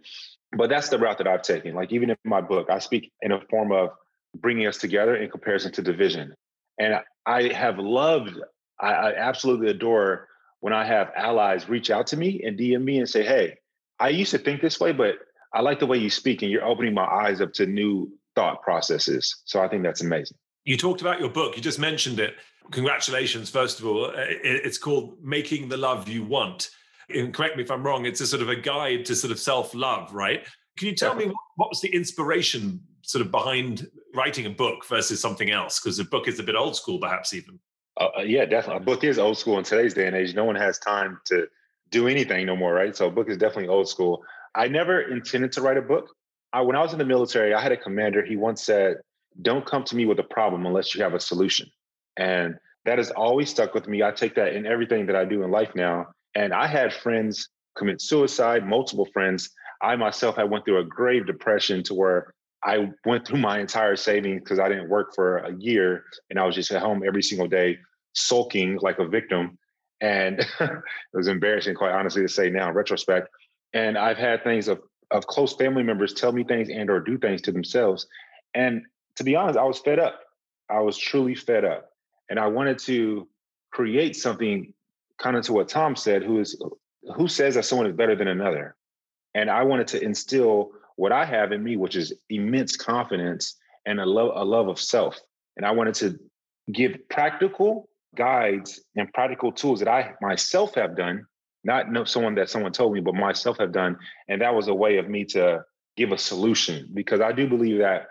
But 0.55 0.69
that's 0.69 0.89
the 0.89 0.97
route 0.97 1.17
that 1.17 1.27
I've 1.27 1.41
taken. 1.41 1.75
Like 1.75 1.91
even 1.91 2.09
in 2.09 2.17
my 2.23 2.41
book, 2.41 2.69
I 2.69 2.79
speak 2.79 3.11
in 3.21 3.31
a 3.31 3.41
form 3.49 3.71
of 3.71 3.89
bringing 4.35 4.67
us 4.67 4.77
together 4.77 5.15
in 5.15 5.29
comparison 5.29 5.71
to 5.73 5.81
division. 5.81 6.33
And 6.79 6.95
I 7.25 7.53
have 7.53 7.77
loved, 7.79 8.37
I, 8.79 8.93
I 8.93 9.15
absolutely 9.15 9.69
adore 9.69 10.27
when 10.59 10.73
I 10.73 10.85
have 10.85 11.11
allies 11.15 11.69
reach 11.69 11.89
out 11.89 12.07
to 12.07 12.17
me 12.17 12.41
and 12.43 12.57
DM 12.57 12.83
me 12.83 12.99
and 12.99 13.07
say, 13.07 13.23
hey, 13.23 13.57
I 13.99 14.09
used 14.09 14.31
to 14.31 14.37
think 14.37 14.61
this 14.61 14.79
way, 14.79 14.91
but 14.91 15.15
I 15.53 15.61
like 15.61 15.79
the 15.79 15.85
way 15.85 15.97
you 15.97 16.09
speak 16.09 16.41
and 16.41 16.51
you're 16.51 16.65
opening 16.65 16.93
my 16.93 17.05
eyes 17.05 17.39
up 17.39 17.53
to 17.53 17.65
new 17.65 18.11
thought 18.35 18.61
processes. 18.61 19.41
So 19.45 19.61
I 19.61 19.67
think 19.67 19.83
that's 19.83 20.01
amazing. 20.01 20.37
You 20.65 20.77
talked 20.77 21.01
about 21.01 21.19
your 21.19 21.29
book, 21.29 21.55
you 21.55 21.61
just 21.61 21.79
mentioned 21.79 22.19
it. 22.19 22.35
Congratulations, 22.71 23.49
first 23.49 23.79
of 23.79 23.85
all. 23.85 24.11
It's 24.15 24.77
called 24.77 25.17
Making 25.21 25.69
the 25.69 25.77
Love 25.77 26.09
You 26.09 26.23
Want. 26.23 26.71
And 27.09 27.33
correct 27.33 27.57
me 27.57 27.63
if 27.63 27.71
I'm 27.71 27.83
wrong, 27.83 28.05
it's 28.05 28.21
a 28.21 28.27
sort 28.27 28.41
of 28.41 28.49
a 28.49 28.55
guide 28.55 29.05
to 29.05 29.15
sort 29.15 29.31
of 29.31 29.39
self 29.39 29.73
love, 29.75 30.13
right? 30.13 30.45
Can 30.77 30.89
you 30.89 30.95
tell 30.95 31.15
me 31.15 31.25
what, 31.55 31.69
was 31.69 31.81
the 31.81 31.93
inspiration 31.93 32.81
sort 33.01 33.25
of 33.25 33.31
behind 33.31 33.87
writing 34.13 34.45
a 34.45 34.49
book 34.49 34.85
versus 34.87 35.21
something 35.21 35.51
else? 35.51 35.79
Because 35.79 35.99
a 35.99 36.05
book 36.05 36.27
is 36.27 36.39
a 36.39 36.43
bit 36.43 36.55
old 36.55 36.75
school, 36.75 36.99
perhaps 36.99 37.33
even. 37.33 37.59
Uh, 37.99 38.09
uh, 38.17 38.21
yeah, 38.21 38.45
definitely. 38.45 38.81
A 38.81 38.85
book 38.85 39.03
is 39.03 39.17
old 39.17 39.37
school 39.37 39.57
in 39.57 39.63
today's 39.63 39.93
day 39.93 40.07
and 40.07 40.15
age. 40.15 40.35
No 40.35 40.43
one 40.43 40.55
has 40.55 40.79
time 40.79 41.19
to 41.25 41.47
do 41.91 42.07
anything 42.07 42.45
no 42.45 42.55
more, 42.55 42.73
right? 42.73 42.95
So 42.95 43.07
a 43.07 43.11
book 43.11 43.29
is 43.29 43.37
definitely 43.37 43.69
old 43.69 43.87
school. 43.87 44.23
I 44.53 44.67
never 44.67 45.01
intended 45.01 45.51
to 45.53 45.61
write 45.61 45.77
a 45.77 45.81
book. 45.81 46.09
I, 46.51 46.61
when 46.61 46.75
I 46.75 46.81
was 46.81 46.91
in 46.93 46.99
the 46.99 47.05
military, 47.05 47.53
I 47.53 47.61
had 47.61 47.71
a 47.71 47.77
commander. 47.77 48.23
He 48.23 48.35
once 48.35 48.63
said, 48.63 48.97
"Don't 49.41 49.65
come 49.65 49.83
to 49.85 49.95
me 49.95 50.05
with 50.05 50.19
a 50.19 50.23
problem 50.23 50.65
unless 50.65 50.93
you 50.93 51.03
have 51.03 51.13
a 51.13 51.19
solution," 51.19 51.69
and 52.17 52.55
that 52.85 52.97
has 52.97 53.11
always 53.11 53.49
stuck 53.49 53.73
with 53.73 53.87
me. 53.87 54.03
I 54.03 54.11
take 54.11 54.35
that 54.35 54.53
in 54.53 54.65
everything 54.65 55.05
that 55.07 55.15
I 55.15 55.25
do 55.25 55.43
in 55.43 55.51
life 55.51 55.73
now. 55.75 56.07
And 56.35 56.53
I 56.53 56.67
had 56.67 56.93
friends 56.93 57.49
commit 57.75 58.01
suicide, 58.01 58.67
multiple 58.67 59.07
friends. 59.13 59.49
I 59.81 59.95
myself 59.95 60.35
had 60.35 60.49
went 60.49 60.65
through 60.65 60.79
a 60.79 60.85
grave 60.85 61.25
depression 61.25 61.83
to 61.83 61.93
where 61.93 62.33
I 62.63 62.91
went 63.05 63.27
through 63.27 63.39
my 63.39 63.59
entire 63.59 63.95
savings 63.95 64.41
because 64.41 64.59
I 64.59 64.69
didn't 64.69 64.89
work 64.89 65.13
for 65.13 65.37
a 65.37 65.53
year 65.55 66.03
and 66.29 66.39
I 66.39 66.45
was 66.45 66.55
just 66.55 66.71
at 66.71 66.81
home 66.81 67.03
every 67.05 67.21
single 67.21 67.47
day, 67.47 67.77
sulking 68.13 68.77
like 68.81 68.99
a 68.99 69.07
victim. 69.07 69.57
And 70.01 70.39
it 70.59 70.81
was 71.13 71.27
embarrassing, 71.27 71.75
quite 71.75 71.91
honestly, 71.91 72.23
to 72.23 72.29
say 72.29 72.49
now 72.49 72.69
in 72.69 72.75
retrospect. 72.75 73.29
And 73.73 73.97
I've 73.97 74.17
had 74.17 74.43
things 74.43 74.67
of, 74.67 74.81
of 75.11 75.27
close 75.27 75.53
family 75.55 75.83
members 75.83 76.13
tell 76.13 76.31
me 76.31 76.43
things 76.43 76.69
and 76.69 76.89
or 76.89 76.99
do 76.99 77.17
things 77.17 77.41
to 77.43 77.51
themselves. 77.51 78.07
And 78.53 78.83
to 79.17 79.23
be 79.23 79.35
honest, 79.35 79.59
I 79.59 79.63
was 79.63 79.79
fed 79.79 79.99
up. 79.99 80.21
I 80.69 80.79
was 80.79 80.97
truly 80.97 81.35
fed 81.35 81.65
up. 81.65 81.89
And 82.29 82.39
I 82.39 82.47
wanted 82.47 82.79
to 82.79 83.27
create 83.71 84.15
something 84.15 84.73
kind 85.21 85.35
of 85.35 85.43
to 85.45 85.53
what 85.53 85.69
Tom 85.69 85.95
said, 85.95 86.23
who 86.23 86.39
is 86.39 86.61
who 87.15 87.27
says 87.27 87.55
that 87.55 87.65
someone 87.65 87.87
is 87.87 87.95
better 87.95 88.15
than 88.15 88.27
another. 88.27 88.75
And 89.33 89.49
I 89.49 89.63
wanted 89.63 89.87
to 89.89 90.03
instill 90.03 90.71
what 90.95 91.11
I 91.11 91.25
have 91.25 91.51
in 91.51 91.63
me, 91.63 91.77
which 91.77 91.95
is 91.95 92.13
immense 92.29 92.75
confidence 92.77 93.57
and 93.85 93.99
a 93.99 94.05
love, 94.05 94.31
a 94.35 94.43
love 94.43 94.67
of 94.67 94.79
self. 94.79 95.19
And 95.57 95.65
I 95.65 95.71
wanted 95.71 95.95
to 95.95 96.19
give 96.71 96.97
practical 97.09 97.89
guides 98.15 98.81
and 98.95 99.11
practical 99.13 99.51
tools 99.51 99.79
that 99.79 99.89
I 99.89 100.13
myself 100.21 100.75
have 100.75 100.95
done, 100.95 101.25
not 101.63 101.91
know 101.91 102.05
someone 102.05 102.35
that 102.35 102.49
someone 102.49 102.71
told 102.71 102.93
me, 102.93 103.01
but 103.01 103.13
myself 103.13 103.57
have 103.59 103.71
done. 103.71 103.97
And 104.27 104.41
that 104.41 104.55
was 104.55 104.67
a 104.67 104.73
way 104.73 104.97
of 104.97 105.09
me 105.09 105.25
to 105.25 105.63
give 105.97 106.11
a 106.11 106.17
solution 106.17 106.89
because 106.93 107.21
I 107.21 107.31
do 107.31 107.47
believe 107.47 107.79
that 107.79 108.07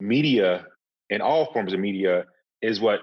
media 0.00 0.66
and 1.10 1.22
all 1.22 1.52
forms 1.52 1.72
of 1.72 1.80
media 1.80 2.24
is 2.60 2.80
what 2.80 3.00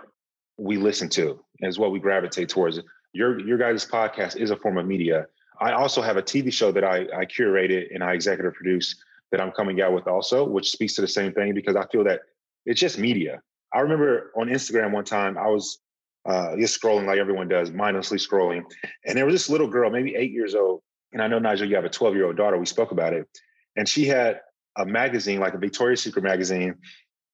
we 0.57 0.77
listen 0.77 1.09
to, 1.09 1.43
is 1.59 1.79
what 1.79 1.91
we 1.91 1.99
gravitate 1.99 2.49
towards. 2.49 2.79
Your 3.13 3.39
your 3.39 3.57
guys' 3.57 3.85
podcast 3.85 4.37
is 4.37 4.51
a 4.51 4.55
form 4.55 4.77
of 4.77 4.85
media. 4.85 5.27
I 5.59 5.73
also 5.73 6.01
have 6.01 6.17
a 6.17 6.23
TV 6.23 6.51
show 6.51 6.71
that 6.71 6.83
I, 6.83 7.05
I 7.15 7.25
curated 7.25 7.93
and 7.93 8.03
I 8.03 8.13
executive 8.13 8.53
produce 8.53 8.95
that 9.31 9.39
I'm 9.39 9.51
coming 9.51 9.81
out 9.81 9.93
with 9.93 10.07
also, 10.07 10.43
which 10.43 10.71
speaks 10.71 10.95
to 10.95 11.01
the 11.01 11.07
same 11.07 11.33
thing 11.33 11.53
because 11.53 11.75
I 11.75 11.85
feel 11.87 12.03
that 12.05 12.21
it's 12.65 12.79
just 12.79 12.97
media. 12.97 13.41
I 13.73 13.79
remember 13.79 14.31
on 14.35 14.47
Instagram 14.47 14.91
one 14.91 15.05
time 15.05 15.37
I 15.37 15.47
was 15.47 15.79
uh, 16.25 16.55
just 16.57 16.81
scrolling 16.81 17.05
like 17.05 17.19
everyone 17.19 17.47
does, 17.47 17.71
mindlessly 17.71 18.17
scrolling, 18.17 18.63
and 19.05 19.17
there 19.17 19.25
was 19.25 19.33
this 19.33 19.49
little 19.49 19.67
girl, 19.67 19.89
maybe 19.89 20.15
eight 20.15 20.31
years 20.31 20.55
old, 20.55 20.81
and 21.13 21.21
I 21.21 21.27
know 21.27 21.39
Nigel, 21.39 21.67
you 21.67 21.75
have 21.75 21.85
a 21.85 21.89
12 21.89 22.15
year 22.15 22.25
old 22.25 22.37
daughter. 22.37 22.57
We 22.57 22.65
spoke 22.65 22.91
about 22.91 23.13
it, 23.13 23.27
and 23.75 23.87
she 23.87 24.05
had 24.05 24.41
a 24.77 24.85
magazine 24.85 25.39
like 25.39 25.53
a 25.53 25.57
Victoria's 25.57 26.01
Secret 26.01 26.23
magazine, 26.23 26.75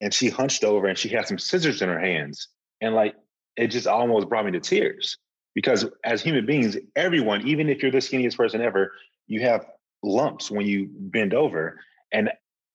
and 0.02 0.14
she 0.14 0.30
hunched 0.30 0.64
over 0.64 0.88
and 0.88 0.98
she 0.98 1.10
had 1.10 1.28
some 1.28 1.40
scissors 1.40 1.82
in 1.82 1.90
her 1.90 2.00
hands, 2.00 2.50
and 2.82 2.94
like 2.94 3.16
it 3.56 3.68
just 3.68 3.88
almost 3.88 4.30
brought 4.30 4.46
me 4.46 4.52
to 4.52 4.60
tears 4.60 5.18
because 5.58 5.88
as 6.04 6.22
human 6.22 6.46
beings, 6.46 6.78
everyone, 6.96 7.48
even 7.48 7.68
if 7.68 7.82
you're 7.82 7.90
the 7.90 7.98
skinniest 7.98 8.38
person 8.38 8.62
ever, 8.62 8.92
you 9.26 9.42
have 9.42 9.66
lumps 10.04 10.52
when 10.52 10.68
you 10.68 10.88
bend 10.88 11.34
over. 11.34 11.80
And 12.12 12.30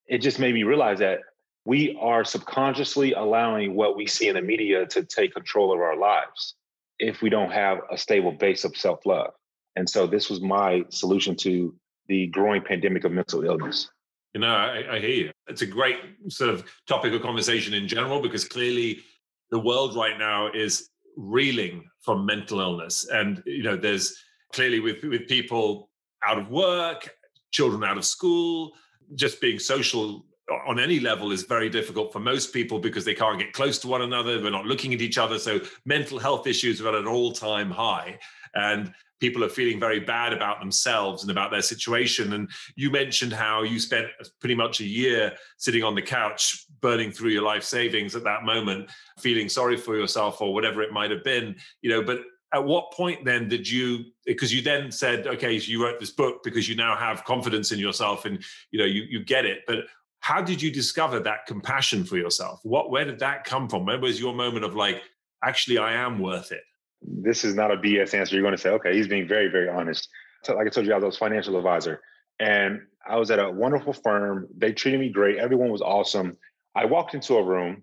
it 0.08 0.18
just 0.18 0.40
made 0.40 0.52
me 0.52 0.64
realize 0.64 0.98
that 0.98 1.20
we 1.64 1.96
are 2.00 2.24
subconsciously 2.24 3.12
allowing 3.12 3.76
what 3.76 3.96
we 3.96 4.08
see 4.08 4.26
in 4.26 4.34
the 4.34 4.42
media 4.42 4.84
to 4.86 5.04
take 5.04 5.32
control 5.32 5.72
of 5.72 5.78
our 5.78 5.96
lives 5.96 6.56
if 6.98 7.22
we 7.22 7.30
don't 7.30 7.52
have 7.52 7.78
a 7.88 7.96
stable 7.96 8.32
base 8.32 8.64
of 8.64 8.76
self 8.76 9.06
love. 9.06 9.30
And 9.76 9.88
so 9.88 10.08
this 10.08 10.28
was 10.28 10.40
my 10.40 10.82
solution 10.88 11.36
to 11.36 11.72
the 12.08 12.26
growing 12.26 12.62
pandemic 12.62 13.04
of 13.04 13.12
mental 13.12 13.44
illness. 13.44 13.88
You 14.34 14.40
know, 14.40 14.56
I, 14.56 14.96
I 14.96 14.98
hear 14.98 15.10
you. 15.10 15.30
It's 15.46 15.62
a 15.62 15.66
great 15.66 15.98
sort 16.30 16.50
of 16.50 16.64
topic 16.88 17.12
of 17.12 17.22
conversation 17.22 17.74
in 17.74 17.86
general 17.86 18.20
because 18.20 18.44
clearly 18.44 19.04
the 19.52 19.60
world 19.60 19.94
right 19.94 20.18
now 20.18 20.50
is 20.50 20.88
reeling 21.16 21.88
from 22.00 22.26
mental 22.26 22.60
illness. 22.60 23.06
And, 23.08 23.42
you 23.46 23.62
know, 23.62 23.76
there's 23.76 24.16
clearly 24.52 24.80
with, 24.80 25.02
with 25.02 25.28
people 25.28 25.90
out 26.24 26.38
of 26.38 26.50
work, 26.50 27.10
children 27.50 27.84
out 27.84 27.98
of 27.98 28.04
school, 28.04 28.72
just 29.14 29.40
being 29.40 29.58
social 29.58 30.24
on 30.66 30.78
any 30.78 31.00
level 31.00 31.32
is 31.32 31.44
very 31.44 31.68
difficult 31.68 32.12
for 32.12 32.20
most 32.20 32.52
people 32.52 32.78
because 32.78 33.04
they 33.04 33.14
can't 33.14 33.38
get 33.38 33.52
close 33.52 33.78
to 33.78 33.88
one 33.88 34.02
another. 34.02 34.40
They're 34.40 34.50
not 34.50 34.66
looking 34.66 34.92
at 34.92 35.00
each 35.00 35.18
other. 35.18 35.38
So 35.38 35.60
mental 35.86 36.18
health 36.18 36.46
issues 36.46 36.80
are 36.80 36.88
at 36.88 36.94
an 36.94 37.06
all 37.06 37.32
time 37.32 37.70
high. 37.70 38.18
And 38.54 38.92
people 39.20 39.44
are 39.44 39.48
feeling 39.48 39.78
very 39.78 40.00
bad 40.00 40.32
about 40.32 40.58
themselves 40.58 41.22
and 41.22 41.30
about 41.30 41.52
their 41.52 41.62
situation. 41.62 42.32
And 42.32 42.50
you 42.74 42.90
mentioned 42.90 43.32
how 43.32 43.62
you 43.62 43.78
spent 43.78 44.08
pretty 44.40 44.56
much 44.56 44.80
a 44.80 44.84
year 44.84 45.32
sitting 45.58 45.84
on 45.84 45.94
the 45.94 46.02
couch, 46.02 46.66
burning 46.82 47.10
through 47.10 47.30
your 47.30 47.42
life 47.42 47.64
savings 47.64 48.14
at 48.14 48.24
that 48.24 48.44
moment, 48.44 48.90
feeling 49.18 49.48
sorry 49.48 49.76
for 49.76 49.96
yourself 49.96 50.40
or 50.40 50.52
whatever 50.52 50.82
it 50.82 50.92
might 50.92 51.10
have 51.10 51.24
been, 51.24 51.56
you 51.80 51.90
know, 51.90 52.02
but 52.02 52.20
at 52.54 52.62
what 52.62 52.92
point 52.92 53.24
then 53.24 53.48
did 53.48 53.68
you 53.68 54.04
because 54.26 54.52
you 54.52 54.60
then 54.60 54.92
said 54.92 55.26
okay 55.26 55.58
so 55.58 55.70
you 55.70 55.82
wrote 55.82 55.98
this 55.98 56.10
book 56.10 56.42
because 56.42 56.68
you 56.68 56.76
now 56.76 56.94
have 56.94 57.24
confidence 57.24 57.72
in 57.72 57.78
yourself 57.78 58.26
and 58.26 58.44
you 58.70 58.78
know 58.78 58.84
you, 58.84 59.04
you 59.08 59.24
get 59.24 59.46
it 59.46 59.60
but 59.66 59.78
how 60.20 60.42
did 60.42 60.60
you 60.60 60.70
discover 60.70 61.18
that 61.18 61.46
compassion 61.46 62.04
for 62.04 62.18
yourself 62.18 62.60
what 62.62 62.90
where 62.90 63.06
did 63.06 63.18
that 63.18 63.44
come 63.44 63.70
from 63.70 63.86
where 63.86 63.98
was 63.98 64.20
your 64.20 64.34
moment 64.34 64.66
of 64.66 64.74
like 64.74 65.00
actually 65.42 65.78
i 65.78 65.94
am 65.94 66.18
worth 66.18 66.52
it 66.52 66.60
this 67.02 67.44
is 67.44 67.54
not 67.54 67.70
a 67.70 67.76
BS 67.76 68.14
answer. 68.14 68.34
You're 68.34 68.42
going 68.42 68.56
to 68.56 68.60
say, 68.60 68.70
okay, 68.70 68.94
he's 68.94 69.08
being 69.08 69.26
very, 69.26 69.48
very 69.48 69.68
honest. 69.68 70.08
So, 70.44 70.54
like 70.54 70.66
I 70.66 70.70
told 70.70 70.86
you, 70.86 70.94
I 70.94 70.98
was 70.98 71.16
a 71.16 71.18
financial 71.18 71.56
advisor 71.56 72.00
and 72.38 72.80
I 73.06 73.16
was 73.16 73.30
at 73.30 73.38
a 73.38 73.50
wonderful 73.50 73.92
firm. 73.92 74.48
They 74.56 74.72
treated 74.72 75.00
me 75.00 75.08
great. 75.08 75.38
Everyone 75.38 75.70
was 75.70 75.82
awesome. 75.82 76.36
I 76.74 76.86
walked 76.86 77.14
into 77.14 77.36
a 77.36 77.42
room 77.44 77.82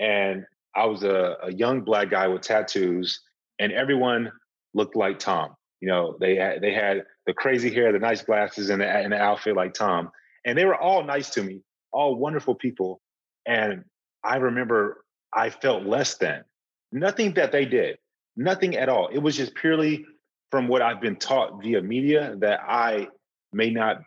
and 0.00 0.44
I 0.74 0.86
was 0.86 1.02
a, 1.02 1.36
a 1.42 1.52
young 1.52 1.82
black 1.82 2.10
guy 2.10 2.28
with 2.28 2.42
tattoos 2.42 3.20
and 3.58 3.72
everyone 3.72 4.30
looked 4.74 4.96
like 4.96 5.18
Tom. 5.18 5.54
You 5.80 5.88
know, 5.88 6.16
they 6.20 6.36
had, 6.36 6.60
they 6.60 6.72
had 6.72 7.04
the 7.26 7.32
crazy 7.32 7.72
hair, 7.72 7.92
the 7.92 7.98
nice 7.98 8.22
glasses, 8.22 8.70
and 8.70 8.80
the, 8.80 8.88
and 8.88 9.12
the 9.12 9.18
outfit 9.18 9.56
like 9.56 9.74
Tom. 9.74 10.10
And 10.44 10.56
they 10.56 10.64
were 10.64 10.76
all 10.76 11.02
nice 11.04 11.30
to 11.30 11.42
me, 11.42 11.62
all 11.92 12.16
wonderful 12.16 12.54
people. 12.54 13.00
And 13.46 13.84
I 14.24 14.36
remember 14.36 15.04
I 15.34 15.50
felt 15.50 15.84
less 15.84 16.16
than. 16.16 16.44
Nothing 16.92 17.34
that 17.34 17.52
they 17.52 17.64
did 17.64 17.98
nothing 18.36 18.76
at 18.76 18.88
all. 18.88 19.08
It 19.08 19.18
was 19.18 19.36
just 19.36 19.54
purely 19.54 20.04
from 20.50 20.68
what 20.68 20.82
I've 20.82 21.00
been 21.00 21.16
taught 21.16 21.62
via 21.62 21.82
media 21.82 22.36
that 22.40 22.60
I 22.66 23.08
may 23.52 23.70
not 23.70 24.02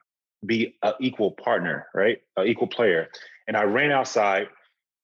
be 0.45 0.75
an 0.83 0.93
equal 1.01 1.31
partner, 1.31 1.87
right? 1.93 2.19
An 2.37 2.47
equal 2.47 2.67
player. 2.67 3.09
And 3.49 3.57
I 3.57 3.63
ran 3.63 3.91
outside, 3.91 4.47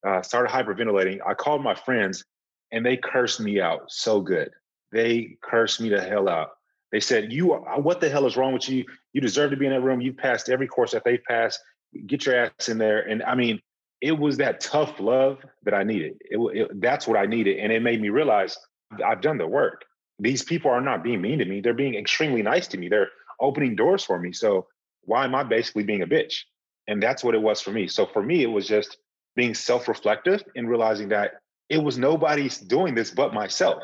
uh, 0.07 0.21
started 0.21 0.51
hyperventilating. 0.51 1.17
I 1.25 1.33
called 1.33 1.63
my 1.63 1.73
friends 1.73 2.23
and 2.71 2.85
they 2.85 2.95
cursed 2.95 3.39
me 3.39 3.59
out 3.59 3.91
so 3.91 4.21
good. 4.21 4.51
They 4.91 5.35
cursed 5.41 5.81
me 5.81 5.89
the 5.89 5.99
hell 5.99 6.29
out. 6.29 6.51
They 6.91 6.99
said, 6.99 7.33
"You, 7.33 7.53
are, 7.53 7.81
what 7.81 8.01
the 8.01 8.09
hell 8.09 8.27
is 8.27 8.37
wrong 8.37 8.53
with 8.53 8.69
you? 8.69 8.85
You 9.13 9.19
deserve 9.19 9.49
to 9.49 9.57
be 9.57 9.65
in 9.65 9.71
that 9.71 9.81
room. 9.81 9.99
You've 9.99 10.17
passed 10.17 10.47
every 10.47 10.67
course 10.67 10.91
that 10.91 11.03
they've 11.03 11.23
passed. 11.27 11.59
Get 12.05 12.27
your 12.27 12.35
ass 12.35 12.69
in 12.69 12.77
there." 12.77 13.01
And 13.01 13.23
I 13.23 13.33
mean, 13.33 13.59
it 13.99 14.11
was 14.11 14.37
that 14.37 14.61
tough 14.61 14.99
love 14.99 15.39
that 15.63 15.73
I 15.73 15.81
needed. 15.81 16.13
It, 16.21 16.37
it, 16.55 16.81
that's 16.81 17.07
what 17.07 17.17
I 17.17 17.25
needed, 17.25 17.57
and 17.57 17.71
it 17.71 17.81
made 17.81 17.99
me 17.99 18.09
realize 18.09 18.55
I've 19.03 19.21
done 19.21 19.39
the 19.39 19.47
work. 19.47 19.85
These 20.19 20.43
people 20.43 20.69
are 20.69 20.81
not 20.81 21.03
being 21.03 21.19
mean 21.19 21.39
to 21.39 21.45
me. 21.45 21.61
They're 21.61 21.73
being 21.73 21.95
extremely 21.95 22.43
nice 22.43 22.67
to 22.67 22.77
me. 22.77 22.89
They're 22.89 23.09
opening 23.41 23.75
doors 23.75 24.03
for 24.03 24.19
me. 24.19 24.31
So 24.31 24.67
why 25.01 25.25
am 25.25 25.33
I 25.33 25.43
basically 25.43 25.83
being 25.83 26.03
a 26.03 26.07
bitch? 26.07 26.43
And 26.87 27.01
that's 27.01 27.23
what 27.23 27.35
it 27.35 27.41
was 27.41 27.61
for 27.61 27.71
me. 27.71 27.87
So 27.87 28.05
for 28.05 28.21
me, 28.21 28.43
it 28.43 28.51
was 28.51 28.67
just 28.67 28.97
being 29.35 29.53
self-reflective 29.53 30.43
and 30.55 30.69
realizing 30.69 31.09
that 31.09 31.35
it 31.69 31.81
was 31.81 31.97
nobody's 31.97 32.57
doing 32.57 32.95
this 32.95 33.11
but 33.11 33.33
myself. 33.33 33.83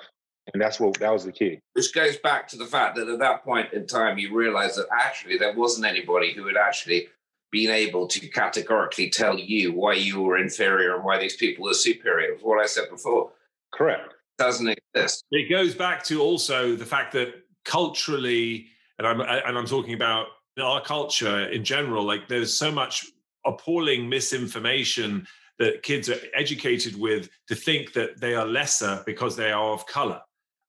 And 0.53 0.61
that's 0.61 0.79
what 0.79 0.99
that 0.99 1.11
was 1.11 1.25
the 1.25 1.31
key. 1.31 1.59
Which 1.73 1.93
goes 1.93 2.17
back 2.17 2.47
to 2.49 2.57
the 2.57 2.65
fact 2.65 2.95
that 2.95 3.07
at 3.07 3.19
that 3.19 3.43
point 3.43 3.73
in 3.73 3.85
time, 3.85 4.17
you 4.17 4.35
realized 4.35 4.77
that 4.77 4.87
actually 4.91 5.37
there 5.37 5.53
wasn't 5.55 5.85
anybody 5.85 6.33
who 6.33 6.47
had 6.47 6.57
actually 6.57 7.07
been 7.51 7.69
able 7.69 8.07
to 8.07 8.27
categorically 8.27 9.09
tell 9.09 9.37
you 9.37 9.73
why 9.73 9.93
you 9.93 10.21
were 10.21 10.37
inferior 10.37 10.95
and 10.95 11.03
why 11.03 11.19
these 11.19 11.35
people 11.35 11.69
are 11.69 11.73
superior. 11.73 12.33
Was 12.33 12.43
what 12.43 12.63
I 12.63 12.65
said 12.65 12.89
before. 12.89 13.31
Correct. 13.73 14.13
Doesn't 14.37 14.75
exist. 14.95 15.25
It 15.31 15.49
goes 15.49 15.75
back 15.75 16.03
to 16.05 16.21
also 16.21 16.75
the 16.75 16.85
fact 16.85 17.13
that 17.13 17.33
culturally, 17.65 18.67
and 18.97 19.07
I'm 19.07 19.21
and 19.21 19.57
I'm 19.57 19.67
talking 19.67 19.93
about 19.93 20.27
our 20.59 20.81
culture 20.81 21.47
in 21.49 21.63
general, 21.63 22.03
like 22.03 22.27
there's 22.27 22.53
so 22.53 22.71
much 22.71 23.05
appalling 23.45 24.07
misinformation 24.07 25.25
that 25.59 25.83
kids 25.83 26.09
are 26.09 26.19
educated 26.33 26.99
with 26.99 27.29
to 27.47 27.55
think 27.55 27.93
that 27.93 28.19
they 28.19 28.33
are 28.33 28.45
lesser 28.45 29.03
because 29.05 29.35
they 29.35 29.51
are 29.51 29.71
of 29.71 29.85
color 29.85 30.21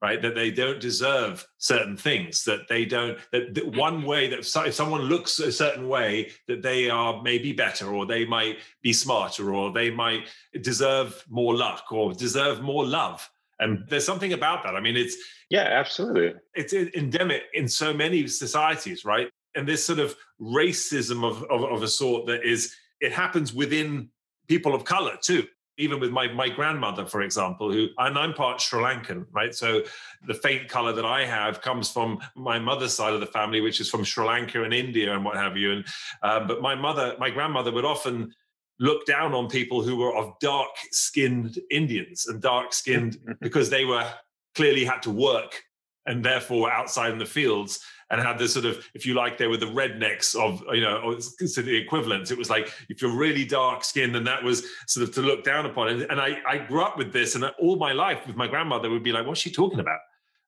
right? 0.02 0.20
That 0.20 0.34
they 0.34 0.50
don't 0.50 0.80
deserve 0.80 1.46
certain 1.58 1.96
things 1.96 2.42
that 2.44 2.68
they 2.68 2.84
don't 2.84 3.18
that, 3.30 3.54
that, 3.54 3.64
mm-hmm. 3.64 3.78
one 3.78 4.02
way 4.02 4.28
that 4.28 4.40
if 4.40 4.74
someone 4.74 5.02
looks 5.02 5.38
a 5.38 5.52
certain 5.52 5.88
way 5.88 6.32
that 6.48 6.60
they 6.60 6.90
are 6.90 7.22
maybe 7.22 7.52
better 7.52 7.94
or 7.94 8.04
they 8.04 8.26
might 8.26 8.58
be 8.82 8.92
smarter 8.92 9.54
or 9.54 9.72
they 9.72 9.90
might 9.90 10.28
deserve 10.60 11.24
more 11.30 11.54
luck 11.54 11.84
or 11.92 12.12
deserve 12.12 12.60
more 12.60 12.84
love. 12.84 13.30
And 13.60 13.84
there's 13.88 14.04
something 14.04 14.32
about 14.32 14.64
that. 14.64 14.74
I 14.74 14.80
mean 14.80 14.96
it's 14.96 15.16
yeah 15.48 15.68
absolutely. 15.70 16.34
it's 16.54 16.72
endemic 16.72 17.44
in 17.54 17.68
so 17.68 17.94
many 17.94 18.26
societies 18.26 19.04
right 19.04 19.30
and 19.54 19.68
this 19.68 19.84
sort 19.84 19.98
of 19.98 20.16
racism 20.40 21.24
of, 21.24 21.42
of, 21.44 21.64
of 21.64 21.82
a 21.82 21.88
sort 21.88 22.26
that 22.26 22.44
is 22.44 22.74
it 23.00 23.12
happens 23.12 23.52
within 23.52 24.08
people 24.48 24.74
of 24.74 24.84
color 24.84 25.16
too 25.20 25.46
even 25.78 25.98
with 25.98 26.10
my, 26.10 26.28
my 26.28 26.48
grandmother, 26.48 27.06
for 27.06 27.22
example, 27.22 27.72
who, 27.72 27.88
and 27.98 28.18
I'm 28.18 28.34
part 28.34 28.60
Sri 28.60 28.80
Lankan, 28.80 29.26
right? 29.32 29.54
So 29.54 29.82
the 30.26 30.34
faint 30.34 30.68
color 30.68 30.92
that 30.92 31.04
I 31.04 31.24
have 31.24 31.62
comes 31.62 31.90
from 31.90 32.20
my 32.36 32.58
mother's 32.58 32.92
side 32.92 33.14
of 33.14 33.20
the 33.20 33.26
family, 33.26 33.60
which 33.60 33.80
is 33.80 33.88
from 33.88 34.04
Sri 34.04 34.24
Lanka 34.24 34.64
and 34.64 34.74
India 34.74 35.14
and 35.14 35.24
what 35.24 35.36
have 35.36 35.56
you. 35.56 35.72
And, 35.72 35.84
um, 36.22 36.46
but 36.46 36.60
my 36.60 36.74
mother, 36.74 37.16
my 37.18 37.30
grandmother 37.30 37.72
would 37.72 37.86
often 37.86 38.34
look 38.80 39.06
down 39.06 39.32
on 39.32 39.48
people 39.48 39.82
who 39.82 39.96
were 39.96 40.14
of 40.14 40.38
dark 40.40 40.70
skinned 40.90 41.58
Indians 41.70 42.26
and 42.26 42.42
dark 42.42 42.72
skinned 42.72 43.16
because 43.40 43.70
they 43.70 43.84
were 43.84 44.06
clearly 44.54 44.84
had 44.84 45.02
to 45.02 45.10
work 45.10 45.62
and 46.06 46.24
therefore 46.24 46.70
outside 46.70 47.12
in 47.12 47.18
the 47.18 47.24
fields 47.24 47.80
and 48.12 48.20
had 48.20 48.38
this 48.38 48.52
sort 48.52 48.66
of, 48.66 48.86
if 48.92 49.06
you 49.06 49.14
like, 49.14 49.38
they 49.38 49.46
were 49.46 49.56
the 49.56 49.66
rednecks 49.66 50.36
of, 50.38 50.62
you 50.72 50.82
know, 50.82 50.98
or 50.98 51.16
consider 51.38 51.66
the 51.66 51.76
equivalent. 51.76 52.30
It 52.30 52.36
was 52.36 52.50
like 52.50 52.70
if 52.90 53.00
you're 53.00 53.16
really 53.16 53.44
dark 53.44 53.82
skinned, 53.82 54.14
then 54.14 54.24
that 54.24 54.44
was 54.44 54.64
sort 54.86 55.08
of 55.08 55.14
to 55.14 55.22
look 55.22 55.42
down 55.42 55.64
upon. 55.64 55.88
And, 55.88 56.02
and 56.02 56.20
I, 56.20 56.36
I 56.46 56.58
grew 56.58 56.82
up 56.82 56.98
with 56.98 57.12
this, 57.12 57.34
and 57.34 57.44
all 57.58 57.76
my 57.76 57.92
life 57.92 58.26
with 58.26 58.36
my 58.36 58.46
grandmother 58.46 58.90
would 58.90 59.02
be 59.02 59.12
like, 59.12 59.26
"What's 59.26 59.40
she 59.40 59.50
talking 59.50 59.80
about?" 59.80 59.98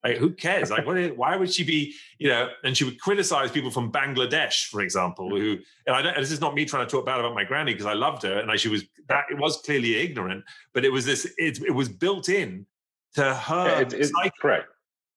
Like, 0.05 0.19
who 0.19 0.35
cares? 0.35 0.71
Like, 0.71 0.85
what, 0.85 1.17
why 1.17 1.35
would 1.35 1.51
she 1.51 1.65
be, 1.65 1.95
you 2.19 2.29
know? 2.29 2.51
And 2.62 2.77
she 2.77 2.85
would 2.85 3.01
criticize 3.01 3.51
people 3.51 3.71
from 3.71 3.91
Bangladesh, 3.91 4.67
for 4.67 4.83
example, 4.83 5.31
who, 5.31 5.57
and 5.87 5.97
I 5.97 6.03
don't, 6.03 6.15
this 6.17 6.31
is 6.31 6.43
not 6.43 6.55
me 6.55 6.67
trying 6.67 6.87
to 6.87 6.91
talk 6.91 7.07
bad 7.07 7.21
about 7.21 7.35
my 7.35 7.45
granny 7.45 7.73
because 7.73 7.87
I 7.87 7.95
loved 7.95 8.23
her 8.25 8.39
and 8.39 8.51
I, 8.51 8.57
she 8.57 8.69
was, 8.69 8.85
that 9.09 9.25
it 9.31 9.39
was 9.39 9.62
clearly 9.62 9.97
ignorant, 9.97 10.45
but 10.75 10.85
it 10.85 10.91
was 10.91 11.07
this, 11.07 11.33
it, 11.39 11.62
it 11.62 11.71
was 11.71 11.89
built 11.89 12.29
in 12.29 12.67
to 13.15 13.33
her. 13.33 13.81
It's, 13.81 13.95
it's 13.95 14.12
correct 14.39 14.74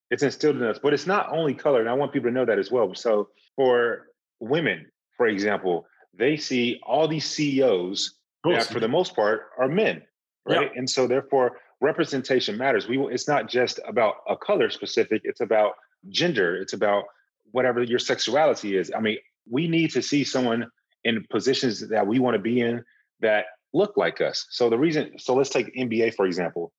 it's 0.10 0.24
instilled 0.24 0.58
in 0.58 0.64
us. 0.64 0.80
But 0.82 0.94
it's 0.94 1.08
not 1.08 1.30
only 1.32 1.54
color, 1.54 1.80
and 1.80 1.90
I 1.90 1.94
want 1.94 2.14
people 2.14 2.30
to 2.30 2.34
know 2.34 2.46
that 2.46 2.60
as 2.60 2.72
well. 2.72 2.94
So 2.96 3.30
for 3.56 4.08
women, 4.40 4.86
for 5.16 5.28
example, 5.28 5.86
they 6.14 6.38
see 6.38 6.80
all 6.84 7.08
these 7.08 7.26
CEOs 7.26 8.16
oh, 8.46 8.52
that, 8.52 8.66
for 8.66 8.80
the 8.80 8.88
most 8.88 9.16
part, 9.16 9.50
are 9.58 9.68
men, 9.68 10.02
right? 10.46 10.72
Yeah. 10.74 10.80
And 10.80 10.90
so 10.90 11.08
therefore, 11.08 11.58
representation 11.82 12.58
matters. 12.58 12.88
We 12.88 12.98
it's 13.14 13.28
not 13.28 13.50
just 13.50 13.80
about 13.88 14.16
a 14.28 14.36
color 14.36 14.70
specific; 14.70 15.22
it's 15.26 15.42
about 15.42 15.74
gender. 16.10 16.56
It's 16.56 16.74
about 16.74 17.06
whatever 17.52 17.84
your 17.84 18.00
sexuality 18.00 18.78
is. 18.78 18.92
I 18.96 19.00
mean, 19.00 19.18
we 19.50 19.68
need 19.68 19.92
to 19.92 20.02
see 20.02 20.24
someone 20.24 20.68
in 21.04 21.26
positions 21.30 21.88
that 21.88 22.06
we 22.06 22.20
want 22.20 22.36
to 22.36 22.42
be 22.42 22.62
in 22.62 22.84
that 23.22 23.46
look 23.74 23.96
like 23.98 24.22
us. 24.22 24.46
So 24.50 24.70
the 24.70 24.78
reason, 24.78 25.18
so 25.18 25.36
let's 25.36 25.50
take 25.50 25.74
NBA 25.76 26.16
for 26.16 26.26
example. 26.26 26.72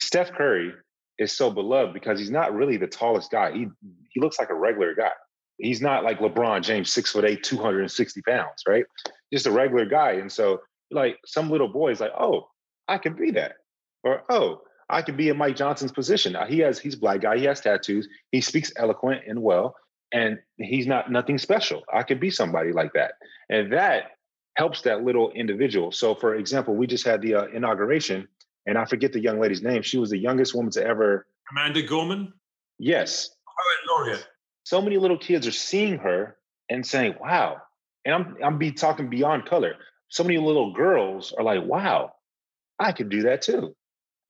Steph 0.00 0.32
Curry 0.32 0.72
is 1.18 1.36
so 1.36 1.50
beloved 1.50 1.94
because 1.94 2.18
he's 2.18 2.30
not 2.30 2.54
really 2.54 2.76
the 2.76 2.86
tallest 2.86 3.30
guy. 3.30 3.52
He 3.52 3.66
he 4.10 4.20
looks 4.20 4.38
like 4.38 4.50
a 4.50 4.54
regular 4.54 4.94
guy. 4.94 5.12
He's 5.58 5.80
not 5.80 6.04
like 6.04 6.18
LeBron 6.18 6.62
James, 6.62 6.92
six 6.92 7.12
foot 7.12 7.24
eight, 7.24 7.42
260 7.42 8.22
pounds, 8.22 8.62
right? 8.68 8.84
Just 9.32 9.46
a 9.46 9.50
regular 9.50 9.86
guy. 9.86 10.12
And 10.12 10.30
so 10.30 10.60
like 10.90 11.18
some 11.24 11.50
little 11.50 11.68
boys 11.68 12.00
like, 12.00 12.12
oh, 12.18 12.48
I 12.88 12.98
can 12.98 13.14
be 13.14 13.30
that. 13.32 13.56
Or 14.04 14.22
oh, 14.28 14.62
I 14.88 15.02
could 15.02 15.16
be 15.16 15.30
in 15.30 15.36
Mike 15.36 15.56
Johnson's 15.56 15.92
position. 15.92 16.32
Now, 16.32 16.46
he 16.46 16.60
has 16.60 16.78
he's 16.78 16.94
black 16.94 17.20
guy, 17.22 17.38
he 17.38 17.44
has 17.44 17.60
tattoos, 17.60 18.08
he 18.30 18.40
speaks 18.40 18.72
eloquent 18.76 19.22
and 19.26 19.42
well, 19.42 19.74
and 20.12 20.38
he's 20.58 20.86
not 20.86 21.10
nothing 21.10 21.38
special. 21.38 21.82
I 21.92 22.02
could 22.02 22.20
be 22.20 22.30
somebody 22.30 22.72
like 22.72 22.92
that. 22.92 23.14
And 23.48 23.72
that 23.72 24.12
helps 24.56 24.82
that 24.82 25.02
little 25.02 25.30
individual. 25.32 25.90
So 25.92 26.14
for 26.14 26.36
example, 26.36 26.74
we 26.74 26.86
just 26.86 27.04
had 27.04 27.20
the 27.20 27.34
uh, 27.34 27.44
inauguration 27.46 28.28
and 28.66 28.76
I 28.76 28.84
forget 28.84 29.12
the 29.12 29.20
young 29.20 29.38
lady's 29.38 29.62
name. 29.62 29.82
She 29.82 29.98
was 29.98 30.10
the 30.10 30.18
youngest 30.18 30.54
woman 30.54 30.70
to 30.72 30.84
ever. 30.84 31.26
Amanda 31.50 31.82
Gorman? 31.82 32.32
Yes. 32.78 33.30
Oh, 33.48 33.52
Poet 33.56 33.98
laureate. 33.98 34.28
So 34.64 34.82
many 34.82 34.98
little 34.98 35.18
kids 35.18 35.46
are 35.46 35.52
seeing 35.52 35.98
her 35.98 36.36
and 36.68 36.84
saying, 36.84 37.14
wow. 37.20 37.58
And 38.04 38.14
I'm, 38.14 38.36
I'm 38.44 38.58
be 38.58 38.72
talking 38.72 39.08
beyond 39.08 39.46
color. 39.46 39.74
So 40.08 40.24
many 40.24 40.38
little 40.38 40.72
girls 40.72 41.32
are 41.36 41.44
like, 41.44 41.64
wow, 41.64 42.12
I 42.78 42.92
could 42.92 43.08
do 43.08 43.22
that 43.22 43.42
too. 43.42 43.74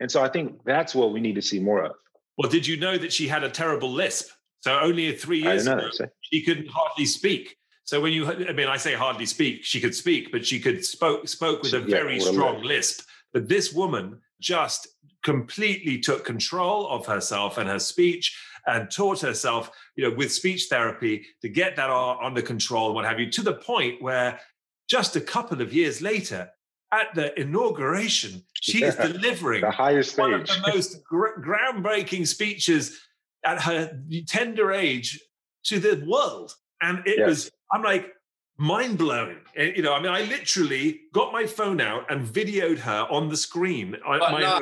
And 0.01 0.11
so 0.11 0.22
I 0.22 0.28
think 0.28 0.61
that's 0.64 0.95
what 0.95 1.12
we 1.12 1.20
need 1.20 1.37
to 1.37 1.43
see 1.43 1.59
more 1.59 1.84
of. 1.84 1.93
Well, 2.37 2.51
did 2.51 2.66
you 2.66 2.76
know 2.76 2.99
that 2.99 3.12
she 3.12 3.28
had 3.28 3.45
a 3.45 3.51
terrible 3.51 3.91
lisp? 3.91 4.30
So 4.61 4.78
only 4.78 5.14
three 5.16 5.43
years 5.43 5.66
ago, 5.66 5.89
she 6.20 6.43
couldn't 6.43 6.68
hardly 6.68 7.07
speak. 7.07 7.57
So 7.84 8.01
when 8.01 8.12
you, 8.12 8.26
I 8.26 8.53
mean, 8.53 8.68
I 8.68 8.76
say 8.76 8.95
hardly 8.95 9.26
speak, 9.26 9.64
she 9.64 9.80
could 9.80 9.95
speak, 9.95 10.32
but 10.32 10.45
she 10.45 10.59
could 10.59 10.84
spoke 10.84 11.28
spoke 11.28 11.62
with 11.62 11.72
a 11.72 11.80
very 11.80 12.18
yeah, 12.18 12.30
strong 12.32 12.62
lisp. 12.62 13.07
But 13.32 13.49
this 13.49 13.72
woman 13.72 14.20
just 14.41 14.89
completely 15.22 15.99
took 15.99 16.24
control 16.24 16.89
of 16.89 17.07
herself 17.07 17.59
and 17.59 17.68
her 17.68 17.78
speech 17.78 18.39
and 18.66 18.91
taught 18.91 19.20
herself, 19.20 19.70
you 19.97 20.09
know, 20.09 20.16
with 20.16 20.32
speech 20.32 20.66
therapy 20.68 21.24
to 21.41 21.49
get 21.49 21.76
that 21.76 21.91
under 21.91 22.43
control 22.43 22.87
and 22.87 22.95
what 22.95 23.05
have 23.05 23.20
you, 23.20 23.30
to 23.30 23.43
the 23.43 23.55
point 23.55 24.03
where 24.03 24.41
just 24.89 25.16
a 25.16 25.20
couple 25.20 25.61
of 25.61 25.72
years 25.72 26.03
later, 26.03 26.51
at 26.93 27.14
the 27.14 27.39
inauguration, 27.41 28.43
she 28.55 28.80
yeah, 28.80 28.89
is 28.89 28.97
delivering 28.97 29.61
the 29.61 29.70
highest 29.70 30.18
one 30.18 30.32
of 30.32 30.47
the 30.47 30.72
most 30.72 31.03
gr- 31.05 31.41
groundbreaking 31.41 32.26
speeches 32.26 32.99
at 33.45 33.61
her 33.62 34.01
tender 34.26 34.72
age 34.72 35.20
to 35.64 35.78
the 35.78 36.05
world. 36.07 36.53
And 36.80 37.01
it 37.07 37.18
yes. 37.18 37.28
was, 37.28 37.51
I'm 37.72 37.82
like, 37.82 38.12
mind 38.59 38.98
blowing. 38.98 39.38
Eh, 39.57 39.72
you 39.76 39.82
know, 39.82 39.92
I 39.92 40.00
mean, 40.00 40.12
I 40.12 40.22
literally 40.22 41.00
got 41.12 41.32
my 41.32 41.46
phone 41.46 41.80
out 41.80 42.11
and 42.11 42.26
videoed 42.26 42.78
her 42.78 43.07
on 43.11 43.28
the 43.28 43.36
screen. 43.36 43.96
But 44.07 44.30
no, 44.40 44.61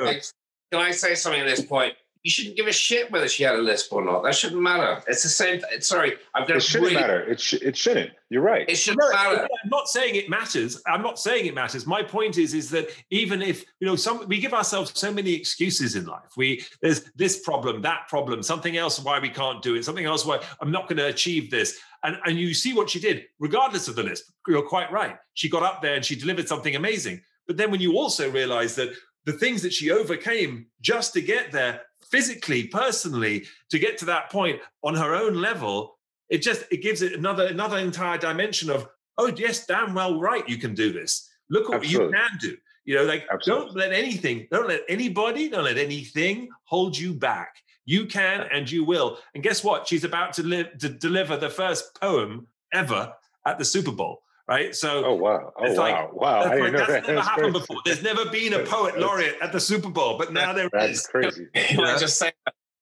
can 0.71 0.81
I 0.81 0.91
say 0.91 1.15
something 1.15 1.41
at 1.41 1.47
this 1.47 1.63
point? 1.63 1.93
You 2.25 2.31
shouldn't 2.31 2.55
give 2.55 2.65
a 2.65 2.71
shit 2.71 3.11
whether 3.11 3.27
she 3.27 3.43
had 3.43 3.53
a 3.53 3.61
lisp 3.61 3.93
or 3.93 4.03
not. 4.03 4.23
That 4.23 4.33
shouldn't 4.33 4.59
matter. 4.59 4.99
It's 5.07 5.21
the 5.21 5.29
same. 5.29 5.61
Sorry, 5.79 6.15
I'm 6.33 6.47
going 6.47 6.53
to. 6.53 6.55
It 6.57 6.63
shouldn't 6.63 6.89
really, 6.89 6.99
matter. 6.99 7.21
It, 7.21 7.39
sh- 7.39 7.61
it 7.61 7.77
shouldn't. 7.77 8.09
You're 8.31 8.41
right. 8.41 8.67
It 8.67 8.77
shouldn't 8.77 9.13
matter. 9.13 9.43
I'm 9.43 9.69
not 9.69 9.87
saying 9.87 10.15
it 10.15 10.27
matters. 10.27 10.81
I'm 10.87 11.03
not 11.03 11.19
saying 11.19 11.45
it 11.45 11.53
matters. 11.53 11.85
My 11.85 12.01
point 12.01 12.39
is, 12.39 12.55
is 12.55 12.71
that 12.71 12.89
even 13.11 13.43
if 13.43 13.63
you 13.79 13.85
know, 13.85 13.95
some 13.95 14.27
we 14.27 14.39
give 14.39 14.55
ourselves 14.55 14.91
so 14.99 15.13
many 15.13 15.33
excuses 15.33 15.95
in 15.95 16.07
life. 16.07 16.35
We 16.35 16.65
there's 16.81 17.03
this 17.15 17.41
problem, 17.41 17.83
that 17.83 18.07
problem, 18.07 18.41
something 18.41 18.75
else 18.75 18.99
why 18.99 19.19
we 19.19 19.29
can't 19.29 19.61
do 19.61 19.75
it, 19.75 19.85
something 19.85 20.05
else 20.05 20.25
why 20.25 20.39
I'm 20.59 20.71
not 20.71 20.89
going 20.89 20.97
to 20.97 21.05
achieve 21.05 21.51
this. 21.51 21.77
And, 22.03 22.17
and 22.25 22.39
you 22.39 22.55
see 22.55 22.73
what 22.73 22.89
she 22.89 22.99
did, 22.99 23.25
regardless 23.39 23.87
of 23.87 23.95
the 23.95 24.01
lisp. 24.03 24.31
You're 24.47 24.63
quite 24.63 24.91
right. 24.91 25.15
She 25.35 25.47
got 25.47 25.61
up 25.61 25.83
there 25.83 25.93
and 25.93 26.03
she 26.03 26.15
delivered 26.15 26.47
something 26.47 26.75
amazing. 26.75 27.21
But 27.45 27.57
then 27.57 27.69
when 27.69 27.81
you 27.81 27.99
also 27.99 28.31
realize 28.31 28.73
that 28.77 28.93
the 29.25 29.33
things 29.33 29.61
that 29.63 29.73
she 29.73 29.91
overcame 29.91 30.67
just 30.81 31.13
to 31.13 31.21
get 31.21 31.51
there 31.51 31.81
physically, 32.11 32.67
personally, 32.67 33.45
to 33.69 33.79
get 33.79 33.97
to 33.99 34.05
that 34.05 34.31
point 34.31 34.59
on 34.83 34.95
her 34.95 35.15
own 35.15 35.35
level, 35.35 35.97
it 36.29 36.41
just 36.41 36.65
it 36.71 36.81
gives 36.81 37.01
it 37.01 37.13
another 37.13 37.47
another 37.47 37.77
entire 37.77 38.17
dimension 38.17 38.69
of, 38.69 38.87
oh 39.17 39.27
yes, 39.27 39.65
damn 39.65 39.93
well 39.93 40.19
right, 40.19 40.47
you 40.47 40.57
can 40.57 40.73
do 40.73 40.91
this. 40.91 41.29
Look 41.49 41.69
what 41.69 41.83
Absolutely. 41.83 42.07
you 42.07 42.11
can 42.11 42.37
do. 42.39 42.57
You 42.85 42.95
know, 42.95 43.03
like 43.03 43.25
Absolutely. 43.31 43.65
don't 43.65 43.75
let 43.75 43.93
anything, 43.93 44.47
don't 44.51 44.67
let 44.67 44.81
anybody, 44.87 45.49
don't 45.49 45.63
let 45.63 45.77
anything 45.77 46.49
hold 46.65 46.97
you 46.97 47.13
back. 47.13 47.55
You 47.85 48.05
can 48.07 48.47
and 48.51 48.69
you 48.69 48.83
will. 48.83 49.19
And 49.33 49.43
guess 49.43 49.63
what? 49.63 49.87
She's 49.87 50.03
about 50.03 50.33
to, 50.33 50.43
live, 50.43 50.77
to 50.79 50.89
deliver 50.89 51.37
the 51.37 51.49
first 51.49 51.99
poem 51.99 52.47
ever 52.73 53.13
at 53.45 53.59
the 53.59 53.65
Super 53.65 53.91
Bowl. 53.91 54.21
Right. 54.47 54.75
So, 54.75 55.03
oh, 55.05 55.13
wow. 55.15 55.53
Oh, 55.57 55.73
wow. 55.73 55.77
Like, 55.77 56.13
wow. 56.13 56.43
That's, 56.43 56.59
like, 56.59 56.71
that's 56.73 56.87
that. 56.87 57.01
never 57.01 57.15
that's 57.15 57.27
happened 57.27 57.53
crazy. 57.53 57.59
before. 57.59 57.77
There's 57.85 58.03
never 58.03 58.25
been 58.29 58.53
a 58.53 58.63
poet 58.63 58.99
laureate 58.99 59.37
at 59.41 59.51
the 59.51 59.59
Super 59.59 59.89
Bowl, 59.89 60.17
but 60.17 60.33
now 60.33 60.53
there 60.53 60.69
that's 60.71 60.99
is. 60.99 61.07
crazy. 61.07 61.47
Can 61.55 61.81
I 61.81 61.97
just 61.97 62.19
say 62.19 62.31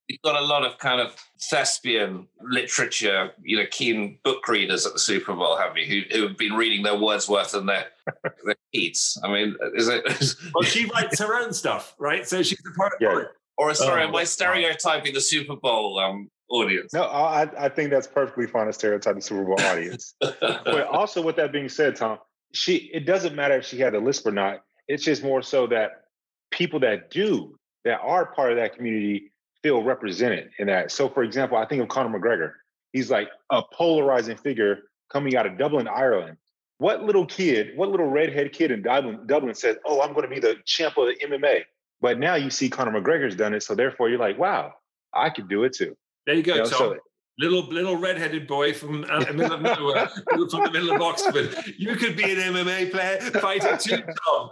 You've 0.09 0.21
got 0.21 0.35
a 0.35 0.45
lot 0.45 0.65
of 0.65 0.77
kind 0.79 0.99
of 0.99 1.15
thespian 1.49 2.27
literature, 2.41 3.31
you 3.41 3.55
know, 3.57 3.63
keen 3.71 4.19
book 4.25 4.45
readers 4.49 4.85
at 4.85 4.91
the 4.93 4.99
Super 4.99 5.33
Bowl, 5.33 5.55
have 5.57 5.77
you, 5.77 5.85
who, 5.85 6.15
who 6.15 6.27
have 6.27 6.37
been 6.37 6.53
reading 6.53 6.83
their 6.83 6.99
Wordsworth 6.99 7.53
and 7.53 7.69
their, 7.69 7.85
their 8.43 8.55
Keats? 8.73 9.17
I 9.23 9.31
mean, 9.31 9.55
is 9.75 9.87
it? 9.87 10.03
well, 10.53 10.63
she 10.63 10.85
writes 10.85 11.19
her 11.19 11.33
own 11.41 11.53
stuff, 11.53 11.95
right? 11.97 12.27
So 12.27 12.43
she's 12.43 12.59
a 12.59 12.77
poet. 12.77 12.93
Yeah. 12.99 13.23
or 13.57 13.73
sorry, 13.73 14.03
Oh, 14.03 14.07
am 14.09 14.15
I 14.15 14.25
stereotyping 14.25 15.13
the 15.13 15.21
Super 15.21 15.55
Bowl 15.55 15.97
um, 15.99 16.29
audience? 16.53 16.93
No, 16.93 17.03
I, 17.03 17.49
I 17.57 17.69
think 17.69 17.89
that's 17.89 18.07
perfectly 18.07 18.47
fine 18.47 18.67
to 18.67 18.73
stereotype 18.73 19.15
the 19.15 19.21
Super 19.21 19.43
Bowl 19.43 19.59
audience. 19.59 20.15
but 20.19 20.87
also, 20.87 21.21
with 21.21 21.35
that 21.37 21.51
being 21.51 21.69
said, 21.69 21.95
Tom, 21.95 22.19
she 22.53 22.89
it 22.93 23.05
doesn't 23.05 23.35
matter 23.35 23.57
if 23.57 23.65
she 23.65 23.79
had 23.79 23.95
a 23.95 23.99
lisp 23.99 24.25
or 24.25 24.31
not. 24.31 24.63
It's 24.87 25.03
just 25.03 25.23
more 25.23 25.41
so 25.41 25.67
that 25.67 26.03
people 26.51 26.79
that 26.81 27.09
do 27.09 27.57
that 27.85 27.99
are 28.01 28.25
part 28.33 28.51
of 28.51 28.57
that 28.57 28.75
community 28.75 29.31
feel 29.61 29.81
represented 29.83 30.51
in 30.59 30.67
that. 30.67 30.91
So, 30.91 31.09
for 31.09 31.23
example, 31.23 31.57
I 31.57 31.65
think 31.65 31.81
of 31.81 31.87
Conor 31.87 32.17
McGregor. 32.17 32.51
He's 32.91 33.09
like 33.09 33.29
a 33.49 33.63
polarizing 33.73 34.37
figure 34.37 34.83
coming 35.11 35.35
out 35.35 35.45
of 35.45 35.57
Dublin, 35.57 35.87
Ireland. 35.87 36.37
What 36.77 37.03
little 37.03 37.25
kid, 37.25 37.75
what 37.75 37.89
little 37.89 38.07
redhead 38.07 38.51
kid 38.51 38.71
in 38.71 38.81
Dublin, 38.81 39.25
Dublin 39.25 39.55
says, 39.55 39.77
"Oh, 39.85 40.01
I'm 40.01 40.13
going 40.13 40.27
to 40.27 40.33
be 40.33 40.39
the 40.39 40.57
champ 40.65 40.97
of 40.97 41.07
the 41.07 41.15
MMA"? 41.25 41.63
But 42.01 42.19
now 42.19 42.35
you 42.35 42.49
see 42.49 42.69
Conor 42.69 42.99
McGregor's 42.99 43.35
done 43.35 43.53
it, 43.53 43.63
so 43.63 43.73
therefore 43.73 44.09
you're 44.09 44.19
like, 44.19 44.37
"Wow, 44.37 44.73
I 45.13 45.29
could 45.29 45.47
do 45.47 45.63
it 45.63 45.73
too." 45.73 45.95
There 46.25 46.35
you 46.35 46.43
go, 46.43 46.55
You 46.55 46.63
know, 46.63 46.69
Tom. 46.69 46.77
so 46.77 46.97
little 47.39 47.63
little 47.67 47.95
redheaded 47.95 48.47
boy 48.47 48.73
from 48.73 49.05
uh, 49.09 49.23
the 49.23 49.33
middle 49.33 49.53
of 49.53 49.61
nowhere, 49.61 50.07
from 50.29 50.63
the 50.63 50.71
middle 50.71 50.91
of 50.95 51.01
Oxford. 51.01 51.55
You 51.77 51.95
could 51.95 52.15
be 52.15 52.23
an 52.23 52.37
MMA 52.37 52.91
player, 52.91 53.19
fighter 53.41 53.77
too, 53.77 54.03
Tom. 54.25 54.49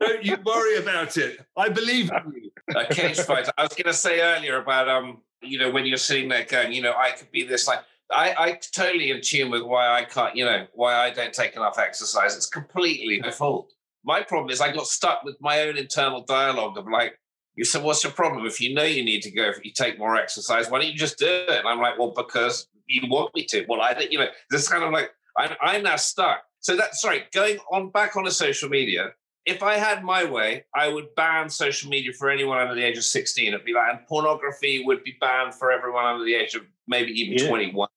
Don't 0.00 0.24
you 0.24 0.36
worry 0.44 0.76
about 0.76 1.16
it. 1.16 1.44
I 1.56 1.68
believe 1.68 2.10
in 2.10 2.32
you. 2.34 2.50
a 2.76 2.86
cage 2.86 3.20
fighter. 3.20 3.52
I 3.58 3.62
was 3.62 3.72
going 3.72 3.86
to 3.86 3.94
say 3.94 4.20
earlier 4.20 4.60
about 4.62 4.88
um, 4.88 5.22
you 5.42 5.58
know, 5.58 5.70
when 5.70 5.86
you're 5.86 5.98
sitting 5.98 6.28
there 6.28 6.44
going, 6.44 6.72
you 6.72 6.82
know, 6.82 6.94
I 6.96 7.12
could 7.12 7.30
be 7.30 7.44
this 7.44 7.66
like. 7.66 7.80
I, 8.12 8.34
I 8.36 8.58
totally 8.72 9.12
in 9.12 9.20
tune 9.20 9.52
with 9.52 9.62
why 9.62 9.86
I 9.86 10.02
can't, 10.02 10.34
you 10.34 10.44
know, 10.44 10.66
why 10.74 10.96
I 10.96 11.10
don't 11.10 11.32
take 11.32 11.54
enough 11.54 11.78
exercise. 11.78 12.36
It's 12.36 12.48
completely 12.48 13.20
my 13.20 13.30
fault. 13.30 13.70
My 14.02 14.20
problem 14.20 14.50
is 14.50 14.60
I 14.60 14.72
got 14.72 14.88
stuck 14.88 15.22
with 15.22 15.36
my 15.40 15.60
own 15.60 15.76
internal 15.76 16.24
dialogue 16.24 16.76
of 16.76 16.88
like, 16.88 17.19
you 17.60 17.66
said, 17.66 17.82
what's 17.82 18.02
your 18.02 18.12
problem? 18.14 18.46
If 18.46 18.58
you 18.58 18.72
know 18.72 18.84
you 18.84 19.04
need 19.04 19.20
to 19.20 19.30
go, 19.30 19.42
if 19.42 19.62
you 19.62 19.70
take 19.70 19.98
more 19.98 20.16
exercise, 20.16 20.70
why 20.70 20.80
don't 20.80 20.90
you 20.90 20.96
just 20.96 21.18
do 21.18 21.26
it? 21.26 21.58
And 21.58 21.68
I'm 21.68 21.78
like, 21.78 21.98
well, 21.98 22.14
because 22.16 22.68
you 22.86 23.02
want 23.06 23.34
me 23.34 23.44
to. 23.44 23.66
Well, 23.68 23.82
I, 23.82 23.94
you 24.10 24.18
know, 24.18 24.28
this 24.48 24.66
kind 24.66 24.82
of 24.82 24.92
like, 24.92 25.10
I'm, 25.36 25.50
I'm 25.60 25.82
now 25.82 25.96
stuck. 25.96 26.38
So 26.60 26.74
that's 26.74 27.02
sorry, 27.02 27.24
going 27.34 27.58
on 27.70 27.90
back 27.90 28.16
on 28.16 28.24
to 28.24 28.30
social 28.30 28.70
media. 28.70 29.10
If 29.44 29.62
I 29.62 29.74
had 29.74 30.02
my 30.02 30.24
way, 30.24 30.64
I 30.74 30.88
would 30.88 31.14
ban 31.16 31.50
social 31.50 31.90
media 31.90 32.14
for 32.14 32.30
anyone 32.30 32.56
under 32.56 32.74
the 32.74 32.82
age 32.82 32.96
of 32.96 33.04
16. 33.04 33.48
It'd 33.48 33.62
be 33.66 33.74
like, 33.74 33.90
and 33.90 34.06
pornography 34.06 34.82
would 34.86 35.04
be 35.04 35.18
banned 35.20 35.54
for 35.54 35.70
everyone 35.70 36.06
under 36.06 36.24
the 36.24 36.34
age 36.34 36.54
of 36.54 36.62
maybe 36.88 37.12
even 37.12 37.44
Yeah. 37.44 37.50
21. 37.50 37.88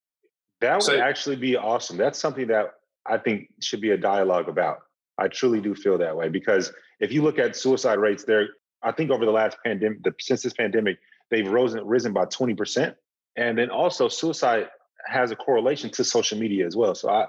That 0.59 0.74
would 0.76 0.84
So- 0.84 0.99
actually 0.99 1.38
be 1.38 1.55
awesome. 1.55 1.95
That's 1.95 2.20
something 2.20 2.47
that 2.47 2.74
I 3.05 3.18
think 3.18 3.47
should 3.61 3.80
be 3.80 3.91
a 3.91 3.97
dialogue 3.97 4.49
about. 4.49 4.80
I 5.18 5.30
truly 5.30 5.61
do 5.61 5.74
feel 5.74 5.97
that 5.99 6.18
way 6.18 6.28
because 6.28 6.74
if 6.99 7.14
you 7.14 7.22
look 7.22 7.39
at 7.39 7.55
suicide 7.55 7.99
rates, 7.99 8.26
there, 8.26 8.49
I 8.84 8.91
think 8.91 9.11
over 9.11 9.25
the 9.25 9.31
last 9.31 9.57
pandemic, 9.63 10.03
the, 10.03 10.13
since 10.19 10.43
this 10.43 10.53
pandemic, 10.53 10.97
they've 11.31 11.47
risen 11.47 11.86
risen 11.86 12.13
by 12.13 12.25
twenty 12.25 12.53
percent, 12.53 12.95
and 13.36 13.57
then 13.57 13.69
also 13.69 14.07
suicide 14.07 14.67
has 15.05 15.31
a 15.31 15.36
correlation 15.36 15.89
to 15.91 16.03
social 16.03 16.38
media 16.38 16.65
as 16.65 16.75
well. 16.75 16.95
So 16.95 17.09
I, 17.09 17.27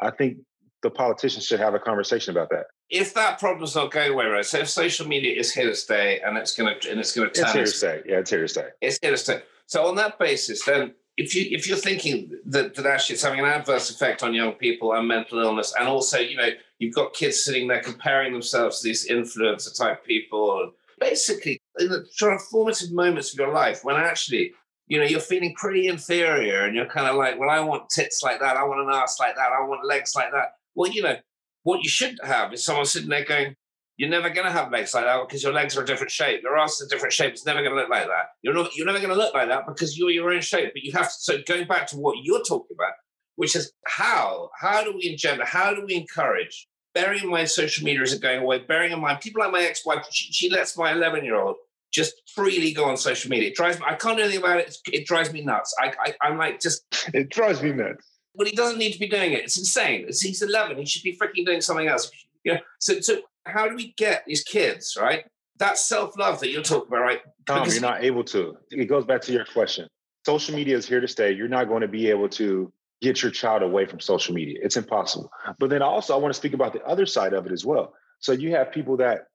I 0.00 0.10
think 0.10 0.38
the 0.82 0.90
politicians 0.90 1.46
should 1.46 1.60
have 1.60 1.74
a 1.74 1.78
conversation 1.78 2.30
about 2.36 2.50
that. 2.50 2.66
If 2.90 3.14
that 3.14 3.38
problem's 3.38 3.74
not 3.74 3.90
going 3.90 4.12
away, 4.12 4.26
right? 4.26 4.44
So 4.44 4.58
if 4.58 4.68
social 4.68 5.08
media 5.08 5.34
is 5.34 5.52
here 5.52 5.66
to 5.66 5.74
stay 5.74 6.20
and 6.20 6.36
it's 6.36 6.54
gonna 6.54 6.74
and 6.88 7.00
it's 7.00 7.14
gonna 7.14 7.28
It's 7.28 7.40
turn 7.40 7.52
here 7.52 7.64
to 7.64 7.70
stay. 7.70 8.02
Yeah, 8.06 8.18
it's 8.18 8.30
here 8.30 8.42
to 8.42 8.48
stay. 8.48 8.68
it's 8.80 8.98
here 9.02 9.10
to 9.10 9.16
stay. 9.16 9.42
So 9.66 9.86
on 9.86 9.96
that 9.96 10.18
basis, 10.18 10.64
then 10.64 10.94
if 11.16 11.34
you 11.34 11.46
if 11.50 11.66
you're 11.66 11.78
thinking 11.78 12.30
that, 12.46 12.74
that 12.74 12.86
actually 12.86 13.14
it's 13.14 13.22
having 13.24 13.40
an 13.40 13.46
adverse 13.46 13.90
effect 13.90 14.22
on 14.22 14.34
young 14.34 14.52
people 14.52 14.92
and 14.92 15.08
mental 15.08 15.40
illness, 15.40 15.74
and 15.78 15.88
also 15.88 16.18
you 16.18 16.36
know 16.36 16.50
you've 16.78 16.94
got 16.94 17.14
kids 17.14 17.42
sitting 17.42 17.66
there 17.68 17.82
comparing 17.82 18.32
themselves 18.32 18.80
to 18.80 18.88
these 18.88 19.08
influencer 19.08 19.76
type 19.76 20.04
people, 20.04 20.62
and 20.62 20.72
basically 20.98 21.60
in 21.78 21.88
the 21.88 22.04
sort 22.12 22.34
of 22.34 22.42
formative 22.42 22.92
moments 22.92 23.32
of 23.32 23.38
your 23.38 23.52
life 23.52 23.84
when 23.84 23.96
actually 23.96 24.52
you 24.86 24.98
know 24.98 25.04
you're 25.04 25.20
feeling 25.20 25.54
pretty 25.56 25.88
inferior 25.88 26.64
and 26.64 26.74
you're 26.74 26.86
kind 26.86 27.06
of 27.08 27.16
like, 27.16 27.38
well, 27.38 27.50
I 27.50 27.60
want 27.60 27.90
tits 27.90 28.22
like 28.22 28.40
that, 28.40 28.56
I 28.56 28.64
want 28.64 28.80
an 28.80 28.94
ass 28.94 29.18
like 29.18 29.34
that, 29.36 29.52
I 29.52 29.64
want 29.66 29.86
legs 29.86 30.12
like 30.14 30.30
that. 30.32 30.52
Well, 30.74 30.90
you 30.90 31.02
know 31.02 31.16
what 31.62 31.82
you 31.82 31.88
should 31.88 32.16
have 32.22 32.52
is 32.52 32.64
someone 32.64 32.86
sitting 32.86 33.08
there 33.08 33.24
going, 33.24 33.56
you're 33.96 34.08
never 34.08 34.30
going 34.30 34.46
to 34.46 34.52
have 34.52 34.70
legs 34.70 34.94
like 34.94 35.04
that 35.04 35.26
because 35.26 35.42
your 35.42 35.52
legs 35.52 35.76
are 35.76 35.82
a 35.82 35.86
different 35.86 36.10
shape. 36.10 36.42
Your 36.42 36.58
ass 36.58 36.80
is 36.80 36.86
a 36.86 36.88
different 36.88 37.12
shape. 37.12 37.32
It's 37.32 37.46
never 37.46 37.60
going 37.60 37.74
to 37.74 37.80
look 37.80 37.88
like 37.88 38.06
that. 38.06 38.26
You're 38.42 38.54
not. 38.54 38.74
You're 38.76 38.86
never 38.86 38.98
going 38.98 39.10
to 39.10 39.16
look 39.16 39.34
like 39.34 39.48
that 39.48 39.66
because 39.66 39.98
you're 39.98 40.10
your 40.10 40.32
own 40.32 40.42
shape. 40.42 40.72
But 40.74 40.82
you 40.82 40.92
have 40.92 41.08
to. 41.08 41.14
So 41.18 41.38
going 41.46 41.66
back 41.66 41.86
to 41.88 41.96
what 41.96 42.18
you're 42.22 42.44
talking 42.44 42.76
about, 42.78 42.92
which 43.36 43.56
is 43.56 43.72
how 43.86 44.50
how 44.60 44.84
do 44.84 44.92
we 44.92 45.08
engender? 45.08 45.44
How 45.44 45.74
do 45.74 45.84
we 45.84 45.94
encourage? 45.94 46.68
Bearing 46.96 47.24
in 47.24 47.28
mind 47.30 47.50
social 47.50 47.84
media 47.84 48.02
isn't 48.02 48.22
going 48.22 48.40
away. 48.40 48.60
Bearing 48.60 48.90
in 48.92 49.00
mind 49.00 49.20
people 49.20 49.42
like 49.42 49.52
my 49.52 49.60
ex-wife, 49.62 50.06
she, 50.10 50.32
she 50.32 50.50
lets 50.50 50.78
my 50.78 50.92
11-year-old 50.94 51.56
just 51.92 52.14
freely 52.34 52.72
go 52.72 52.84
on 52.86 52.96
social 52.96 53.30
media. 53.30 53.50
It 53.50 53.54
drives 53.54 53.78
me. 53.78 53.84
I 53.86 53.94
can't 53.96 54.16
do 54.16 54.22
anything 54.24 54.40
about 54.40 54.60
it. 54.60 54.74
It 54.92 55.06
drives 55.06 55.30
me 55.30 55.42
nuts. 55.44 55.74
I, 55.78 55.92
I 56.00 56.14
I'm 56.26 56.38
like 56.38 56.58
just 56.58 56.86
It 57.12 57.28
drives 57.28 57.62
me 57.62 57.72
nuts. 57.72 58.06
well, 58.34 58.48
he 58.48 58.56
doesn't 58.56 58.78
need 58.78 58.92
to 58.92 58.98
be 58.98 59.08
doing 59.08 59.32
it. 59.34 59.44
It's 59.44 59.58
insane. 59.58 60.06
It's, 60.08 60.22
he's 60.22 60.40
11. 60.40 60.78
He 60.78 60.86
should 60.86 61.02
be 61.02 61.16
freaking 61.18 61.44
doing 61.44 61.60
something 61.60 61.86
else. 61.86 62.10
You 62.44 62.54
know, 62.54 62.60
so, 62.80 63.00
so 63.00 63.20
how 63.44 63.68
do 63.68 63.76
we 63.76 63.92
get 63.98 64.24
these 64.26 64.42
kids, 64.42 64.96
right? 64.98 65.24
That 65.58 65.76
self-love 65.78 66.40
that 66.40 66.50
you're 66.50 66.62
talking 66.62 66.88
about, 66.88 67.02
right? 67.02 67.20
Tom, 67.46 67.60
Because- 67.60 67.74
you're 67.74 67.82
not 67.82 68.02
able 68.04 68.24
to. 68.24 68.56
It 68.70 68.86
goes 68.86 69.04
back 69.04 69.20
to 69.22 69.32
your 69.32 69.44
question. 69.44 69.86
Social 70.24 70.54
media 70.56 70.76
is 70.76 70.86
here 70.86 71.00
to 71.00 71.08
stay. 71.08 71.32
You're 71.32 71.48
not 71.48 71.68
going 71.68 71.82
to 71.82 71.88
be 71.88 72.08
able 72.10 72.28
to 72.30 72.72
get 73.02 73.22
your 73.22 73.30
child 73.30 73.62
away 73.62 73.86
from 73.86 74.00
social 74.00 74.34
media. 74.34 74.58
It's 74.62 74.76
impossible. 74.76 75.30
But 75.58 75.70
then 75.70 75.82
also, 75.82 76.14
I 76.14 76.18
want 76.18 76.32
to 76.32 76.38
speak 76.38 76.54
about 76.54 76.72
the 76.72 76.84
other 76.84 77.06
side 77.06 77.32
of 77.32 77.46
it 77.46 77.52
as 77.52 77.64
well. 77.64 77.94
So 78.20 78.32
you 78.32 78.52
have 78.52 78.72
people 78.72 78.96
that 78.98 79.26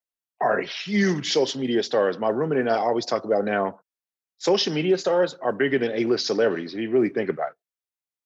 are 0.42 0.60
huge 0.60 1.32
social 1.32 1.62
media 1.62 1.84
stars. 1.84 2.18
My 2.18 2.30
roommate 2.30 2.60
and 2.60 2.70
I 2.70 2.78
always 2.78 3.06
talk 3.06 3.26
about 3.26 3.46
now. 3.46 3.80
Social 4.40 4.74
media 4.74 4.98
stars 4.98 5.36
are 5.36 5.54
bigger 5.54 5.78
than 5.78 5.92
A-list 5.92 6.26
celebrities. 6.26 6.74
If 6.74 6.80
you 6.80 6.90
really 6.90 7.10
think 7.10 7.30
about 7.30 7.50
it, 7.50 7.58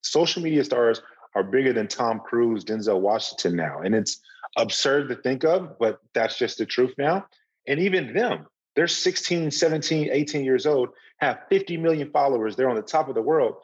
social 0.01 0.41
media 0.41 0.63
stars 0.63 1.01
are 1.35 1.43
bigger 1.43 1.73
than 1.73 1.89
Tom 1.89 2.21
Cruise, 2.21 2.63
Denzel 2.63 3.01
Washington 3.01 3.57
now, 3.57 3.81
and 3.81 3.93
it's 3.93 4.21
absurd 4.57 5.09
to 5.09 5.15
think 5.15 5.43
of, 5.43 5.77
but 5.77 5.99
that's 6.13 6.37
just 6.37 6.57
the 6.57 6.65
truth 6.65 6.93
now. 6.97 7.25
And 7.67 7.81
even 7.81 8.13
them, 8.13 8.47
they're 8.75 8.87
16, 8.87 9.51
17, 9.51 10.09
18 10.11 10.45
years 10.45 10.65
old, 10.65 10.89
have 11.17 11.39
50 11.49 11.77
million 11.77 12.09
followers. 12.11 12.55
They're 12.55 12.69
on 12.69 12.75
the 12.77 12.81
top 12.81 13.09
of 13.09 13.15
the 13.15 13.21
world. 13.21 13.55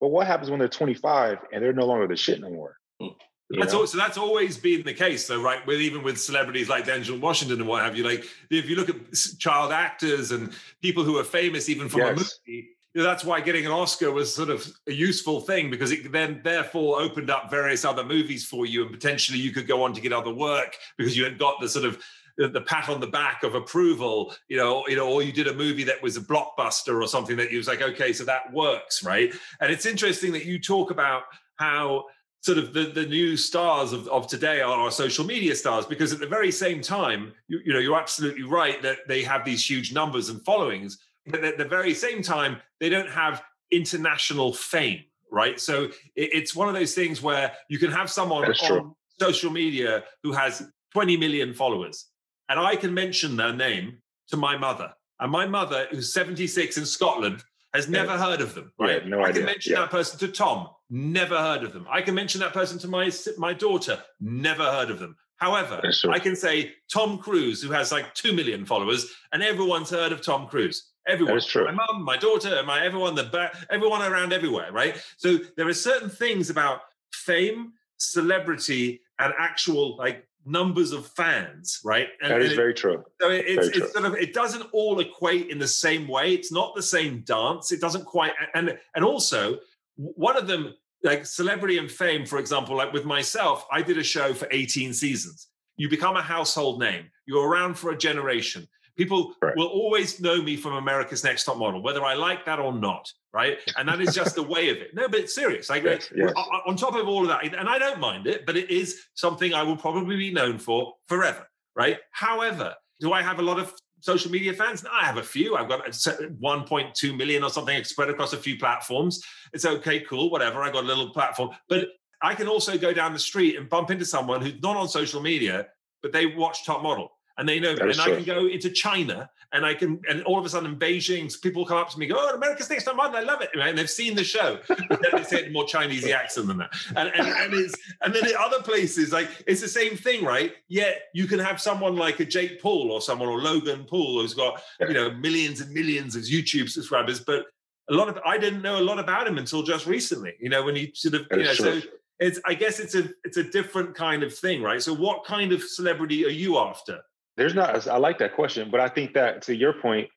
But 0.00 0.08
what 0.08 0.26
happens 0.26 0.50
when 0.50 0.58
they're 0.58 0.68
25 0.68 1.38
and 1.52 1.62
they're 1.62 1.72
no 1.72 1.86
longer 1.86 2.06
the 2.06 2.16
shit 2.16 2.40
no 2.40 2.50
more? 2.50 2.76
Hmm. 3.00 3.08
That's 3.50 3.72
all, 3.72 3.86
so 3.86 3.96
that's 3.96 4.18
always 4.18 4.58
been 4.58 4.82
the 4.82 4.92
case, 4.92 5.26
though, 5.26 5.40
right? 5.40 5.66
With 5.66 5.80
even 5.80 6.02
with 6.02 6.20
celebrities 6.20 6.68
like 6.68 6.84
Denzel 6.84 7.18
Washington 7.18 7.60
and 7.60 7.68
what 7.68 7.82
have 7.82 7.96
you. 7.96 8.04
Like, 8.04 8.26
if 8.50 8.68
you 8.68 8.76
look 8.76 8.90
at 8.90 8.96
child 9.38 9.72
actors 9.72 10.32
and 10.32 10.52
people 10.82 11.02
who 11.02 11.16
are 11.16 11.24
famous, 11.24 11.70
even 11.70 11.88
from 11.88 12.02
a 12.02 12.10
movie, 12.12 12.76
that's 12.94 13.24
why 13.24 13.40
getting 13.40 13.64
an 13.64 13.72
Oscar 13.72 14.10
was 14.12 14.34
sort 14.34 14.50
of 14.50 14.70
a 14.86 14.92
useful 14.92 15.40
thing 15.40 15.70
because 15.70 15.92
it 15.92 16.12
then 16.12 16.40
therefore 16.44 17.00
opened 17.00 17.30
up 17.30 17.50
various 17.50 17.86
other 17.86 18.04
movies 18.04 18.44
for 18.44 18.66
you, 18.66 18.82
and 18.82 18.92
potentially 18.92 19.38
you 19.38 19.50
could 19.50 19.66
go 19.66 19.82
on 19.82 19.94
to 19.94 20.00
get 20.00 20.12
other 20.12 20.32
work 20.32 20.76
because 20.98 21.16
you 21.16 21.24
had 21.24 21.38
got 21.38 21.58
the 21.60 21.68
sort 21.68 21.86
of 21.86 21.98
the, 22.46 22.60
pat 22.60 22.88
on 22.88 23.00
the 23.00 23.06
back 23.06 23.42
of 23.42 23.54
approval, 23.56 24.32
you 24.48 24.56
know, 24.56 24.86
you 24.86 24.96
know, 24.96 25.08
or 25.08 25.22
you 25.22 25.32
did 25.32 25.48
a 25.48 25.54
movie 25.54 25.82
that 25.84 26.00
was 26.00 26.16
a 26.16 26.20
blockbuster 26.20 27.02
or 27.02 27.08
something 27.08 27.36
that 27.36 27.50
you 27.50 27.58
was 27.58 27.66
like, 27.66 27.82
okay, 27.82 28.12
so 28.12 28.24
that 28.24 28.52
works, 28.52 29.02
right? 29.02 29.32
And 29.60 29.72
it's 29.72 29.86
interesting 29.86 30.32
that 30.32 30.44
you 30.44 30.60
talk 30.60 30.92
about 30.92 31.24
how 31.56 32.04
sort 32.40 32.58
of 32.58 32.72
the, 32.72 32.84
the 32.84 33.06
new 33.06 33.36
stars 33.36 33.92
of, 33.92 34.06
of 34.08 34.28
today 34.28 34.60
are 34.60 34.78
our 34.78 34.90
social 34.92 35.24
media 35.24 35.56
stars 35.56 35.84
because 35.84 36.12
at 36.12 36.20
the 36.20 36.26
very 36.26 36.52
same 36.52 36.80
time 36.80 37.32
you, 37.48 37.60
you 37.64 37.72
know 37.72 37.80
you're 37.80 37.98
absolutely 37.98 38.44
right 38.44 38.80
that 38.80 38.98
they 39.08 39.24
have 39.24 39.44
these 39.44 39.68
huge 39.68 39.92
numbers 39.92 40.28
and 40.28 40.40
followings 40.44 40.98
but 41.26 41.44
at 41.44 41.58
the 41.58 41.64
very 41.64 41.92
same 41.92 42.22
time 42.22 42.56
they 42.78 42.88
don't 42.88 43.10
have 43.10 43.42
international 43.72 44.52
fame 44.52 45.02
right 45.32 45.58
so 45.58 45.86
it, 46.14 46.30
it's 46.32 46.54
one 46.54 46.68
of 46.68 46.74
those 46.74 46.94
things 46.94 47.20
where 47.20 47.52
you 47.68 47.76
can 47.76 47.90
have 47.90 48.08
someone 48.08 48.44
on 48.44 48.94
social 49.18 49.50
media 49.50 50.04
who 50.22 50.30
has 50.30 50.62
20 50.92 51.16
million 51.16 51.52
followers 51.52 52.06
and 52.48 52.58
i 52.60 52.74
can 52.76 52.92
mention 52.94 53.36
their 53.36 53.52
name 53.52 53.98
to 54.28 54.36
my 54.36 54.56
mother 54.56 54.92
and 55.20 55.30
my 55.32 55.46
mother 55.46 55.86
who's 55.90 56.12
76 56.12 56.76
in 56.78 56.86
scotland 56.86 57.42
has 57.74 57.88
never 57.88 58.16
heard 58.16 58.40
of 58.40 58.54
them 58.54 58.72
Yeah, 58.80 58.86
right 58.86 59.06
no 59.06 59.20
i 59.20 59.28
idea. 59.28 59.34
can 59.34 59.44
mention 59.46 59.72
Yeah. 59.72 59.80
that 59.80 59.90
person 59.90 60.18
to 60.20 60.28
tom 60.28 60.68
never 60.90 61.36
heard 61.38 61.62
of 61.64 61.72
them 61.72 61.86
i 61.90 62.00
can 62.02 62.14
mention 62.14 62.40
that 62.40 62.52
person 62.52 62.78
to 62.80 62.88
my 62.88 63.10
my 63.36 63.52
daughter 63.52 64.02
never 64.20 64.64
heard 64.64 64.90
of 64.90 64.98
them 64.98 65.16
however 65.36 65.80
true. 65.92 66.10
i 66.12 66.18
can 66.18 66.34
say 66.36 66.72
tom 66.92 67.18
cruise 67.18 67.62
who 67.62 67.70
has 67.70 67.92
like 67.92 68.12
2 68.14 68.32
million 68.32 68.64
followers 68.64 69.06
and 69.32 69.42
everyone's 69.42 69.90
heard 69.90 70.12
of 70.12 70.20
tom 70.22 70.46
cruise 70.48 70.90
everyone 71.06 71.34
That 71.34 71.38
is 71.44 71.46
true. 71.46 71.64
my 71.66 71.72
mum 71.72 72.02
my 72.04 72.16
daughter 72.16 72.62
my 72.64 72.84
everyone 72.84 73.14
the 73.14 73.24
ba- 73.24 73.52
everyone 73.70 74.02
around 74.02 74.32
everywhere 74.32 74.72
right 74.72 74.96
so 75.16 75.38
there 75.56 75.68
are 75.68 75.74
certain 75.74 76.10
things 76.10 76.48
about 76.50 76.80
fame 77.12 77.72
celebrity 77.98 79.00
and 79.18 79.32
actual 79.38 79.96
like 79.96 80.26
numbers 80.48 80.92
of 80.92 81.06
fans, 81.06 81.80
right? 81.84 82.08
And, 82.22 82.32
that 82.32 82.42
is 82.42 82.54
very 82.54 82.74
true. 82.74 83.04
So 83.20 83.30
it, 83.30 83.44
it's, 83.46 83.68
it's 83.68 83.92
sort 83.92 84.04
of 84.04 84.14
it 84.14 84.32
doesn't 84.32 84.66
all 84.72 84.98
equate 85.00 85.50
in 85.50 85.58
the 85.58 85.68
same 85.68 86.08
way. 86.08 86.34
It's 86.34 86.52
not 86.52 86.74
the 86.74 86.82
same 86.82 87.20
dance. 87.20 87.72
It 87.72 87.80
doesn't 87.80 88.04
quite 88.04 88.32
and 88.54 88.78
and 88.94 89.04
also 89.04 89.58
one 89.96 90.36
of 90.36 90.46
them 90.46 90.74
like 91.02 91.26
celebrity 91.26 91.78
and 91.78 91.90
fame, 91.90 92.26
for 92.26 92.38
example, 92.38 92.76
like 92.76 92.92
with 92.92 93.04
myself, 93.04 93.66
I 93.70 93.82
did 93.82 93.98
a 93.98 94.02
show 94.02 94.34
for 94.34 94.48
18 94.50 94.92
seasons. 94.92 95.48
You 95.76 95.88
become 95.88 96.16
a 96.16 96.22
household 96.22 96.80
name. 96.80 97.04
You're 97.26 97.48
around 97.48 97.74
for 97.74 97.90
a 97.90 97.96
generation. 97.96 98.66
People 98.98 99.32
will 99.56 99.68
always 99.68 100.20
know 100.20 100.42
me 100.42 100.56
from 100.56 100.72
America's 100.72 101.22
Next 101.22 101.44
Top 101.44 101.56
Model, 101.56 101.80
whether 101.80 102.04
I 102.04 102.14
like 102.14 102.44
that 102.46 102.58
or 102.58 102.72
not, 102.72 103.08
right? 103.32 103.58
And 103.76 103.88
that 103.88 104.00
is 104.00 104.12
just 104.12 104.34
the 104.34 104.42
way 104.42 104.70
of 104.70 104.78
it. 104.78 104.92
No, 104.92 105.08
but 105.08 105.20
it's 105.20 105.34
serious. 105.36 105.70
Like 105.70 105.84
yes, 105.84 106.10
yes. 106.14 106.32
on 106.66 106.74
top 106.74 106.96
of 106.96 107.06
all 107.06 107.22
of 107.22 107.28
that, 107.28 107.44
and 107.44 107.68
I 107.68 107.78
don't 107.78 108.00
mind 108.00 108.26
it, 108.26 108.44
but 108.44 108.56
it 108.56 108.70
is 108.70 109.00
something 109.14 109.54
I 109.54 109.62
will 109.62 109.76
probably 109.76 110.16
be 110.16 110.32
known 110.32 110.58
for 110.58 110.94
forever, 111.06 111.48
right? 111.76 111.98
However, 112.10 112.74
do 112.98 113.12
I 113.12 113.22
have 113.22 113.38
a 113.38 113.42
lot 113.42 113.60
of 113.60 113.72
social 114.00 114.32
media 114.32 114.52
fans? 114.52 114.82
No, 114.82 114.90
I 114.92 115.04
have 115.04 115.18
a 115.18 115.22
few. 115.22 115.54
I've 115.54 115.68
got 115.68 115.86
uh, 115.86 115.92
1.2 115.92 117.16
million 117.16 117.44
or 117.44 117.50
something 117.50 117.84
spread 117.84 118.10
across 118.10 118.32
a 118.32 118.36
few 118.36 118.58
platforms. 118.58 119.22
It's 119.52 119.64
okay, 119.64 120.00
cool, 120.00 120.28
whatever. 120.28 120.60
I 120.60 120.72
got 120.72 120.82
a 120.82 120.88
little 120.88 121.10
platform, 121.10 121.50
but 121.68 121.86
I 122.20 122.34
can 122.34 122.48
also 122.48 122.76
go 122.76 122.92
down 122.92 123.12
the 123.12 123.20
street 123.20 123.56
and 123.56 123.68
bump 123.68 123.92
into 123.92 124.04
someone 124.04 124.42
who's 124.42 124.60
not 124.60 124.76
on 124.76 124.88
social 124.88 125.22
media, 125.22 125.68
but 126.02 126.12
they 126.12 126.26
watch 126.26 126.66
Top 126.66 126.82
Model 126.82 127.12
and 127.38 127.48
they 127.48 127.58
know 127.58 127.70
and 127.70 127.94
true. 127.94 128.02
I 128.02 128.16
can 128.16 128.24
go 128.24 128.46
into 128.46 128.68
China 128.70 129.30
and 129.52 129.64
I 129.64 129.72
can 129.72 130.00
and 130.10 130.22
all 130.24 130.38
of 130.38 130.44
a 130.44 130.48
sudden 130.48 130.72
in 130.72 130.78
Beijing 130.78 131.40
people 131.40 131.64
come 131.64 131.78
up 131.78 131.88
to 131.90 131.98
me 131.98 132.06
go 132.06 132.16
oh 132.18 132.34
America's 132.34 132.68
Next 132.68 132.84
Top 132.84 132.96
Model 132.96 133.16
I 133.16 133.20
love 133.20 133.40
it 133.40 133.50
and 133.54 133.78
they've 133.78 133.88
seen 133.88 134.14
the 134.14 134.24
show. 134.24 134.58
But 134.88 135.00
then 135.02 135.10
they 135.12 135.22
say 135.22 135.44
it 135.44 135.52
more 135.52 135.64
Chinese 135.64 136.06
accent 136.06 136.48
than 136.48 136.58
that. 136.58 136.70
And 136.96 137.08
and, 137.14 137.26
and 137.26 137.54
it's 137.54 137.74
and 138.02 138.14
then 138.14 138.26
in 138.26 138.34
other 138.38 138.60
places 138.62 139.12
like 139.12 139.28
it's 139.46 139.60
the 139.60 139.68
same 139.68 139.96
thing 139.96 140.24
right? 140.24 140.52
Yet 140.68 141.02
you 141.14 141.26
can 141.26 141.38
have 141.38 141.60
someone 141.60 141.96
like 141.96 142.20
a 142.20 142.24
Jake 142.24 142.60
Paul 142.60 142.90
or 142.90 143.00
someone 143.00 143.28
or 143.28 143.40
Logan 143.40 143.84
Paul 143.84 144.20
who's 144.20 144.34
got 144.34 144.60
you 144.80 144.92
know 144.92 145.10
millions 145.12 145.60
and 145.60 145.72
millions 145.72 146.16
of 146.16 146.22
YouTube 146.22 146.68
subscribers 146.68 147.20
but 147.20 147.46
a 147.90 147.94
lot 147.94 148.08
of 148.08 148.18
I 148.24 148.36
didn't 148.36 148.62
know 148.62 148.78
a 148.78 148.82
lot 148.82 148.98
about 148.98 149.26
him 149.26 149.38
until 149.38 149.62
just 149.62 149.86
recently 149.86 150.34
you 150.40 150.48
know 150.48 150.62
when 150.62 150.76
he 150.76 150.92
sort 150.94 151.14
of 151.14 151.26
you 151.30 151.44
know 151.44 151.54
so 151.54 151.80
it's 152.18 152.40
I 152.44 152.54
guess 152.54 152.80
it's 152.80 152.94
a 152.94 153.08
it's 153.24 153.36
a 153.36 153.44
different 153.44 153.94
kind 153.94 154.22
of 154.22 154.36
thing 154.36 154.62
right? 154.62 154.82
So 154.82 154.92
what 154.92 155.24
kind 155.24 155.52
of 155.52 155.62
celebrity 155.62 156.26
are 156.26 156.30
you 156.30 156.58
after 156.58 157.00
there's 157.38 157.54
not, 157.54 157.86
I 157.86 157.96
like 157.98 158.18
that 158.18 158.34
question, 158.34 158.68
but 158.70 158.80
I 158.80 158.88
think 158.88 159.14
that 159.14 159.42
to 159.42 159.54
your 159.54 159.72
point, 159.72 160.10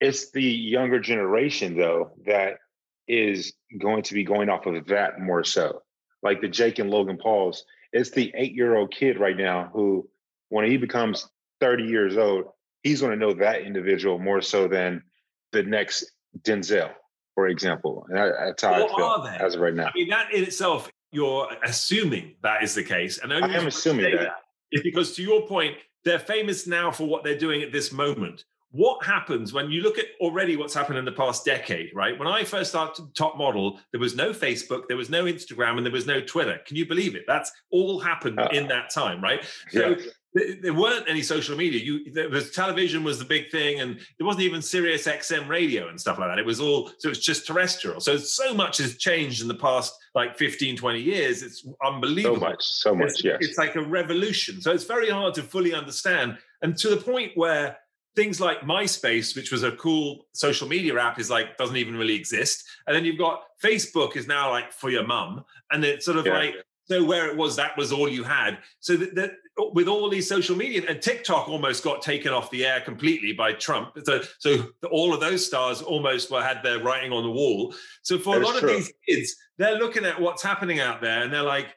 it's 0.00 0.30
the 0.30 0.42
younger 0.42 0.98
generation 0.98 1.76
though 1.76 2.12
that 2.26 2.54
is 3.06 3.52
going 3.78 4.02
to 4.04 4.14
be 4.14 4.24
going 4.24 4.48
off 4.48 4.66
of 4.66 4.86
that 4.86 5.20
more 5.20 5.44
so. 5.44 5.82
Like 6.22 6.40
the 6.40 6.48
Jake 6.48 6.78
and 6.78 6.90
Logan 6.90 7.18
Pauls, 7.18 7.64
it's 7.92 8.10
the 8.10 8.32
eight 8.34 8.54
year 8.54 8.76
old 8.76 8.90
kid 8.92 9.20
right 9.20 9.36
now 9.36 9.70
who, 9.74 10.08
when 10.48 10.64
he 10.64 10.78
becomes 10.78 11.28
30 11.60 11.84
years 11.84 12.16
old, 12.16 12.46
he's 12.82 13.02
going 13.02 13.12
to 13.12 13.18
know 13.18 13.34
that 13.34 13.60
individual 13.60 14.18
more 14.18 14.40
so 14.40 14.66
than 14.66 15.02
the 15.52 15.62
next 15.62 16.12
Denzel, 16.40 16.90
for 17.34 17.48
example. 17.48 18.06
And 18.08 18.16
that's 18.16 18.62
how 18.62 18.72
I 18.72 18.88
feel 18.88 19.28
as 19.38 19.54
of 19.54 19.60
right 19.60 19.74
now. 19.74 19.88
I 19.88 19.92
mean, 19.94 20.08
that 20.08 20.32
in 20.32 20.44
itself, 20.44 20.90
you're 21.12 21.46
assuming 21.62 22.36
that 22.42 22.62
is 22.62 22.74
the 22.74 22.84
case. 22.84 23.18
And 23.18 23.34
I 23.34 23.54
am 23.54 23.66
assuming 23.66 24.10
that. 24.12 24.22
that 24.22 24.32
is 24.72 24.82
because 24.82 25.14
to 25.16 25.22
your 25.22 25.46
point, 25.46 25.76
they're 26.04 26.18
famous 26.18 26.66
now 26.66 26.90
for 26.90 27.06
what 27.06 27.24
they're 27.24 27.38
doing 27.38 27.62
at 27.62 27.72
this 27.72 27.92
moment. 27.92 28.44
What 28.70 29.04
happens 29.04 29.52
when 29.52 29.70
you 29.70 29.82
look 29.82 29.98
at 29.98 30.06
already 30.20 30.56
what's 30.56 30.74
happened 30.74 30.98
in 30.98 31.04
the 31.04 31.12
past 31.12 31.44
decade, 31.44 31.90
right? 31.94 32.18
When 32.18 32.26
I 32.26 32.42
first 32.42 32.70
started 32.70 33.14
Top 33.14 33.36
Model, 33.36 33.78
there 33.92 34.00
was 34.00 34.16
no 34.16 34.32
Facebook, 34.32 34.88
there 34.88 34.96
was 34.96 35.08
no 35.08 35.24
Instagram, 35.24 35.76
and 35.76 35.86
there 35.86 35.92
was 35.92 36.06
no 36.06 36.20
Twitter. 36.20 36.58
Can 36.66 36.76
you 36.76 36.84
believe 36.84 37.14
it? 37.14 37.22
That's 37.28 37.52
all 37.70 38.00
happened 38.00 38.40
uh, 38.40 38.48
in 38.52 38.66
that 38.68 38.90
time, 38.90 39.22
right? 39.22 39.44
So 39.70 39.90
yeah 39.90 40.04
there 40.34 40.74
weren't 40.74 41.08
any 41.08 41.22
social 41.22 41.56
media. 41.56 41.80
You, 41.80 42.10
there 42.12 42.28
was 42.28 42.50
television 42.50 43.04
was 43.04 43.20
the 43.20 43.24
big 43.24 43.50
thing, 43.50 43.80
and 43.80 43.96
there 44.18 44.26
wasn't 44.26 44.42
even 44.42 44.60
Sirius 44.60 45.06
XM 45.06 45.48
radio 45.48 45.88
and 45.88 46.00
stuff 46.00 46.18
like 46.18 46.28
that. 46.28 46.40
It 46.40 46.46
was 46.46 46.60
all 46.60 46.90
so 46.98 47.08
it's 47.08 47.20
just 47.20 47.46
terrestrial. 47.46 48.00
So 48.00 48.16
so 48.16 48.52
much 48.52 48.78
has 48.78 48.96
changed 48.96 49.42
in 49.42 49.48
the 49.48 49.54
past 49.54 49.94
like 50.14 50.36
15, 50.36 50.76
20 50.76 51.00
years. 51.00 51.42
It's 51.44 51.66
unbelievable. 51.84 52.36
So 52.36 52.40
much, 52.40 52.64
so 52.64 52.94
much. 52.96 53.10
It's, 53.10 53.24
yes, 53.24 53.36
it's 53.40 53.58
like 53.58 53.76
a 53.76 53.82
revolution. 53.82 54.60
So 54.60 54.72
it's 54.72 54.84
very 54.84 55.08
hard 55.08 55.34
to 55.34 55.42
fully 55.42 55.72
understand, 55.72 56.36
and 56.62 56.76
to 56.78 56.88
the 56.88 56.96
point 56.96 57.32
where 57.36 57.78
things 58.16 58.40
like 58.40 58.60
MySpace, 58.62 59.36
which 59.36 59.52
was 59.52 59.62
a 59.62 59.72
cool 59.72 60.26
social 60.32 60.68
media 60.68 60.98
app, 60.98 61.20
is 61.20 61.30
like 61.30 61.56
doesn't 61.58 61.76
even 61.76 61.96
really 61.96 62.14
exist. 62.14 62.64
And 62.88 62.96
then 62.96 63.04
you've 63.04 63.18
got 63.18 63.44
Facebook 63.62 64.16
is 64.16 64.26
now 64.26 64.50
like 64.50 64.72
for 64.72 64.90
your 64.90 65.06
mum, 65.06 65.44
and 65.70 65.84
it's 65.84 66.04
sort 66.04 66.18
of 66.18 66.26
yeah. 66.26 66.34
like 66.34 66.54
so 66.86 67.04
where 67.04 67.28
it 67.28 67.36
was 67.36 67.56
that 67.56 67.76
was 67.76 67.92
all 67.92 68.08
you 68.08 68.24
had. 68.24 68.58
So 68.80 68.96
that, 68.96 69.14
that 69.14 69.32
with 69.72 69.88
all 69.88 70.08
these 70.08 70.28
social 70.28 70.56
media 70.56 70.82
and 70.88 71.00
TikTok 71.00 71.48
almost 71.48 71.84
got 71.84 72.02
taken 72.02 72.32
off 72.32 72.50
the 72.50 72.66
air 72.66 72.80
completely 72.80 73.32
by 73.32 73.52
Trump. 73.52 73.96
So, 74.04 74.20
so 74.38 74.70
all 74.90 75.14
of 75.14 75.20
those 75.20 75.46
stars 75.46 75.80
almost 75.80 76.30
were, 76.30 76.42
had 76.42 76.62
their 76.62 76.80
writing 76.80 77.12
on 77.12 77.22
the 77.22 77.30
wall. 77.30 77.74
So 78.02 78.18
for 78.18 78.34
that 78.34 78.42
a 78.42 78.46
lot 78.46 78.62
of 78.62 78.68
these 78.68 78.92
kids, 79.08 79.36
they're 79.58 79.78
looking 79.78 80.04
at 80.04 80.20
what's 80.20 80.42
happening 80.42 80.80
out 80.80 81.00
there 81.00 81.22
and 81.22 81.32
they're 81.32 81.42
like, 81.42 81.76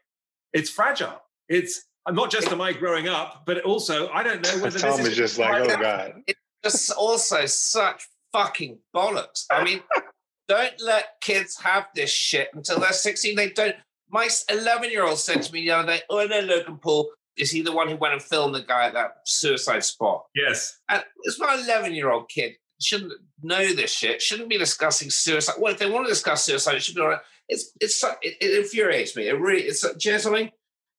it's 0.53 0.69
fragile. 0.69 1.21
It's 1.49 1.85
uh, 2.05 2.11
not 2.11 2.31
just 2.31 2.47
am 2.51 2.61
I 2.61 2.73
growing 2.73 3.07
up, 3.07 3.43
but 3.45 3.61
also 3.61 4.09
I 4.09 4.23
don't 4.23 4.41
know 4.41 4.63
whether 4.63 4.79
Tom 4.79 4.97
this 4.97 4.99
is, 5.01 5.07
is 5.09 5.17
just 5.17 5.39
like, 5.39 5.69
oh 5.69 5.77
god. 5.77 6.23
It's 6.25 6.39
just 6.63 6.91
also 6.91 7.45
such 7.45 8.07
fucking 8.33 8.79
bollocks. 8.95 9.45
I 9.51 9.63
mean, 9.63 9.81
don't 10.47 10.81
let 10.81 11.19
kids 11.21 11.59
have 11.61 11.87
this 11.95 12.09
shit 12.09 12.49
until 12.53 12.79
they're 12.79 12.93
16. 12.93 13.35
They 13.35 13.49
don't. 13.49 13.75
My 14.09 14.29
11 14.49 14.91
year 14.91 15.05
old 15.05 15.19
said 15.19 15.41
to 15.43 15.53
me 15.53 15.61
the 15.61 15.71
other 15.71 15.87
day, 15.87 16.01
Oh, 16.09 16.25
no, 16.25 16.39
Logan 16.39 16.77
Paul, 16.77 17.09
is 17.37 17.51
he 17.51 17.61
the 17.61 17.71
one 17.71 17.87
who 17.87 17.95
went 17.95 18.13
and 18.13 18.21
filmed 18.21 18.55
the 18.55 18.63
guy 18.63 18.87
at 18.87 18.93
that 18.93 19.17
suicide 19.25 19.83
spot? 19.83 20.25
Yes. 20.35 20.79
And 20.89 21.03
it's 21.23 21.39
my 21.39 21.55
11 21.55 21.93
year 21.93 22.09
old 22.09 22.29
kid. 22.29 22.53
Shouldn't 22.81 23.13
know 23.41 23.73
this 23.73 23.91
shit. 23.91 24.21
Shouldn't 24.21 24.49
be 24.49 24.57
discussing 24.57 25.09
suicide. 25.09 25.55
Well, 25.59 25.73
if 25.73 25.79
they 25.79 25.89
want 25.89 26.05
to 26.05 26.11
discuss 26.11 26.43
suicide, 26.43 26.75
it 26.75 26.83
should 26.83 26.95
be 26.95 27.01
all 27.01 27.09
right. 27.09 27.19
It's 27.49 27.71
it's 27.79 28.03
it, 28.03 28.35
it 28.41 28.59
infuriates 28.59 29.15
me. 29.15 29.27
It 29.27 29.39
really 29.39 29.63
it's 29.63 29.81
do 29.81 29.95
you 30.01 30.11
know 30.11 30.17
something? 30.17 30.51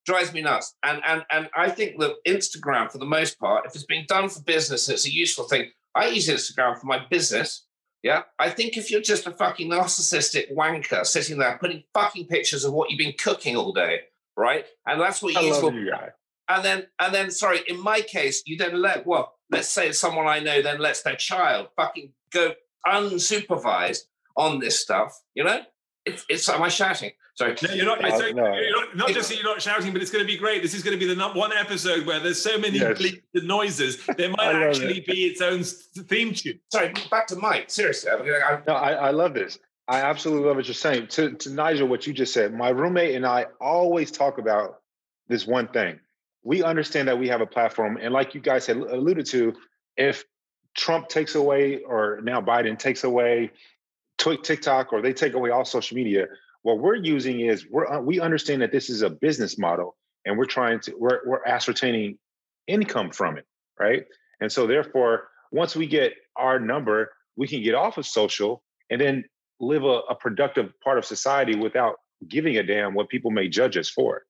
Drives 0.06 0.32
me 0.32 0.40
nuts. 0.40 0.74
And 0.82 1.00
and 1.06 1.24
and 1.30 1.48
I 1.56 1.70
think 1.70 2.00
that 2.00 2.16
Instagram, 2.26 2.90
for 2.90 2.98
the 2.98 3.04
most 3.04 3.38
part, 3.38 3.66
if 3.66 3.74
it's 3.74 3.84
being 3.84 4.06
done 4.08 4.28
for 4.28 4.42
business, 4.42 4.88
it's 4.88 5.06
a 5.06 5.12
useful 5.12 5.44
thing. 5.44 5.70
I 5.94 6.08
use 6.08 6.28
Instagram 6.28 6.78
for 6.78 6.86
my 6.86 7.04
business. 7.10 7.66
Yeah. 8.02 8.22
I 8.38 8.50
think 8.50 8.76
if 8.76 8.90
you're 8.90 9.00
just 9.00 9.26
a 9.26 9.32
fucking 9.32 9.70
narcissistic 9.70 10.54
wanker 10.54 11.04
sitting 11.04 11.38
there 11.38 11.58
putting 11.58 11.82
fucking 11.94 12.26
pictures 12.26 12.64
of 12.64 12.72
what 12.72 12.90
you've 12.90 12.98
been 12.98 13.14
cooking 13.18 13.56
all 13.56 13.72
day, 13.72 14.00
right? 14.36 14.64
And 14.86 15.00
that's 15.00 15.22
what 15.22 15.34
you 15.34 15.40
use 15.40 15.58
for. 15.58 15.72
You 15.72 15.92
and 16.48 16.64
then, 16.64 16.86
and 16.98 17.14
then, 17.14 17.30
sorry, 17.30 17.60
in 17.66 17.82
my 17.82 18.00
case, 18.00 18.42
you 18.46 18.56
then 18.56 18.80
let, 18.80 19.06
well, 19.06 19.34
let's 19.50 19.68
say 19.68 19.92
someone 19.92 20.26
I 20.26 20.40
know 20.40 20.62
then 20.62 20.78
lets 20.78 21.02
their 21.02 21.16
child 21.16 21.68
fucking 21.76 22.12
go 22.32 22.54
unsupervised 22.86 24.04
on 24.36 24.58
this 24.58 24.80
stuff, 24.80 25.20
you 25.34 25.44
know? 25.44 25.60
It's, 26.06 26.24
it's 26.28 26.48
am 26.48 26.62
I 26.62 26.68
shouting? 26.68 27.10
Sorry. 27.38 27.56
No, 27.62 27.72
you're 27.72 27.84
not, 27.84 28.04
uh, 28.04 28.18
no. 28.32 28.52
you're 28.56 28.76
not, 28.76 28.96
not 28.96 29.10
just 29.10 29.28
that 29.28 29.36
you're 29.36 29.44
not 29.44 29.62
shouting, 29.62 29.92
but 29.92 30.02
it's 30.02 30.10
going 30.10 30.24
to 30.24 30.26
be 30.26 30.36
great. 30.36 30.60
This 30.60 30.74
is 30.74 30.82
going 30.82 30.98
to 30.98 31.06
be 31.06 31.12
the 31.12 31.28
one 31.28 31.52
episode 31.52 32.04
where 32.04 32.18
there's 32.18 32.42
so 32.42 32.58
many 32.58 32.78
yes. 32.78 33.00
noises. 33.32 34.04
There 34.16 34.30
might 34.30 34.54
actually 34.66 34.98
it. 34.98 35.06
be 35.06 35.26
its 35.26 35.40
own 35.40 35.62
theme 35.62 36.34
tune. 36.34 36.58
Sorry, 36.72 36.92
back 37.10 37.28
to 37.28 37.36
Mike. 37.36 37.70
Seriously. 37.70 38.10
I'm, 38.10 38.22
I'm, 38.22 38.62
no, 38.66 38.74
I, 38.74 38.92
I 38.92 39.10
love 39.10 39.34
this. 39.34 39.58
I 39.86 40.00
absolutely 40.00 40.48
love 40.48 40.56
what 40.56 40.66
you're 40.66 40.74
saying. 40.74 41.06
To, 41.08 41.30
to 41.30 41.50
Nigel, 41.50 41.86
what 41.86 42.08
you 42.08 42.12
just 42.12 42.34
said, 42.34 42.52
my 42.52 42.70
roommate 42.70 43.14
and 43.14 43.24
I 43.24 43.46
always 43.60 44.10
talk 44.10 44.38
about 44.38 44.80
this 45.28 45.46
one 45.46 45.68
thing 45.68 46.00
we 46.48 46.62
understand 46.62 47.08
that 47.08 47.18
we 47.18 47.28
have 47.28 47.42
a 47.42 47.46
platform. 47.46 47.98
And 48.00 48.14
like 48.14 48.34
you 48.34 48.40
guys 48.40 48.66
had 48.66 48.78
alluded 48.78 49.26
to, 49.26 49.54
if 49.96 50.24
Trump 50.76 51.08
takes 51.08 51.34
away, 51.34 51.80
or 51.82 52.20
now 52.22 52.40
Biden 52.40 52.78
takes 52.78 53.04
away 53.04 53.50
TikTok, 54.16 54.92
or 54.92 55.02
they 55.02 55.12
take 55.12 55.34
away 55.34 55.50
all 55.50 55.64
social 55.64 55.96
media, 55.96 56.26
what 56.62 56.78
we're 56.78 56.96
using 56.96 57.40
is 57.40 57.66
we're 57.70 57.86
uh, 57.86 58.00
we 58.00 58.20
understand 58.20 58.62
that 58.62 58.72
this 58.72 58.90
is 58.90 59.02
a 59.02 59.10
business 59.10 59.58
model, 59.58 59.96
and 60.24 60.36
we're 60.38 60.46
trying 60.46 60.80
to 60.80 60.94
we're 60.98 61.20
we're 61.26 61.44
ascertaining 61.44 62.18
income 62.66 63.10
from 63.10 63.38
it, 63.38 63.46
right? 63.78 64.04
And 64.40 64.50
so 64.50 64.66
therefore, 64.66 65.28
once 65.50 65.74
we 65.74 65.86
get 65.86 66.12
our 66.36 66.58
number, 66.60 67.10
we 67.36 67.48
can 67.48 67.62
get 67.62 67.74
off 67.74 67.98
of 67.98 68.06
social 68.06 68.62
and 68.90 69.00
then 69.00 69.24
live 69.60 69.84
a, 69.84 70.00
a 70.10 70.14
productive 70.14 70.72
part 70.82 70.98
of 70.98 71.04
society 71.04 71.56
without 71.56 71.96
giving 72.28 72.56
a 72.58 72.62
damn 72.62 72.94
what 72.94 73.08
people 73.08 73.30
may 73.30 73.48
judge 73.48 73.76
us 73.76 73.88
for. 73.88 74.22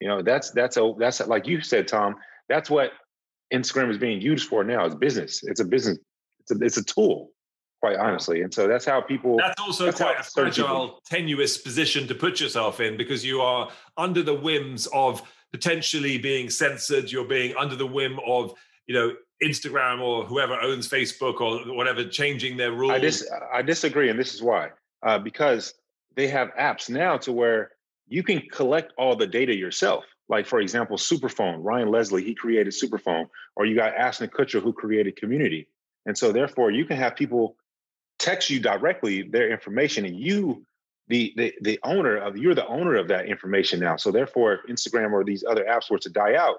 You 0.00 0.08
know, 0.08 0.22
that's 0.22 0.50
that's 0.50 0.76
a 0.76 0.92
that's 0.98 1.20
a, 1.20 1.26
like 1.26 1.46
you 1.46 1.60
said, 1.60 1.88
Tom. 1.88 2.16
That's 2.48 2.70
what 2.70 2.92
Instagram 3.52 3.90
is 3.90 3.98
being 3.98 4.20
used 4.20 4.48
for 4.48 4.64
now. 4.64 4.84
It's 4.84 4.94
business. 4.94 5.42
It's 5.42 5.60
a 5.60 5.64
business. 5.64 5.98
It's 6.40 6.50
a 6.50 6.64
it's 6.64 6.76
a 6.76 6.84
tool, 6.84 7.30
quite 7.86 7.98
honestly. 7.98 8.42
And 8.42 8.52
so 8.52 8.66
that's 8.66 8.84
how 8.84 9.00
people. 9.00 9.36
That's 9.36 9.60
also 9.60 9.86
that's 9.86 10.00
quite 10.00 10.20
a 10.20 10.22
fragile, 10.22 11.00
tenuous 11.04 11.56
position 11.58 12.08
to 12.08 12.14
put 12.14 12.40
yourself 12.40 12.80
in 12.80 12.96
because 12.96 13.24
you 13.24 13.40
are 13.40 13.70
under 13.96 14.22
the 14.22 14.34
whims 14.34 14.86
of 14.92 15.22
potentially 15.52 16.18
being 16.18 16.50
censored. 16.50 17.10
You're 17.10 17.28
being 17.28 17.54
under 17.56 17.76
the 17.76 17.86
whim 17.86 18.18
of 18.26 18.54
you 18.86 18.94
know 18.94 19.14
Instagram 19.42 20.00
or 20.00 20.24
whoever 20.24 20.54
owns 20.54 20.88
Facebook 20.88 21.40
or 21.40 21.74
whatever 21.76 22.04
changing 22.04 22.56
their 22.56 22.72
rules. 22.72 22.92
I, 22.92 22.98
dis- 22.98 23.30
I 23.52 23.62
disagree, 23.62 24.10
and 24.10 24.18
this 24.18 24.34
is 24.34 24.42
why. 24.42 24.70
Uh, 25.02 25.18
because 25.18 25.74
they 26.16 26.28
have 26.28 26.48
apps 26.58 26.88
now 26.88 27.18
to 27.18 27.32
where 27.32 27.70
you 28.08 28.22
can 28.22 28.40
collect 28.50 28.92
all 28.98 29.14
the 29.14 29.26
data 29.26 29.54
yourself. 29.54 30.04
like 30.28 30.46
for 30.46 30.60
example, 30.60 30.96
Superphone, 30.96 31.58
Ryan 31.60 31.90
Leslie, 31.90 32.24
he 32.24 32.34
created 32.34 32.72
Superphone, 32.72 33.26
or 33.54 33.64
you 33.64 33.76
got 33.76 33.94
Ashton 33.94 34.28
Kutcher 34.28 34.60
who 34.60 34.72
created 34.72 35.14
Community. 35.14 35.68
And 36.06 36.16
so 36.16 36.32
therefore 36.32 36.70
you 36.70 36.84
can 36.84 36.96
have 36.96 37.16
people 37.16 37.56
text 38.18 38.50
you 38.50 38.60
directly 38.60 39.22
their 39.22 39.50
information 39.50 40.04
and 40.04 40.18
you 40.18 40.64
the 41.08 41.32
the 41.36 41.54
the 41.62 41.78
owner 41.84 42.16
of 42.16 42.36
you're 42.36 42.54
the 42.54 42.66
owner 42.66 42.96
of 42.96 43.08
that 43.08 43.26
information 43.26 43.80
now. 43.80 43.96
So 43.96 44.10
therefore 44.10 44.54
if 44.54 44.60
Instagram 44.68 45.12
or 45.12 45.24
these 45.24 45.44
other 45.44 45.64
apps 45.64 45.90
were 45.90 45.98
to 45.98 46.10
die 46.10 46.34
out, 46.34 46.56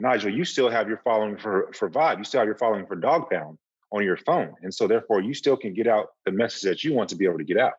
Nigel, 0.00 0.32
you 0.32 0.44
still 0.44 0.70
have 0.70 0.88
your 0.88 0.98
following 0.98 1.36
for 1.36 1.70
for 1.74 1.90
Vibe, 1.90 2.18
you 2.18 2.24
still 2.24 2.40
have 2.40 2.46
your 2.46 2.56
following 2.56 2.86
for 2.86 2.96
Dog 2.96 3.30
Pound 3.30 3.58
on 3.92 4.04
your 4.04 4.16
phone. 4.16 4.54
And 4.62 4.74
so 4.74 4.88
therefore 4.88 5.20
you 5.20 5.34
still 5.34 5.56
can 5.56 5.74
get 5.74 5.86
out 5.86 6.08
the 6.24 6.32
message 6.32 6.62
that 6.62 6.84
you 6.84 6.94
want 6.94 7.08
to 7.10 7.16
be 7.16 7.26
able 7.26 7.38
to 7.38 7.44
get 7.44 7.58
out. 7.58 7.74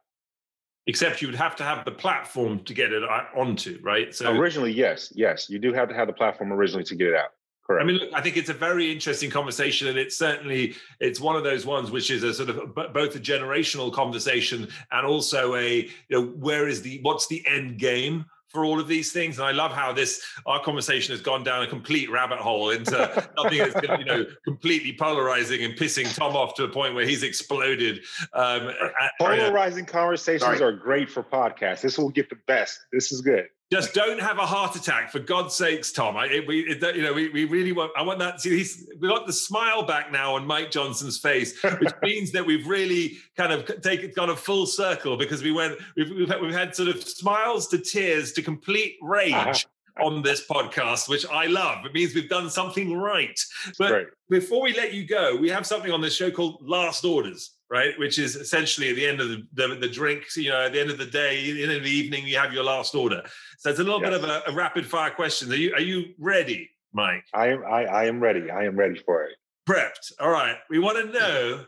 Except 0.88 1.22
you 1.22 1.28
would 1.28 1.36
have 1.36 1.56
to 1.56 1.64
have 1.64 1.84
the 1.84 1.92
platform 1.92 2.60
to 2.60 2.74
get 2.74 2.94
it 2.94 3.04
uh, 3.04 3.24
onto, 3.36 3.80
right? 3.82 4.14
So 4.14 4.32
originally, 4.32 4.72
yes, 4.72 5.12
yes, 5.16 5.50
you 5.50 5.58
do 5.58 5.74
have 5.74 5.90
to 5.90 5.96
have 5.96 6.06
the 6.06 6.14
platform 6.14 6.54
originally 6.54 6.84
to 6.86 6.96
get 6.96 7.08
it 7.08 7.16
out. 7.16 7.30
Correct. 7.66 7.84
I 7.84 7.88
mean, 7.88 7.98
look, 7.98 8.10
I 8.14 8.22
think 8.22 8.38
it's 8.38 8.50
a 8.50 8.54
very 8.54 8.92
interesting 8.92 9.32
conversation, 9.32 9.88
and 9.88 9.98
it's 9.98 10.16
certainly 10.16 10.76
it's 11.00 11.20
one 11.20 11.36
of 11.36 11.44
those 11.44 11.66
ones 11.66 11.90
which 11.90 12.12
is 12.12 12.22
a 12.24 12.34
sort 12.34 12.50
of 12.50 12.76
both 12.76 13.16
a 13.16 13.20
generational 13.20 13.92
conversation 13.92 14.68
and 14.92 15.08
also 15.08 15.56
a 15.56 15.78
you 15.78 15.90
know 16.10 16.22
where 16.24 16.68
is 16.68 16.84
the 16.84 17.00
what's 17.02 17.28
the 17.28 17.46
end 17.48 17.80
game 17.80 18.26
for 18.56 18.64
all 18.64 18.80
of 18.80 18.88
these 18.88 19.12
things. 19.12 19.38
And 19.40 19.48
I 19.48 19.52
love 19.52 19.72
how 19.72 19.92
this 19.92 20.24
our 20.46 20.62
conversation 20.62 21.14
has 21.14 21.22
gone 21.22 21.44
down 21.44 21.64
a 21.64 21.68
complete 21.68 22.10
rabbit 22.10 22.40
hole 22.40 22.70
into 22.70 22.92
something 23.38 23.58
that's 23.58 24.00
you 24.00 24.06
know 24.06 24.26
completely 24.44 24.96
polarizing 24.98 25.64
and 25.64 25.76
pissing 25.76 26.14
Tom 26.16 26.36
off 26.36 26.54
to 26.56 26.64
a 26.64 26.70
point 26.70 26.94
where 26.94 27.06
he's 27.06 27.24
exploded. 27.24 28.02
Um, 28.34 28.72
Polarizing 29.20 29.86
conversations 29.86 30.60
Sorry. 30.60 30.62
are 30.62 30.72
great 30.72 31.10
for 31.10 31.24
podcasts. 31.24 31.82
This 31.82 31.98
will 31.98 32.10
get 32.10 32.30
the 32.30 32.38
best. 32.48 32.80
This 32.92 33.12
is 33.12 33.22
good. 33.22 33.48
Just 33.72 33.96
don't 33.96 34.22
have 34.22 34.38
a 34.38 34.46
heart 34.46 34.76
attack, 34.76 35.12
for 35.12 35.18
God's 35.18 35.56
sakes, 35.56 35.92
Tom. 35.92 36.16
I, 36.16 36.44
we, 36.48 36.60
it, 36.62 36.96
you 36.96 37.02
know, 37.02 37.14
we, 37.14 37.30
we 37.30 37.46
really 37.46 37.72
want. 37.72 37.92
I 37.98 38.04
want 38.04 38.20
that. 38.20 38.40
See, 38.40 38.52
he's, 38.52 38.88
we 39.00 39.08
got 39.08 39.26
the 39.26 39.34
smile 39.34 39.84
back 39.84 40.12
now 40.12 40.36
on 40.36 40.46
Mike 40.46 40.70
Johnson's 40.70 41.18
face, 41.18 41.62
which 41.64 41.94
means 42.04 42.32
that 42.34 42.46
we've 42.46 42.68
really 42.68 43.18
kind 43.36 43.52
of 43.52 43.82
taken 43.82 44.12
gone 44.16 44.30
a 44.30 44.36
full 44.36 44.68
circle 44.68 45.18
because 45.18 45.42
we 45.42 45.52
went. 45.52 45.80
We've, 45.98 46.12
we've 46.12 46.30
had, 46.30 46.42
we've 46.42 46.54
had 46.54 46.76
sort 46.76 46.90
of 46.90 47.04
smiles 47.04 47.68
to 47.70 47.80
tears 47.80 48.34
to 48.34 48.44
complete 48.44 48.98
rage. 49.02 49.34
Uh-huh. 49.34 49.54
on 50.02 50.22
this 50.22 50.46
podcast, 50.46 51.08
which 51.08 51.26
I 51.28 51.46
love. 51.46 51.86
It 51.86 51.94
means 51.94 52.14
we've 52.14 52.28
done 52.28 52.50
something 52.50 52.98
right. 52.98 53.40
But 53.80 54.08
before 54.30 54.62
we 54.62 54.76
let 54.76 54.94
you 54.94 55.06
go, 55.06 55.38
we 55.38 55.50
have 55.50 55.66
something 55.66 55.90
on 55.90 56.02
this 56.02 56.14
show 56.14 56.30
called 56.30 56.58
Last 56.62 57.06
Orders 57.06 57.55
right? 57.70 57.98
Which 57.98 58.20
is 58.20 58.36
essentially 58.36 58.90
at 58.90 58.96
the 58.96 59.06
end 59.06 59.22
of 59.22 59.30
the, 59.30 59.48
the, 59.54 59.76
the 59.76 59.90
drinks, 59.90 60.38
you 60.38 60.50
know, 60.50 60.62
at 60.62 60.74
the 60.74 60.80
end 60.80 60.92
of 60.92 60.98
the 60.98 61.06
day, 61.06 61.50
in 61.50 61.70
the 61.70 61.90
evening, 61.90 62.28
you 62.28 62.38
have 62.38 62.54
your 62.54 62.64
last 62.64 62.96
order. 62.96 63.24
So 63.60 63.70
it's 63.70 63.80
a 63.80 63.84
little 63.84 64.02
yes. 64.02 64.12
bit 64.12 64.24
of 64.24 64.30
a, 64.30 64.44
a, 64.48 64.54
rapid 64.54 64.86
fire 64.86 65.12
question. 65.12 65.52
Are 65.52 65.56
you 65.56 65.74
are 65.74 65.82
you 65.82 66.14
ready, 66.18 66.70
Mike? 66.94 67.24
I 67.34 67.48
am 67.48 67.64
I, 67.66 67.86
I 67.86 68.06
am 68.06 68.20
ready. 68.20 68.52
I 68.52 68.66
am 68.66 68.76
ready 68.76 69.00
for 69.00 69.24
it. 69.24 69.36
Prepped. 69.68 70.14
All 70.20 70.30
right. 70.30 70.56
We 70.70 70.80
want 70.80 70.98
to 70.98 71.20
know 71.20 71.66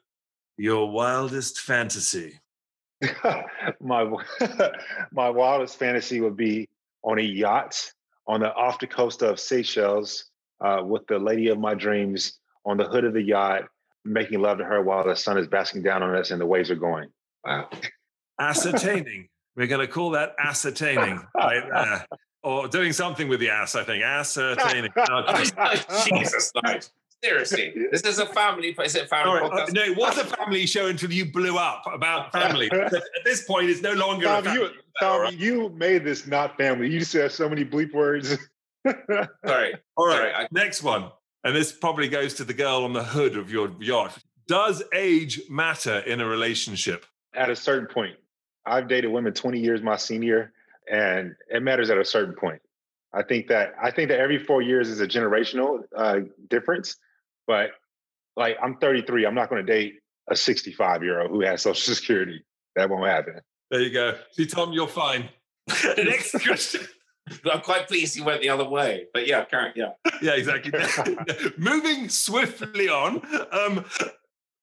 your 0.57 0.91
wildest 0.91 1.59
fantasy. 1.59 2.39
my 3.79 4.11
my 5.11 5.29
wildest 5.29 5.77
fantasy 5.77 6.21
would 6.21 6.37
be 6.37 6.67
on 7.03 7.19
a 7.19 7.23
yacht 7.23 7.91
on 8.27 8.41
the 8.41 8.53
off 8.53 8.79
the 8.79 8.87
coast 8.87 9.21
of 9.21 9.39
Seychelles 9.39 10.25
uh, 10.61 10.81
with 10.83 11.05
the 11.07 11.17
lady 11.19 11.47
of 11.49 11.59
my 11.59 11.73
dreams 11.73 12.39
on 12.65 12.77
the 12.77 12.85
hood 12.85 13.05
of 13.05 13.13
the 13.13 13.21
yacht 13.21 13.63
making 14.05 14.41
love 14.41 14.57
to 14.59 14.63
her 14.63 14.81
while 14.81 15.05
the 15.05 15.15
sun 15.15 15.37
is 15.37 15.47
basking 15.47 15.83
down 15.83 16.03
on 16.03 16.15
us 16.15 16.31
and 16.31 16.39
the 16.39 16.45
waves 16.45 16.71
are 16.71 16.75
going. 16.75 17.09
Wow. 17.45 17.69
Ascertaining. 18.39 19.27
We're 19.55 19.67
going 19.67 19.85
to 19.85 19.91
call 19.91 20.11
that 20.11 20.35
ascertaining 20.39 21.25
right 21.35 21.63
there. 21.73 22.07
Or 22.43 22.67
doing 22.67 22.93
something 22.93 23.27
with 23.27 23.39
the 23.39 23.49
ass, 23.49 23.75
I 23.75 23.83
think. 23.83 24.03
Ascertaining. 24.03 24.91
Jesus, 26.05 26.51
no. 26.63 26.79
Seriously, 27.23 27.73
this 27.91 28.01
is 28.01 28.19
a 28.19 28.27
family. 28.27 28.75
Is 28.79 28.95
it 28.95 29.09
family 29.09 29.39
Sorry, 29.39 29.61
uh, 29.63 29.65
no, 29.71 29.81
it 29.81 29.97
was 29.97 30.19
a 30.19 30.23
family 30.23 30.67
show 30.67 30.85
until 30.85 31.11
you 31.11 31.31
blew 31.31 31.57
up 31.57 31.81
about 31.91 32.31
family. 32.31 32.69
At 32.71 32.93
this 33.25 33.43
point, 33.43 33.71
it's 33.71 33.81
no 33.81 33.93
longer 33.93 34.27
Tom, 34.27 34.45
a 34.45 34.49
family. 34.49 34.61
You, 34.61 34.69
Tom, 35.01 35.21
right? 35.21 35.33
you 35.33 35.69
made 35.69 36.05
this 36.05 36.27
not 36.27 36.55
family. 36.57 36.91
You 36.91 37.01
said 37.01 37.31
so 37.31 37.49
many 37.49 37.65
bleep 37.65 37.91
words. 37.91 38.37
Sorry. 38.87 39.73
All 39.95 40.05
right. 40.05 40.31
Sorry, 40.31 40.47
Next 40.51 40.83
one 40.83 41.09
and 41.43 41.55
this 41.55 41.71
probably 41.71 42.07
goes 42.07 42.33
to 42.35 42.43
the 42.43 42.53
girl 42.53 42.83
on 42.83 42.93
the 42.93 43.03
hood 43.03 43.37
of 43.37 43.51
your 43.51 43.71
yacht. 43.79 44.17
Does 44.47 44.83
age 44.93 45.41
matter 45.49 45.99
in 45.99 46.21
a 46.21 46.25
relationship? 46.25 47.05
At 47.33 47.49
a 47.49 47.55
certain 47.55 47.87
point. 47.87 48.15
I've 48.65 48.87
dated 48.87 49.11
women 49.11 49.33
20 49.33 49.59
years 49.59 49.81
my 49.81 49.97
senior, 49.97 50.51
and 50.91 51.35
it 51.49 51.63
matters 51.63 51.89
at 51.89 51.97
a 51.97 52.05
certain 52.05 52.35
point. 52.35 52.61
I 53.13 53.23
think 53.23 53.47
that 53.47 53.73
I 53.81 53.91
think 53.91 54.09
that 54.09 54.19
every 54.19 54.37
four 54.37 54.61
years 54.61 54.89
is 54.89 54.99
a 54.99 55.07
generational 55.07 55.83
uh, 55.95 56.19
difference, 56.49 56.97
but 57.45 57.71
like 58.35 58.57
I'm 58.61 58.77
33, 58.77 59.25
I'm 59.25 59.35
not 59.35 59.49
going 59.49 59.65
to 59.65 59.73
date 59.73 59.95
a 60.29 60.35
65 60.35 61.03
year 61.03 61.21
old 61.21 61.31
who 61.31 61.41
has 61.41 61.61
Social 61.61 61.95
Security. 61.95 62.43
That 62.75 62.89
won't 62.89 63.07
happen. 63.07 63.39
There 63.71 63.81
you 63.81 63.91
go. 63.91 64.17
See, 64.31 64.45
Tom, 64.45 64.71
you're 64.73 64.87
fine. 64.87 65.29
Next 65.97 66.31
question. 66.45 66.81
I'm 67.51 67.61
quite 67.61 67.87
pleased 67.87 68.15
he 68.15 68.21
went 68.21 68.41
the 68.41 68.49
other 68.49 68.67
way. 68.67 69.07
But 69.13 69.27
yeah, 69.27 69.45
current, 69.45 69.75
yeah. 69.75 69.91
Yeah, 70.21 70.33
exactly. 70.33 70.71
Moving 71.57 72.09
swiftly 72.09 72.89
on. 72.89 73.21
Um, 73.51 73.85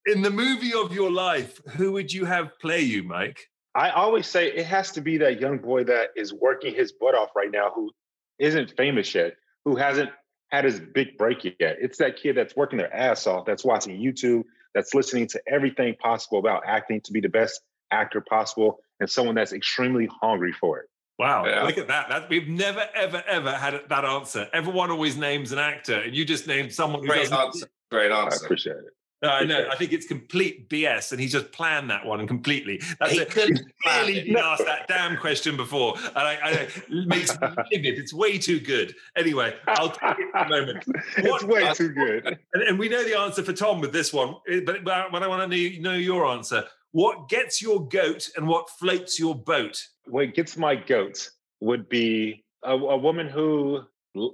in 0.06 0.22
the 0.22 0.30
movie 0.30 0.74
of 0.74 0.92
your 0.92 1.10
life, 1.10 1.60
who 1.76 1.92
would 1.92 2.12
you 2.12 2.24
have 2.24 2.50
play 2.60 2.80
you, 2.80 3.02
Mike? 3.02 3.38
I 3.74 3.90
always 3.90 4.26
say 4.26 4.48
it 4.48 4.66
has 4.66 4.92
to 4.92 5.00
be 5.00 5.18
that 5.18 5.40
young 5.40 5.58
boy 5.58 5.84
that 5.84 6.10
is 6.16 6.32
working 6.32 6.74
his 6.74 6.92
butt 6.92 7.14
off 7.14 7.30
right 7.34 7.50
now 7.50 7.70
who 7.74 7.90
isn't 8.38 8.74
famous 8.76 9.14
yet, 9.14 9.34
who 9.64 9.76
hasn't 9.76 10.10
had 10.50 10.64
his 10.64 10.80
big 10.80 11.16
break 11.18 11.44
yet. 11.44 11.76
It's 11.80 11.98
that 11.98 12.16
kid 12.16 12.36
that's 12.36 12.54
working 12.54 12.78
their 12.78 12.94
ass 12.94 13.26
off, 13.26 13.46
that's 13.46 13.64
watching 13.64 14.00
YouTube, 14.00 14.44
that's 14.74 14.94
listening 14.94 15.26
to 15.28 15.42
everything 15.48 15.96
possible 15.96 16.38
about 16.38 16.62
acting 16.66 17.00
to 17.02 17.12
be 17.12 17.20
the 17.20 17.28
best 17.28 17.60
actor 17.90 18.20
possible, 18.20 18.78
and 19.00 19.10
someone 19.10 19.34
that's 19.34 19.52
extremely 19.52 20.08
hungry 20.20 20.52
for 20.52 20.78
it. 20.78 20.86
Wow, 21.18 21.46
yeah. 21.46 21.62
look 21.62 21.78
at 21.78 21.86
that. 21.88 22.08
that. 22.08 22.28
We've 22.28 22.48
never, 22.48 22.88
ever, 22.94 23.22
ever 23.26 23.52
had 23.52 23.80
that 23.88 24.04
answer. 24.04 24.48
Everyone 24.52 24.90
always 24.90 25.16
names 25.16 25.52
an 25.52 25.58
actor, 25.58 26.00
and 26.00 26.14
you 26.14 26.24
just 26.24 26.46
named 26.46 26.72
someone 26.72 27.02
who 27.02 27.06
Great 27.06 27.30
doesn't. 27.30 27.38
answer. 27.38 27.66
Great 27.90 28.10
answer. 28.10 28.42
I 28.42 28.44
appreciate 28.44 28.76
it. 28.76 28.94
No, 29.24 29.30
I 29.30 29.44
know. 29.44 29.68
I 29.70 29.76
think 29.76 29.92
it's 29.92 30.06
complete 30.06 30.68
BS, 30.68 31.12
and 31.12 31.20
he 31.20 31.28
just 31.28 31.50
planned 31.50 31.88
that 31.88 32.04
one 32.04 32.26
completely. 32.26 32.82
That's 33.00 33.12
he 33.12 33.18
He's 33.20 33.62
clearly 33.82 34.24
been 34.24 34.36
asked 34.36 34.66
that 34.66 34.86
damn 34.86 35.16
question 35.16 35.56
before, 35.56 35.94
and 35.96 36.18
I, 36.18 36.38
I 36.42 36.50
it 36.50 37.06
makes 37.06 37.40
me 37.40 37.48
livid. 37.72 37.98
It's 37.98 38.12
way 38.12 38.36
too 38.36 38.60
good. 38.60 38.94
Anyway, 39.16 39.54
I'll 39.66 39.88
take 39.88 40.18
it 40.18 40.30
for 40.30 40.38
a 40.38 40.48
moment. 40.48 40.84
What, 41.20 41.42
it's 41.42 41.44
way 41.44 41.72
too 41.72 41.94
good. 41.94 42.38
And, 42.52 42.62
and, 42.64 42.78
we 42.78 42.88
know 42.88 43.02
the 43.02 43.18
answer 43.18 43.42
for 43.42 43.54
Tom 43.54 43.80
with 43.80 43.92
this 43.92 44.12
one, 44.12 44.34
eh, 44.48 44.60
but, 44.64 44.84
but 44.84 44.92
I 44.92 45.08
want 45.26 45.50
to 45.50 45.80
know 45.80 45.94
your 45.94 46.26
answer. 46.26 46.64
What 46.95 47.28
gets 47.28 47.61
your 47.61 47.88
goat, 47.88 48.28
and 48.36 48.47
what 48.47 48.70
floats 48.70 49.18
your 49.18 49.34
boat? 49.34 49.82
What 50.07 50.32
gets 50.32 50.57
my 50.57 50.76
goat 50.76 51.28
would 51.59 51.88
be 51.88 52.45
a, 52.62 52.70
a 52.70 52.97
woman 52.97 53.28
who 53.28 53.82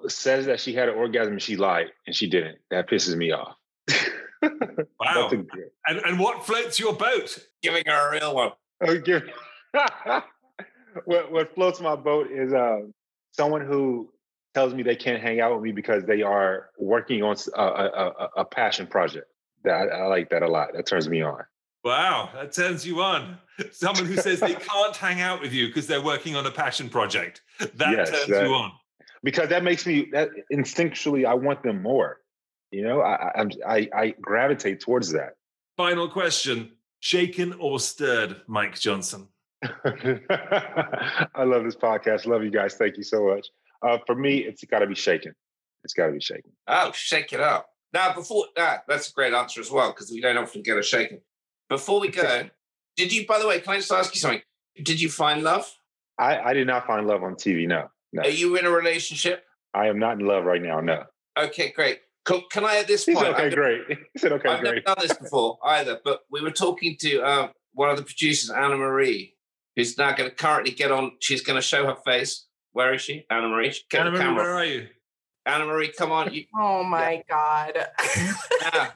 says 0.08 0.44
that 0.44 0.60
she 0.60 0.74
had 0.74 0.90
an 0.90 0.94
orgasm 0.94 1.32
and 1.32 1.42
she 1.42 1.56
lied 1.56 1.86
and 2.06 2.14
she 2.14 2.28
didn't. 2.28 2.58
That 2.70 2.86
pisses 2.86 3.16
me 3.16 3.32
off. 3.32 3.54
wow. 5.00 5.30
and, 5.86 6.00
and 6.04 6.20
what 6.20 6.44
floats 6.44 6.78
your 6.78 6.92
boat? 6.92 7.38
Giving 7.62 7.84
her 7.86 8.08
a 8.08 8.12
real 8.12 8.34
one. 8.34 8.50
Oh, 8.86 8.98
give, 8.98 9.22
what, 11.06 11.32
what 11.32 11.54
floats 11.54 11.80
my 11.80 11.96
boat 11.96 12.30
is 12.30 12.52
uh, 12.52 12.80
someone 13.32 13.64
who 13.64 14.12
tells 14.52 14.74
me 14.74 14.82
they 14.82 14.96
can't 14.96 15.22
hang 15.22 15.40
out 15.40 15.54
with 15.54 15.62
me 15.62 15.72
because 15.72 16.04
they 16.04 16.20
are 16.20 16.68
working 16.78 17.22
on 17.22 17.36
a, 17.56 17.62
a, 17.62 18.28
a 18.36 18.44
passion 18.44 18.86
project. 18.86 19.28
That 19.64 19.88
I 19.90 20.04
like 20.08 20.28
that 20.28 20.42
a 20.42 20.48
lot. 20.48 20.74
That 20.74 20.84
turns 20.84 21.08
me 21.08 21.22
on. 21.22 21.42
Wow, 21.82 22.30
that 22.34 22.52
turns 22.52 22.86
you 22.86 23.00
on. 23.00 23.38
Someone 23.72 24.06
who 24.06 24.16
says 24.16 24.40
they 24.40 24.54
can't 24.54 24.96
hang 24.96 25.20
out 25.20 25.40
with 25.40 25.52
you 25.52 25.68
because 25.68 25.86
they're 25.86 26.02
working 26.02 26.36
on 26.36 26.46
a 26.46 26.50
passion 26.50 26.88
project. 26.88 27.42
That 27.58 27.92
yes, 27.92 28.10
turns 28.10 28.26
that, 28.28 28.46
you 28.46 28.52
on. 28.52 28.72
Because 29.22 29.48
that 29.48 29.64
makes 29.64 29.86
me 29.86 30.08
that 30.12 30.30
instinctually 30.52 31.26
I 31.26 31.34
want 31.34 31.62
them 31.62 31.82
more. 31.82 32.18
You 32.70 32.84
know, 32.84 33.00
I, 33.00 33.44
I 33.66 33.88
I 33.94 34.14
gravitate 34.20 34.80
towards 34.80 35.12
that. 35.12 35.34
Final 35.76 36.08
question: 36.08 36.72
Shaken 37.00 37.54
or 37.58 37.80
stirred, 37.80 38.36
Mike 38.46 38.78
Johnson? 38.78 39.28
I 39.62 41.44
love 41.44 41.64
this 41.64 41.76
podcast. 41.76 42.26
Love 42.26 42.44
you 42.44 42.50
guys. 42.50 42.74
Thank 42.74 42.96
you 42.96 43.02
so 43.02 43.26
much. 43.26 43.46
Uh, 43.82 43.98
for 44.06 44.14
me, 44.14 44.38
it's 44.38 44.64
got 44.64 44.80
to 44.80 44.86
be 44.86 44.94
shaken. 44.94 45.34
It's 45.84 45.94
got 45.94 46.06
to 46.06 46.12
be 46.12 46.20
shaken. 46.20 46.52
Oh, 46.66 46.92
shake 46.92 47.32
it 47.32 47.40
up. 47.40 47.68
Now, 47.92 48.14
before 48.14 48.46
that, 48.56 48.84
that's 48.86 49.10
a 49.10 49.12
great 49.12 49.32
answer 49.32 49.60
as 49.60 49.70
well 49.70 49.90
because 49.90 50.10
we 50.10 50.20
don't 50.20 50.36
often 50.36 50.62
get 50.62 50.78
a 50.78 50.82
shaken. 50.82 51.20
Before 51.70 52.00
we 52.00 52.08
go, 52.08 52.50
did 52.96 53.12
you, 53.12 53.26
by 53.26 53.38
the 53.38 53.46
way, 53.46 53.60
can 53.60 53.74
I 53.74 53.76
just 53.76 53.92
ask 53.92 54.14
you 54.14 54.20
something? 54.20 54.42
Did 54.82 55.00
you 55.00 55.08
find 55.08 55.42
love? 55.42 55.72
I, 56.18 56.38
I 56.38 56.52
did 56.52 56.66
not 56.66 56.86
find 56.86 57.06
love 57.06 57.22
on 57.22 57.36
TV, 57.36 57.66
no, 57.66 57.88
no. 58.12 58.22
Are 58.22 58.28
you 58.28 58.56
in 58.56 58.66
a 58.66 58.70
relationship? 58.70 59.44
I 59.72 59.86
am 59.86 59.98
not 59.98 60.18
in 60.18 60.26
love 60.26 60.44
right 60.44 60.60
now, 60.60 60.80
no. 60.80 61.04
Okay, 61.38 61.70
great. 61.70 62.00
Can, 62.24 62.42
can 62.50 62.64
I 62.64 62.76
at 62.78 62.88
this 62.88 63.04
point? 63.04 63.18
okay, 63.18 63.46
I've 63.46 63.54
great. 63.54 63.82
He 64.12 64.18
said, 64.18 64.32
okay, 64.32 64.48
I've 64.48 64.60
great. 64.60 64.74
never 64.74 64.80
done 64.80 64.96
this 65.00 65.16
before 65.22 65.58
either, 65.64 66.00
but 66.04 66.20
we 66.30 66.42
were 66.42 66.50
talking 66.50 66.96
to 67.00 67.20
um, 67.20 67.50
one 67.72 67.88
of 67.88 67.96
the 67.96 68.02
producers, 68.02 68.50
Anna 68.50 68.76
Marie, 68.76 69.36
who's 69.76 69.96
now 69.96 70.12
going 70.12 70.28
to 70.28 70.34
currently 70.34 70.72
get 70.72 70.90
on. 70.90 71.12
She's 71.20 71.40
going 71.40 71.56
to 71.56 71.62
show 71.62 71.86
her 71.86 71.96
face 72.04 72.46
Where 72.72 72.92
is 72.94 73.00
she? 73.00 73.26
Anna 73.30 73.48
Marie. 73.48 73.72
Anna 73.94 74.10
Marie, 74.10 74.34
where 74.34 74.54
are 74.54 74.64
you? 74.64 74.88
Anna 75.46 75.64
Marie, 75.66 75.92
come 75.96 76.12
on. 76.12 76.32
You, 76.32 76.44
oh 76.60 76.82
my 76.82 77.12
yeah. 77.12 77.22
God. 77.28 77.86
yeah. 78.60 78.90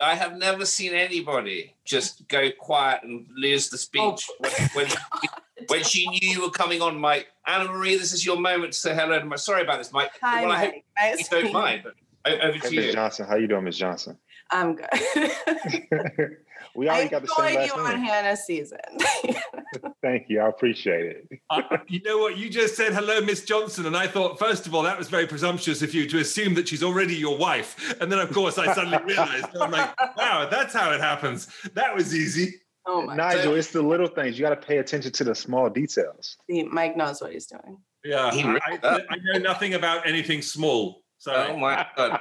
I 0.00 0.14
have 0.14 0.36
never 0.36 0.66
seen 0.66 0.92
anybody 0.92 1.74
just 1.84 2.26
go 2.28 2.50
quiet 2.58 3.02
and 3.04 3.26
lose 3.36 3.68
the 3.68 3.78
speech 3.78 4.00
oh. 4.02 4.34
when, 4.38 4.52
when, 4.74 4.86
when, 5.68 5.84
she 5.84 6.08
knew 6.08 6.18
you 6.22 6.42
were 6.42 6.50
coming 6.50 6.82
on, 6.82 6.98
Mike. 6.98 7.28
Anna 7.46 7.70
Marie, 7.70 7.96
this 7.96 8.12
is 8.12 8.24
your 8.26 8.38
moment 8.38 8.72
to 8.72 8.78
say 8.78 8.94
hello 8.94 9.18
to 9.18 9.24
my. 9.24 9.36
Sorry 9.36 9.62
about 9.62 9.78
this, 9.78 9.92
Mike. 9.92 10.10
Hi, 10.20 10.40
well, 10.42 10.50
Mike. 10.50 10.58
I 10.58 10.64
hope 10.64 11.18
nice 11.18 11.32
you 11.32 11.42
don't 11.42 11.52
mind, 11.52 11.84
but 11.84 11.94
over 12.26 12.58
to 12.58 12.68
hey, 12.68 12.74
you. 12.74 12.80
Ms. 12.80 12.94
Johnson, 12.94 13.26
how 13.26 13.36
you 13.36 13.46
doing, 13.46 13.64
Ms. 13.64 13.78
Johnson? 13.78 14.18
I'm 14.50 14.76
good. 14.76 14.88
we 16.74 16.88
already 16.88 17.06
I 17.06 17.08
got 17.08 17.22
the 17.22 17.28
same 17.28 17.56
last 17.56 17.76
you 17.76 17.82
name. 17.82 17.86
on 17.86 18.00
Hannah's 18.02 18.40
season. 18.44 18.78
Thank 20.02 20.28
you. 20.28 20.40
I 20.40 20.48
appreciate 20.48 21.06
it. 21.06 21.28
Uh, 21.50 21.62
you 21.88 22.00
know 22.02 22.18
what? 22.18 22.36
You 22.36 22.48
just 22.48 22.74
said 22.74 22.92
hello, 22.92 23.20
Miss 23.20 23.44
Johnson, 23.44 23.86
and 23.86 23.96
I 23.96 24.08
thought, 24.08 24.38
first 24.38 24.66
of 24.66 24.74
all, 24.74 24.82
that 24.82 24.98
was 24.98 25.08
very 25.08 25.26
presumptuous 25.26 25.82
of 25.82 25.94
you 25.94 26.08
to 26.08 26.18
assume 26.18 26.54
that 26.54 26.66
she's 26.66 26.82
already 26.82 27.14
your 27.14 27.36
wife. 27.36 27.94
And 28.00 28.10
then, 28.10 28.18
of 28.18 28.32
course, 28.32 28.58
I 28.58 28.72
suddenly 28.74 28.98
realized, 29.04 29.46
I'm 29.60 29.70
like, 29.70 30.16
wow, 30.16 30.48
that's 30.50 30.72
how 30.72 30.90
it 30.90 31.00
happens. 31.00 31.48
That 31.74 31.94
was 31.94 32.14
easy. 32.14 32.54
Oh 32.86 33.02
my 33.02 33.14
Nigel, 33.14 33.52
God. 33.52 33.58
it's 33.58 33.70
the 33.70 33.82
little 33.82 34.08
things. 34.08 34.38
You 34.38 34.44
got 34.44 34.60
to 34.60 34.66
pay 34.66 34.78
attention 34.78 35.12
to 35.12 35.24
the 35.24 35.34
small 35.34 35.70
details. 35.70 36.36
See, 36.50 36.64
Mike 36.64 36.96
knows 36.96 37.20
what 37.20 37.32
he's 37.32 37.46
doing. 37.46 37.78
Yeah, 38.04 38.30
I, 38.32 38.78
I, 38.82 39.00
I 39.10 39.16
know 39.22 39.38
nothing 39.38 39.74
about 39.74 40.06
anything 40.06 40.42
small. 40.42 41.02
So. 41.18 41.32
Oh 41.50 41.56
my 41.56 41.86
God. 41.96 42.20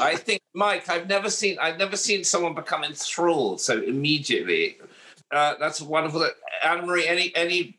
I 0.00 0.16
think, 0.16 0.42
Mike, 0.54 0.88
I've 0.88 1.08
never 1.08 1.30
seen 1.30 1.58
I've 1.60 1.78
never 1.78 1.96
seen 1.96 2.24
someone 2.24 2.54
become 2.54 2.84
enthralled 2.84 3.60
so 3.60 3.80
immediately. 3.82 4.78
Uh, 5.30 5.54
that's 5.58 5.80
wonderful. 5.80 6.28
Anna 6.62 6.86
Marie, 6.86 7.06
any 7.06 7.34
any 7.34 7.76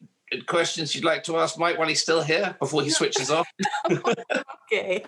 questions 0.47 0.95
you'd 0.95 1.03
like 1.03 1.23
to 1.23 1.37
ask 1.37 1.57
Mike 1.57 1.77
while 1.77 1.87
he's 1.87 2.01
still 2.01 2.23
here 2.23 2.55
before 2.59 2.83
he 2.83 2.89
switches 2.89 3.29
off? 3.29 3.47
okay. 3.91 5.05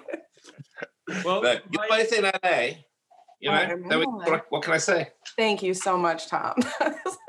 Well, 1.24 1.42
but 1.42 1.64
you're 1.72 1.88
both 1.90 2.14
in 2.14 2.24
LA. 2.24 2.80
You 3.40 3.52
know, 3.52 4.04
what, 4.26 4.46
what 4.50 4.64
can 4.64 4.74
I 4.74 4.78
say? 4.78 5.10
Thank 5.38 5.62
you 5.62 5.74
so 5.74 5.98
much, 5.98 6.28
Tom. 6.28 6.56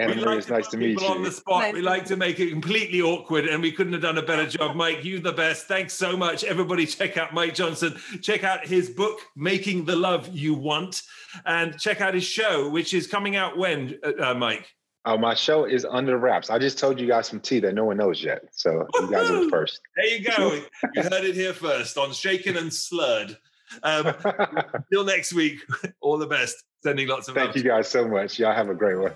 Anna 0.00 0.14
Marie, 0.14 0.24
like 0.24 0.38
it's 0.38 0.48
nice 0.48 0.68
to 0.68 0.76
meet 0.76 1.00
you. 1.00 1.06
On 1.06 1.22
the 1.22 1.30
spot, 1.32 1.62
nice 1.62 1.74
we 1.74 1.82
like 1.82 2.04
to 2.04 2.16
make 2.16 2.38
it 2.38 2.50
completely 2.50 3.02
awkward, 3.02 3.46
and 3.46 3.60
we 3.60 3.72
couldn't 3.72 3.92
have 3.94 4.02
done 4.02 4.16
a 4.16 4.22
better 4.22 4.46
job. 4.46 4.76
Mike, 4.76 5.04
you 5.04 5.18
the 5.18 5.32
best. 5.32 5.66
Thanks 5.66 5.92
so 5.92 6.16
much, 6.16 6.44
everybody. 6.44 6.86
Check 6.86 7.16
out 7.16 7.34
Mike 7.34 7.54
Johnson. 7.54 7.98
Check 8.22 8.44
out 8.44 8.66
his 8.66 8.90
book, 8.90 9.18
"Making 9.34 9.84
the 9.84 9.96
Love 9.96 10.28
You 10.28 10.54
Want," 10.54 11.02
and 11.44 11.78
check 11.80 12.00
out 12.00 12.14
his 12.14 12.24
show, 12.24 12.68
which 12.68 12.94
is 12.94 13.08
coming 13.08 13.34
out 13.34 13.58
when, 13.58 13.98
uh, 14.04 14.30
uh 14.30 14.34
Mike. 14.34 14.72
Oh, 15.04 15.16
my 15.16 15.34
show 15.34 15.64
is 15.64 15.84
under 15.84 16.18
wraps. 16.18 16.50
I 16.50 16.58
just 16.58 16.78
told 16.78 17.00
you 17.00 17.06
guys 17.06 17.26
some 17.26 17.40
tea 17.40 17.60
that 17.60 17.74
no 17.74 17.84
one 17.84 17.96
knows 17.96 18.22
yet, 18.22 18.42
so 18.52 18.86
you 19.00 19.10
guys 19.10 19.30
are 19.30 19.44
the 19.44 19.50
first. 19.50 19.80
There 19.96 20.06
you 20.06 20.24
go. 20.24 20.62
you 20.94 21.02
heard 21.02 21.24
it 21.24 21.34
here 21.34 21.54
first 21.54 21.96
on 21.96 22.12
Shaken 22.12 22.56
and 22.56 22.72
Slurred. 22.72 23.36
Um, 23.82 24.14
till 24.92 25.04
next 25.04 25.32
week. 25.32 25.60
All 26.00 26.18
the 26.18 26.26
best. 26.26 26.62
Sending 26.82 27.08
lots 27.08 27.28
of 27.28 27.36
love. 27.36 27.46
Thank 27.46 27.56
love. 27.56 27.64
you 27.64 27.70
guys 27.70 27.88
so 27.88 28.06
much. 28.06 28.38
Y'all 28.38 28.54
have 28.54 28.68
a 28.68 28.74
great 28.74 28.98
one. 28.98 29.12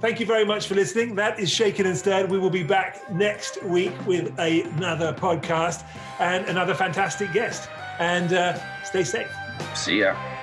Thank 0.00 0.20
you 0.20 0.26
very 0.26 0.44
much 0.44 0.66
for 0.66 0.74
listening. 0.74 1.14
That 1.14 1.40
is 1.40 1.50
Shaken 1.50 1.86
and 1.86 1.96
Slurred. 1.96 2.30
We 2.30 2.38
will 2.38 2.50
be 2.50 2.62
back 2.62 3.10
next 3.10 3.62
week 3.64 3.94
with 4.06 4.38
another 4.38 5.12
podcast 5.14 5.84
and 6.20 6.44
another 6.46 6.74
fantastic 6.74 7.32
guest. 7.32 7.68
And 7.98 8.32
uh, 8.32 8.58
stay 8.84 9.04
safe. 9.04 9.30
See 9.74 10.00
ya. 10.00 10.35